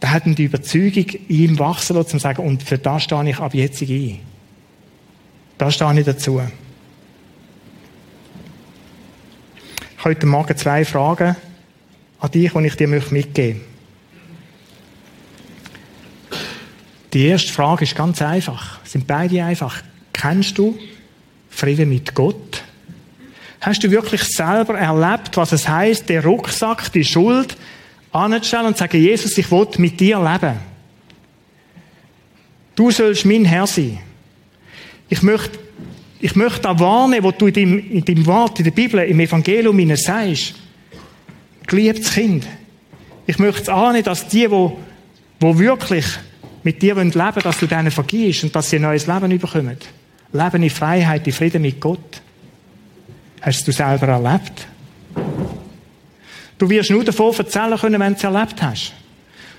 da 0.00 0.10
hat 0.10 0.26
ihm 0.26 0.34
die 0.34 0.44
Überzeugung 0.44 1.06
in 1.28 1.28
ihm 1.28 1.58
wachsen 1.58 1.96
lassen, 1.96 2.10
zu 2.10 2.18
sagen, 2.18 2.46
und 2.46 2.62
für 2.62 2.76
das 2.76 3.04
stehe 3.04 3.30
ich 3.30 3.38
ab 3.38 3.54
jetzt 3.54 3.80
ein. 3.82 4.20
Da 5.56 5.70
stehe 5.70 5.98
ich 5.98 6.04
dazu. 6.04 6.42
Heute 10.02 10.26
Morgen 10.26 10.56
zwei 10.56 10.84
Fragen 10.84 11.36
an 12.18 12.30
dich, 12.30 12.52
die 12.52 12.66
ich 12.66 12.76
dir 12.76 12.88
mitgeben 12.88 13.16
möchte. 13.16 13.56
Die 17.14 17.26
erste 17.26 17.52
Frage 17.52 17.84
ist 17.84 17.94
ganz 17.94 18.20
einfach. 18.20 18.84
Sind 18.84 19.06
beide 19.06 19.42
einfach. 19.42 19.82
Kennst 20.12 20.58
du 20.58 20.76
Frieden 21.54 21.88
mit 21.88 22.14
Gott? 22.14 22.62
Hast 23.60 23.82
du 23.82 23.90
wirklich 23.90 24.22
selber 24.22 24.78
erlebt, 24.78 25.36
was 25.36 25.52
es 25.52 25.68
heißt, 25.68 26.08
den 26.08 26.22
Rucksack, 26.22 26.92
die 26.92 27.04
Schuld 27.04 27.56
anzustellen 28.12 28.66
und 28.66 28.74
zu 28.74 28.80
sagen, 28.80 29.00
Jesus, 29.00 29.38
ich 29.38 29.50
will 29.50 29.66
mit 29.78 29.98
dir 29.98 30.18
leben. 30.18 30.58
Du 32.74 32.90
sollst 32.90 33.24
mein 33.24 33.44
Herr 33.44 33.66
sein. 33.66 33.98
Ich 35.08 35.22
möchte, 35.22 35.58
ich 36.20 36.34
möchte 36.34 36.60
da 36.60 36.78
warnen, 36.78 37.22
was 37.22 37.36
du 37.38 37.46
in 37.46 37.54
deinem, 37.54 37.90
in 37.90 38.04
deinem 38.04 38.26
Wort, 38.26 38.58
in 38.58 38.64
der 38.64 38.72
Bibel, 38.72 39.00
im 39.00 39.20
Evangelium 39.20 39.78
ihnen 39.78 39.96
sagst. 39.96 40.54
Geliebtes 41.66 42.12
Kind. 42.12 42.46
Ich 43.26 43.38
möchte 43.38 43.72
ahnen, 43.72 44.02
dass 44.02 44.28
die, 44.28 44.46
die 44.46 44.70
wo 45.40 45.58
wirklich 45.58 46.06
mit 46.62 46.82
dir 46.82 46.94
leben 46.94 47.14
wollen, 47.14 47.42
dass 47.42 47.58
du 47.58 47.66
denen 47.66 47.90
vergibst 47.90 48.44
und 48.44 48.54
dass 48.54 48.70
sie 48.70 48.76
ein 48.76 48.82
neues 48.82 49.06
Leben 49.06 49.38
bekommen. 49.38 49.76
Leben 50.34 50.64
in 50.64 50.70
Freiheit, 50.70 51.26
in 51.26 51.32
Frieden 51.32 51.62
mit 51.62 51.80
Gott. 51.80 52.20
Hast 53.40 53.66
du 53.68 53.72
selber 53.72 54.08
erlebt? 54.08 54.66
Du 56.58 56.68
wirst 56.68 56.90
nur 56.90 57.04
davon 57.04 57.32
erzählen 57.36 57.78
können, 57.78 58.00
wenn 58.00 58.14
du 58.14 58.18
es 58.18 58.24
erlebt 58.24 58.60
hast. 58.60 58.92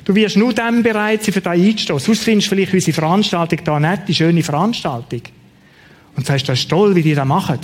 Du 0.04 0.14
wirst 0.14 0.36
nur 0.36 0.54
dann 0.54 0.84
bereit 0.84 1.24
sein, 1.24 1.34
für 1.34 1.42
dich 1.42 1.52
einzustehen. 1.52 2.00
Sonst 2.00 2.24
findest 2.24 2.52
du 2.52 2.56
vielleicht 2.56 2.74
unsere 2.74 2.94
Veranstaltung 2.94 3.60
da 3.64 3.80
nett, 3.80 4.02
die 4.08 4.14
schöne 4.14 4.44
Veranstaltung. 4.44 5.22
Und 6.16 6.26
sagst, 6.26 6.48
das 6.50 6.60
ist 6.60 6.70
toll, 6.70 6.94
wie 6.94 7.02
die 7.02 7.16
das 7.16 7.26
machen. 7.26 7.60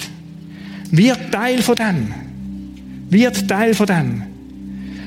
Wird 0.90 1.32
Teil 1.32 1.62
von 1.62 1.76
dem. 1.76 2.14
Wird 3.10 3.48
Teil 3.48 3.74
von 3.74 3.88
dem. 3.88 4.24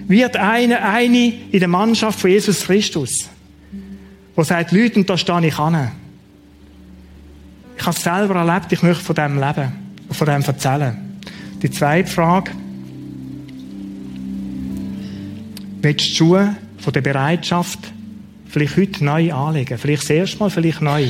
Wird 0.09 0.37
eine, 0.37 0.83
eine 0.83 1.33
in 1.51 1.59
der 1.59 1.69
Mannschaft 1.69 2.21
von 2.21 2.31
Jesus 2.31 2.65
Christus. 2.65 3.31
Wo 4.37 4.43
sagt, 4.43 4.73
Leute, 4.73 5.01
und 5.01 5.09
da 5.09 5.17
stehe 5.17 5.47
ich 5.47 5.59
an. 5.59 5.91
Ich 7.77 7.87
habe 7.87 7.97
es 7.97 8.03
selber 8.03 8.35
erlebt, 8.37 8.73
ich 8.73 8.83
möchte 8.83 9.05
von 9.05 9.15
dem 9.15 9.39
leben, 9.39 9.73
von 10.11 10.27
dem 10.27 10.43
erzählen. 10.43 10.97
Die 11.63 11.71
zweite 11.71 12.11
Frage. 12.11 12.53
Willst 15.83 16.11
du 16.11 16.15
Schuhe 16.15 16.57
von 16.79 16.93
der 16.93 17.03
Bereitschaft 17.03 17.79
vielleicht 18.49 18.77
heute 18.77 19.05
neu 19.05 19.33
anlegen? 19.33 19.77
Vielleicht 19.77 20.05
das 20.05 20.11
erste 20.11 20.39
Mal, 20.39 20.51
vielleicht 20.51 20.81
neu. 20.81 21.09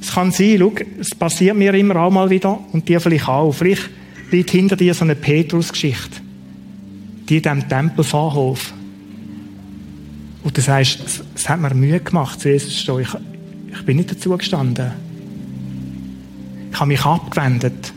Es 0.00 0.12
kann 0.12 0.32
sein, 0.32 0.56
schau, 0.58 0.72
es 1.00 1.10
passiert 1.14 1.56
mir 1.56 1.74
immer 1.74 1.96
auch 1.96 2.10
mal 2.10 2.30
wieder 2.30 2.58
und 2.72 2.88
dir 2.88 3.00
vielleicht 3.00 3.28
auch. 3.28 3.52
Vielleicht 3.52 3.90
liegt 4.30 4.50
hinter 4.50 4.76
dir 4.76 4.94
so 4.94 5.04
eine 5.04 5.14
Petrus-Geschichte. 5.14 6.20
Die 7.28 7.36
in 7.38 7.42
diesem 7.42 7.68
Tempelfahrhof. 7.68 8.72
Und 10.42 10.56
du 10.56 10.60
sagst, 10.60 11.22
es 11.34 11.48
hat 11.48 11.60
mir 11.60 11.74
Mühe 11.74 12.00
gemacht, 12.00 12.40
zu 12.40 12.50
Jesus 12.50 12.84
zu 12.84 13.02
stehen. 13.02 13.33
Ich, 13.74 13.84
bin 13.84 13.96
nicht 13.96 14.10
dazu 14.10 14.36
gestanden. 14.36 14.92
Ich 16.72 16.80
habe 16.80 16.88
mich 16.88 17.04
abgewendet. 17.04 17.92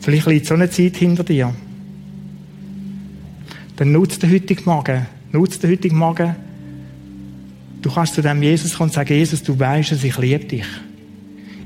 Vielleicht 0.00 0.26
liegt 0.26 0.46
so 0.46 0.54
eine 0.54 0.68
Zeit 0.68 0.96
hinter 0.96 1.24
dir. 1.24 1.54
Dann 3.76 3.92
nutzt 3.92 4.22
den 4.22 4.30
heutigen 4.30 4.64
Morgen. 4.66 5.06
Nutzt 5.32 5.62
den 5.62 5.70
heutigen 5.70 5.96
Morgen. 5.96 6.36
Du 7.80 7.90
kannst 7.90 8.14
zu 8.14 8.22
dem 8.22 8.42
Jesus 8.42 8.74
kommen 8.74 8.90
und 8.90 8.94
sagen, 8.94 9.14
Jesus, 9.14 9.42
du 9.42 9.58
weißt 9.58 9.92
es, 9.92 10.04
ich 10.04 10.16
liebe 10.18 10.44
dich. 10.44 10.66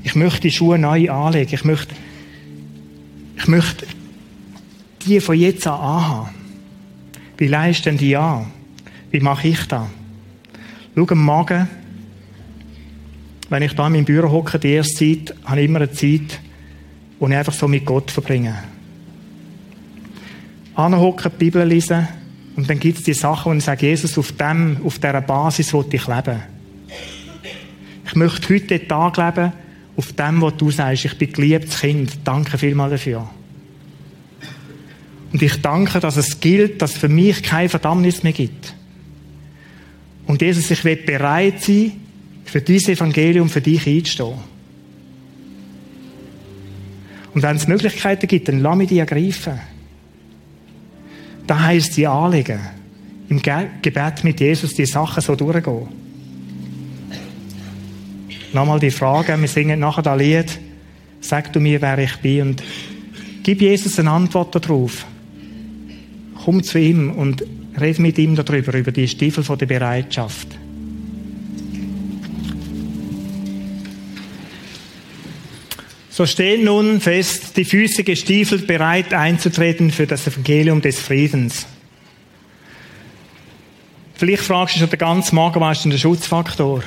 Ich 0.03 0.15
möchte 0.15 0.41
die 0.41 0.51
Schuhe 0.51 0.79
neu 0.79 1.09
anlegen. 1.09 1.53
Ich 1.53 1.65
möchte, 1.65 1.93
ich 3.37 3.47
möchte 3.47 3.85
die 5.05 5.19
von 5.19 5.37
jetzt 5.37 5.67
an 5.67 5.73
anhaben. 5.79 6.29
Wie 7.37 7.47
leist 7.47 7.85
denn 7.85 7.97
die 7.97 8.15
an? 8.15 8.47
Wie 9.11 9.19
mache 9.19 9.47
ich 9.47 9.65
das? 9.67 9.87
Schau 10.95 11.07
am 11.07 11.23
Morgen, 11.23 11.67
wenn 13.49 13.63
ich 13.63 13.73
da 13.73 13.87
in 13.87 13.93
meinem 13.93 14.05
Büro 14.05 14.29
hocke, 14.29 14.59
die 14.59 14.73
erste 14.73 14.95
Zeit, 14.95 15.35
habe 15.45 15.61
ich 15.61 15.65
immer 15.65 15.79
eine 15.79 15.91
Zeit, 15.91 16.39
wo 17.19 17.27
ich 17.27 17.35
einfach 17.35 17.53
so 17.53 17.67
mit 17.67 17.85
Gott 17.85 18.11
verbringe. 18.11 18.55
Anhocken, 20.75 21.31
die 21.33 21.45
Bibel 21.45 21.67
lesen 21.67 22.07
und 22.55 22.69
dann 22.69 22.79
gibt 22.79 22.99
es 22.99 23.03
die 23.03 23.13
Sachen, 23.13 23.51
wo 23.51 23.55
ich 23.55 23.63
sage, 23.63 23.87
Jesus, 23.87 24.17
auf, 24.17 24.31
dem, 24.33 24.77
auf 24.83 24.99
dieser 24.99 25.21
Basis 25.21 25.73
will 25.73 25.85
ich 25.91 26.07
leben. 26.07 26.41
Ich 28.05 28.15
möchte 28.15 28.53
heute 28.53 28.79
den 28.79 28.87
Tag 28.87 29.17
leben, 29.17 29.51
auf 29.95 30.13
dem, 30.13 30.41
was 30.41 30.57
du 30.57 30.71
sagst, 30.71 31.05
ich 31.05 31.17
bin 31.17 31.33
geliebtes 31.33 31.79
Kind. 31.79 32.19
Danke 32.23 32.57
vielmals 32.57 32.91
dafür. 32.91 33.29
Und 35.31 35.41
ich 35.41 35.61
danke, 35.61 35.99
dass 35.99 36.17
es 36.17 36.39
gilt, 36.39 36.81
dass 36.81 36.93
es 36.93 36.97
für 36.97 37.09
mich 37.09 37.43
keine 37.43 37.69
Verdammnis 37.69 38.23
mehr 38.23 38.33
gibt. 38.33 38.73
Und 40.25 40.41
Jesus, 40.41 40.71
ich 40.71 40.83
will 40.83 40.95
bereit 40.95 41.61
sein, 41.61 41.91
für 42.45 42.61
dieses 42.61 42.89
Evangelium 42.89 43.49
für 43.49 43.61
dich 43.61 43.85
einzustehen. 43.87 44.35
Und 47.33 47.43
wenn 47.43 47.55
es 47.55 47.67
Möglichkeiten 47.67 48.27
gibt, 48.27 48.47
dann 48.47 48.59
lass 48.59 48.75
mich 48.75 48.89
die 48.89 48.99
ergreifen. 48.99 49.59
Da 51.45 51.63
heisst 51.63 51.97
die 51.97 52.07
anlegen. 52.07 52.59
Im 53.29 53.41
Gebet 53.41 54.23
mit 54.23 54.39
Jesus 54.39 54.73
die 54.73 54.85
Sachen 54.85 55.21
so 55.21 55.35
durchgehen. 55.35 55.87
Nochmal 58.51 58.79
die 58.79 58.91
Frage, 58.91 59.39
wir 59.39 59.47
singen 59.47 59.79
nachher 59.79 60.01
das 60.01 60.19
Lied, 60.19 60.59
sag 61.21 61.53
du 61.53 61.59
mir, 61.59 61.81
wer 61.81 61.99
ich 61.99 62.17
bin 62.17 62.41
und 62.41 62.63
gib 63.43 63.61
Jesus 63.61 63.99
eine 63.99 64.11
Antwort 64.11 64.55
darauf. 64.55 65.05
Komm 66.43 66.63
zu 66.63 66.79
ihm 66.79 67.11
und 67.11 67.43
red 67.79 67.99
mit 67.99 68.17
ihm 68.17 68.35
darüber, 68.35 68.73
über 68.73 68.91
die 68.91 69.07
Stiefel 69.07 69.43
der 69.55 69.65
Bereitschaft. 69.65 70.58
So 76.19 76.25
stehen 76.25 76.65
nun 76.65 76.99
fest 76.99 77.55
die 77.55 77.63
Füße 77.63 78.03
gestiefelt, 78.03 78.67
bereit 78.67 79.13
einzutreten 79.13 79.89
für 79.89 80.05
das 80.05 80.27
Evangelium 80.27 80.81
des 80.81 80.99
Friedens. 80.99 81.65
Vielleicht 84.15 84.43
fragst 84.43 84.75
du 84.75 84.79
schon 84.79 84.89
den 84.89 84.99
ganzen 84.99 85.35
Morgen, 85.35 85.61
was 85.61 85.77
ist 85.77 85.83
denn 85.85 85.91
der 85.91 85.97
Schutzfaktor 85.97 86.83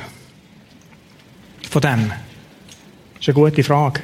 von 1.70 1.80
dem? 1.80 2.10
Das 2.10 3.22
ist 3.22 3.28
eine 3.28 3.34
gute 3.34 3.64
Frage. 3.64 4.02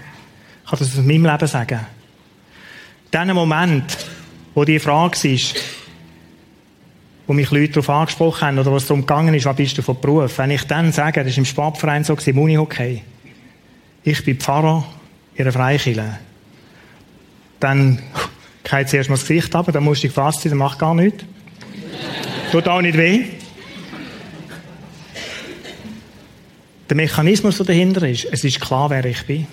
Ich 0.65 0.71
kann 0.71 0.79
das 0.79 0.97
aus 0.97 1.05
meinem 1.05 1.27
Leben 1.27 1.47
sagen. 1.47 1.81
Dem 3.13 3.35
Moment, 3.35 3.99
wo 4.55 4.65
die 4.65 4.79
Frage 4.79 5.29
ist, 5.29 5.57
wo 7.27 7.35
mich 7.35 7.51
Leute 7.51 7.75
darauf 7.75 7.91
angesprochen 7.91 8.49
haben 8.49 8.59
oder 8.61 8.73
was 8.73 8.87
darum 8.87 9.03
gegangen 9.03 9.35
ist, 9.35 9.45
was 9.45 9.57
bist 9.57 9.77
du 9.77 9.83
von 9.83 10.01
Beruf, 10.01 10.39
wenn 10.39 10.53
ich 10.53 10.65
dann 10.65 10.91
sage, 10.91 11.21
das 11.21 11.33
ist 11.33 11.37
im 11.37 11.45
Sportverein 11.45 12.03
so, 12.03 12.15
im 12.15 12.39
Unihockey, 12.39 13.03
ich 14.05 14.25
bin 14.25 14.39
Pfarrer 14.39 14.87
in 15.39 15.45
einer 15.45 15.53
Freikirche, 15.53 16.19
dann 17.61 18.03
geht 18.65 18.89
zuerst 18.89 19.09
mal 19.09 19.17
das 19.17 19.27
Gesicht 19.27 19.55
ab, 19.55 19.69
dann 19.73 19.85
musst 19.85 20.03
du 20.03 20.09
gefasst 20.09 20.43
sein, 20.43 20.51
dann 20.51 20.59
macht 20.59 20.79
gar 20.79 20.95
nichts. 20.95 21.25
Tut 22.51 22.67
auch 22.67 22.81
nicht 22.81 22.99
weh. 22.99 23.25
Der 26.89 26.97
Mechanismus, 26.97 27.59
der 27.59 27.67
dahinter 27.67 28.09
ist, 28.09 28.25
es 28.25 28.43
ist 28.45 28.61
klar, 28.61 28.91
wer 28.91 29.05
ich 29.05 29.25
bin. 29.27 29.47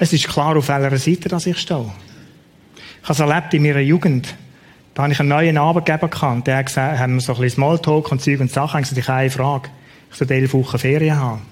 Es 0.00 0.12
ist 0.12 0.26
klar, 0.28 0.56
auf 0.56 0.68
welcher 0.68 0.96
Seite 0.96 1.28
dass 1.28 1.46
ich 1.46 1.58
stehe. 1.58 1.92
Ich 3.02 3.08
habe 3.08 3.12
es 3.12 3.20
erlebt 3.20 3.52
in 3.52 3.62
meiner 3.62 3.80
Jugend. 3.80 4.34
Da 4.94 5.02
habe 5.02 5.12
ich 5.12 5.20
einen 5.20 5.28
neuen 5.28 5.58
Arbeitgeber 5.58 6.08
gehabt. 6.08 6.46
Der 6.46 6.58
hat 6.58 6.66
gesagt, 6.66 6.98
haben 6.98 7.20
so 7.20 7.32
ein 7.32 7.40
bisschen 7.40 7.56
Smalltalk 7.56 8.10
und 8.10 8.22
Zeug 8.22 8.40
und 8.40 8.50
Sachen. 8.50 8.80
Ich 8.80 8.88
gesagt, 8.88 8.98
ich 8.98 9.08
habe 9.08 9.18
eine 9.20 9.30
Frage. 9.30 9.68
Ich 10.10 10.16
soll 10.16 10.30
elf 10.30 10.54
Wochen 10.54 10.78
Ferien 10.78 11.18
haben. 11.18 11.51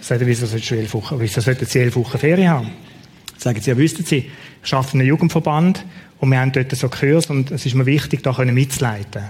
Sagt 0.00 0.20
er, 0.20 0.26
wieso 0.26 0.46
solltest 0.46 0.70
du 0.70 0.76
elf 0.76 0.94
Wochen, 0.94 1.18
wieso 1.18 1.40
sollten 1.40 1.66
Sie 1.66 1.78
elf 1.80 1.96
Wochen 1.96 2.18
Ferien 2.18 2.48
haben? 2.48 2.70
Sagen 3.36 3.60
Sie, 3.60 3.70
ja, 3.70 3.76
wüssten 3.76 4.04
Sie, 4.04 4.30
ich 4.62 4.74
arbeite 4.74 4.94
in 4.94 5.00
einem 5.00 5.08
Jugendverband 5.08 5.84
und 6.18 6.30
wir 6.30 6.40
haben 6.40 6.52
dort 6.52 6.74
so 6.74 6.88
Kurs 6.88 7.26
und 7.26 7.50
es 7.50 7.66
ist 7.66 7.74
mir 7.74 7.86
wichtig, 7.86 8.22
da 8.22 8.32
mitzuleiten. 8.44 9.24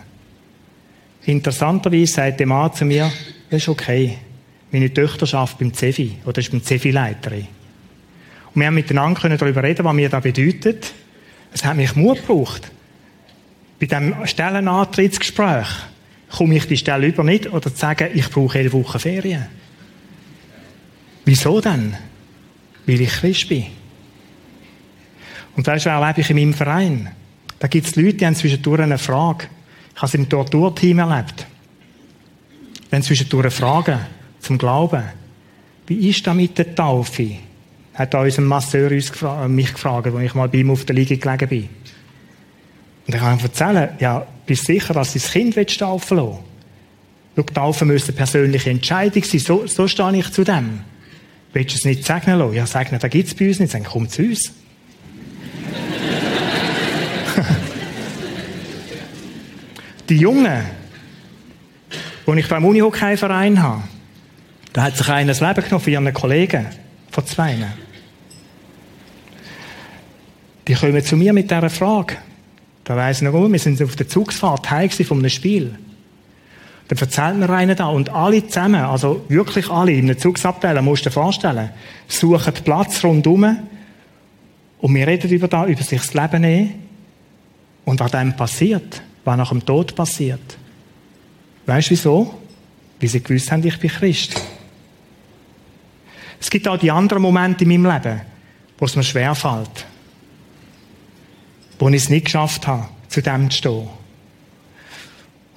Interessanterweise 1.24 2.12
sagt 2.12 2.40
der 2.40 2.46
Mann 2.46 2.72
zu 2.72 2.84
mir, 2.84 3.10
das 3.50 3.62
ist 3.62 3.68
okay. 3.68 4.18
Meine 4.70 4.92
Tochter 4.92 5.36
arbeitet 5.36 5.58
beim 5.58 5.74
CEFI 5.74 6.18
oder 6.24 6.38
ist 6.38 6.50
beim 6.50 6.62
CEFI-Leiterin. 6.62 7.46
Und 8.54 8.60
wir 8.60 8.66
haben 8.66 8.74
miteinander 8.74 9.36
darüber 9.36 9.62
reden, 9.62 9.84
was 9.84 9.94
mir 9.94 10.08
das 10.08 10.22
bedeutet. 10.22 10.92
Es 11.52 11.64
hat 11.64 11.76
mich 11.76 11.94
Mut 11.96 12.18
gebraucht. 12.18 12.70
Bei 13.78 13.86
diesem 13.86 14.26
Stellenantrittsgespräch 14.26 15.68
komme 16.30 16.56
ich 16.56 16.66
die 16.66 16.76
Stelle 16.76 17.06
über 17.06 17.24
nicht 17.24 17.52
oder 17.52 17.72
zu 17.72 17.78
sagen, 17.78 18.08
ich 18.14 18.28
brauche 18.30 18.58
elf 18.58 18.72
Wochen 18.72 18.98
Ferien. 18.98 19.46
Wieso 21.28 21.60
denn? 21.60 21.94
Weil 22.86 23.02
ich 23.02 23.10
Christ 23.10 23.50
bin. 23.50 23.66
Und 25.54 25.66
weißt 25.66 25.84
du, 25.84 25.90
erlebe 25.90 26.22
ich 26.22 26.30
in 26.30 26.36
meinem 26.36 26.54
Verein. 26.54 27.10
Da 27.58 27.68
gibt 27.68 27.86
es 27.86 27.96
Leute, 27.96 28.14
die 28.14 28.24
haben 28.24 28.34
zwischendurch 28.34 28.80
eine 28.80 28.96
Frage. 28.96 29.46
Ich 29.94 29.96
habe 29.98 30.06
es 30.06 30.14
im 30.14 30.26
Torturteam 30.26 31.00
erlebt. 31.00 31.46
Die 32.90 32.96
haben 32.96 33.02
zwischendurch 33.02 33.52
Fragen 33.52 33.98
zum 34.40 34.56
Glauben. 34.56 35.02
Wie 35.86 36.08
ist 36.08 36.26
das 36.26 36.34
mit 36.34 36.56
der 36.56 36.74
Taufe? 36.74 37.32
Hat 37.92 38.14
da 38.14 38.22
unser 38.22 38.40
Masseur 38.40 38.90
uns 38.90 39.12
gefra 39.12 39.44
äh, 39.44 39.48
mich 39.48 39.74
gefragt, 39.74 40.06
als 40.06 40.24
ich 40.24 40.34
mal 40.34 40.48
bei 40.48 40.58
ihm 40.58 40.70
auf 40.70 40.86
der 40.86 40.96
Liege 40.96 41.18
gelegen 41.18 41.48
bin. 41.50 41.68
Und 43.06 43.14
ich 43.14 43.20
kann 43.20 43.38
ihm 43.38 43.44
erzählen, 43.44 43.90
ja, 43.98 44.26
bist 44.46 44.66
du 44.66 44.72
sicher, 44.72 44.94
dass 44.94 45.12
du 45.12 45.18
das 45.18 45.30
Kind 45.30 45.54
taufen 45.78 46.16
lassen 46.16 46.38
Schau, 47.36 47.42
Taufen 47.42 47.88
müssen 47.88 48.14
persönliche 48.14 48.70
Entscheidung 48.70 49.22
sein. 49.22 49.40
So, 49.40 49.66
so 49.66 49.86
stehe 49.86 50.16
ich 50.16 50.32
zu 50.32 50.42
dem. 50.42 50.80
Willst 51.52 51.74
du 51.74 51.78
es 51.78 51.84
nicht 51.84 52.04
segnen 52.04 52.38
lassen? 52.38 52.54
Ja, 52.54 52.66
segnen, 52.66 53.00
da 53.00 53.08
gibt 53.08 53.28
es 53.28 53.34
bei 53.34 53.48
uns 53.48 53.60
nicht. 53.60 53.72
Sagen, 53.72 53.86
komm 53.88 54.08
zu 54.08 54.22
uns. 54.22 54.52
die 60.08 60.16
Jungen, 60.16 60.62
die 62.26 62.38
ich 62.38 62.48
beim 62.48 62.64
Unihockey-Verein 62.64 63.62
habe, 63.62 63.82
da 64.72 64.82
hat 64.82 64.96
sich 64.96 65.08
einer 65.08 65.32
das 65.32 65.40
Leben 65.40 65.64
genommen 65.64 65.82
für 65.82 65.90
ihren 65.90 66.12
Kollegen, 66.12 66.66
von 67.10 67.26
zwei. 67.26 67.56
Die 70.66 70.74
kommen 70.74 71.02
zu 71.02 71.16
mir 71.16 71.32
mit 71.32 71.50
dieser 71.50 71.70
Frage. 71.70 72.16
Da 72.84 72.96
weiss 72.96 73.18
ich 73.18 73.22
noch 73.22 73.50
wir 73.50 73.58
sind 73.58 73.80
auf 73.82 73.96
der 73.96 74.08
Zugsfahrt 74.08 74.70
heim 74.70 74.90
von 74.90 75.18
einem 75.18 75.30
Spiel. 75.30 75.78
Dann 76.88 76.98
erzählt 76.98 77.36
mir 77.36 77.50
einer 77.50 77.74
da 77.74 77.88
und 77.88 78.08
alle 78.10 78.46
zusammen, 78.46 78.82
also 78.82 79.24
wirklich 79.28 79.68
alle, 79.68 79.92
in 79.92 80.06
einem 80.06 80.18
Zugsabteil, 80.18 80.80
musst 80.80 81.04
du 81.04 81.10
dir 81.10 81.14
vorstellen, 81.14 81.70
suchen 82.08 82.54
Platz 82.64 83.04
rundum 83.04 83.58
und 84.78 84.94
wir 84.94 85.06
reden 85.06 85.30
über 85.30 85.48
da, 85.48 85.66
über 85.66 85.82
sich 85.82 86.00
das 86.00 86.14
Leben 86.14 86.40
nehmen 86.40 86.74
und 87.84 88.00
was 88.00 88.10
dem 88.10 88.34
passiert, 88.34 89.02
was 89.24 89.36
nach 89.36 89.50
dem 89.50 89.64
Tod 89.64 89.94
passiert. 89.94 90.58
Weißt 91.66 91.88
du 91.88 91.90
wieso? 91.90 92.34
Weil 92.98 93.08
sie 93.10 93.22
gewusst 93.22 93.52
haben, 93.52 93.66
ich 93.66 93.78
bin 93.78 93.90
Christ. 93.90 94.40
Es 96.40 96.48
gibt 96.48 96.66
auch 96.68 96.78
die 96.78 96.90
anderen 96.90 97.22
Momente 97.22 97.64
in 97.64 97.70
meinem 97.70 97.92
Leben, 97.92 98.22
wo 98.78 98.86
es 98.86 98.96
mir 98.96 99.02
schwerfällt. 99.02 99.86
Wo 101.78 101.88
ich 101.88 101.96
es 101.96 102.08
nicht 102.08 102.26
geschafft 102.26 102.66
habe, 102.66 102.88
zu 103.08 103.20
dem 103.20 103.50
zu 103.50 103.58
stehen. 103.58 103.97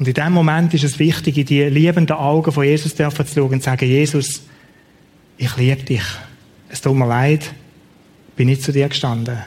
Und 0.01 0.07
in 0.07 0.15
dem 0.15 0.33
Moment 0.33 0.73
ist 0.73 0.83
es 0.83 0.97
wichtig, 0.97 1.37
in 1.37 1.45
die 1.45 1.61
liebenden 1.65 2.15
Augen 2.15 2.51
von 2.51 2.63
Jesus 2.63 2.95
zu 2.95 3.03
schauen 3.03 3.51
und 3.51 3.59
zu 3.59 3.65
sagen, 3.65 3.87
Jesus, 3.87 4.41
ich 5.37 5.55
liebe 5.57 5.83
dich. 5.83 6.01
Es 6.69 6.81
tut 6.81 6.95
mir 6.95 7.05
leid, 7.05 7.53
bin 8.35 8.47
nicht 8.47 8.63
zu 8.63 8.71
dir 8.71 8.89
gestanden. 8.89 9.37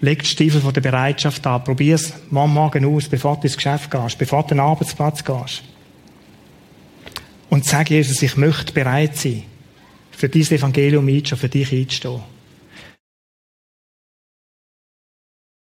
Leg 0.00 0.22
die 0.22 0.28
Stiefel 0.28 0.60
von 0.60 0.72
der 0.72 0.82
Bereitschaft 0.82 1.44
an, 1.48 1.64
probier 1.64 1.96
es 1.96 2.12
morgen 2.30 2.84
aus, 2.84 3.08
bevor 3.08 3.34
du 3.34 3.48
ins 3.48 3.56
Geschäft 3.56 3.90
gehst, 3.90 4.18
bevor 4.18 4.42
du 4.42 4.50
an 4.50 4.58
den 4.58 4.60
Arbeitsplatz 4.60 5.24
gehst. 5.24 5.64
Und 7.50 7.64
sag 7.64 7.90
Jesus, 7.90 8.22
ich 8.22 8.36
möchte 8.36 8.72
bereit 8.72 9.16
sein, 9.16 9.42
für 10.12 10.28
dieses 10.28 10.52
Evangelium 10.52 11.08
einzustehen, 11.08 11.40
für 11.40 11.48
dich 11.48 11.72
einzustehen. 11.72 12.20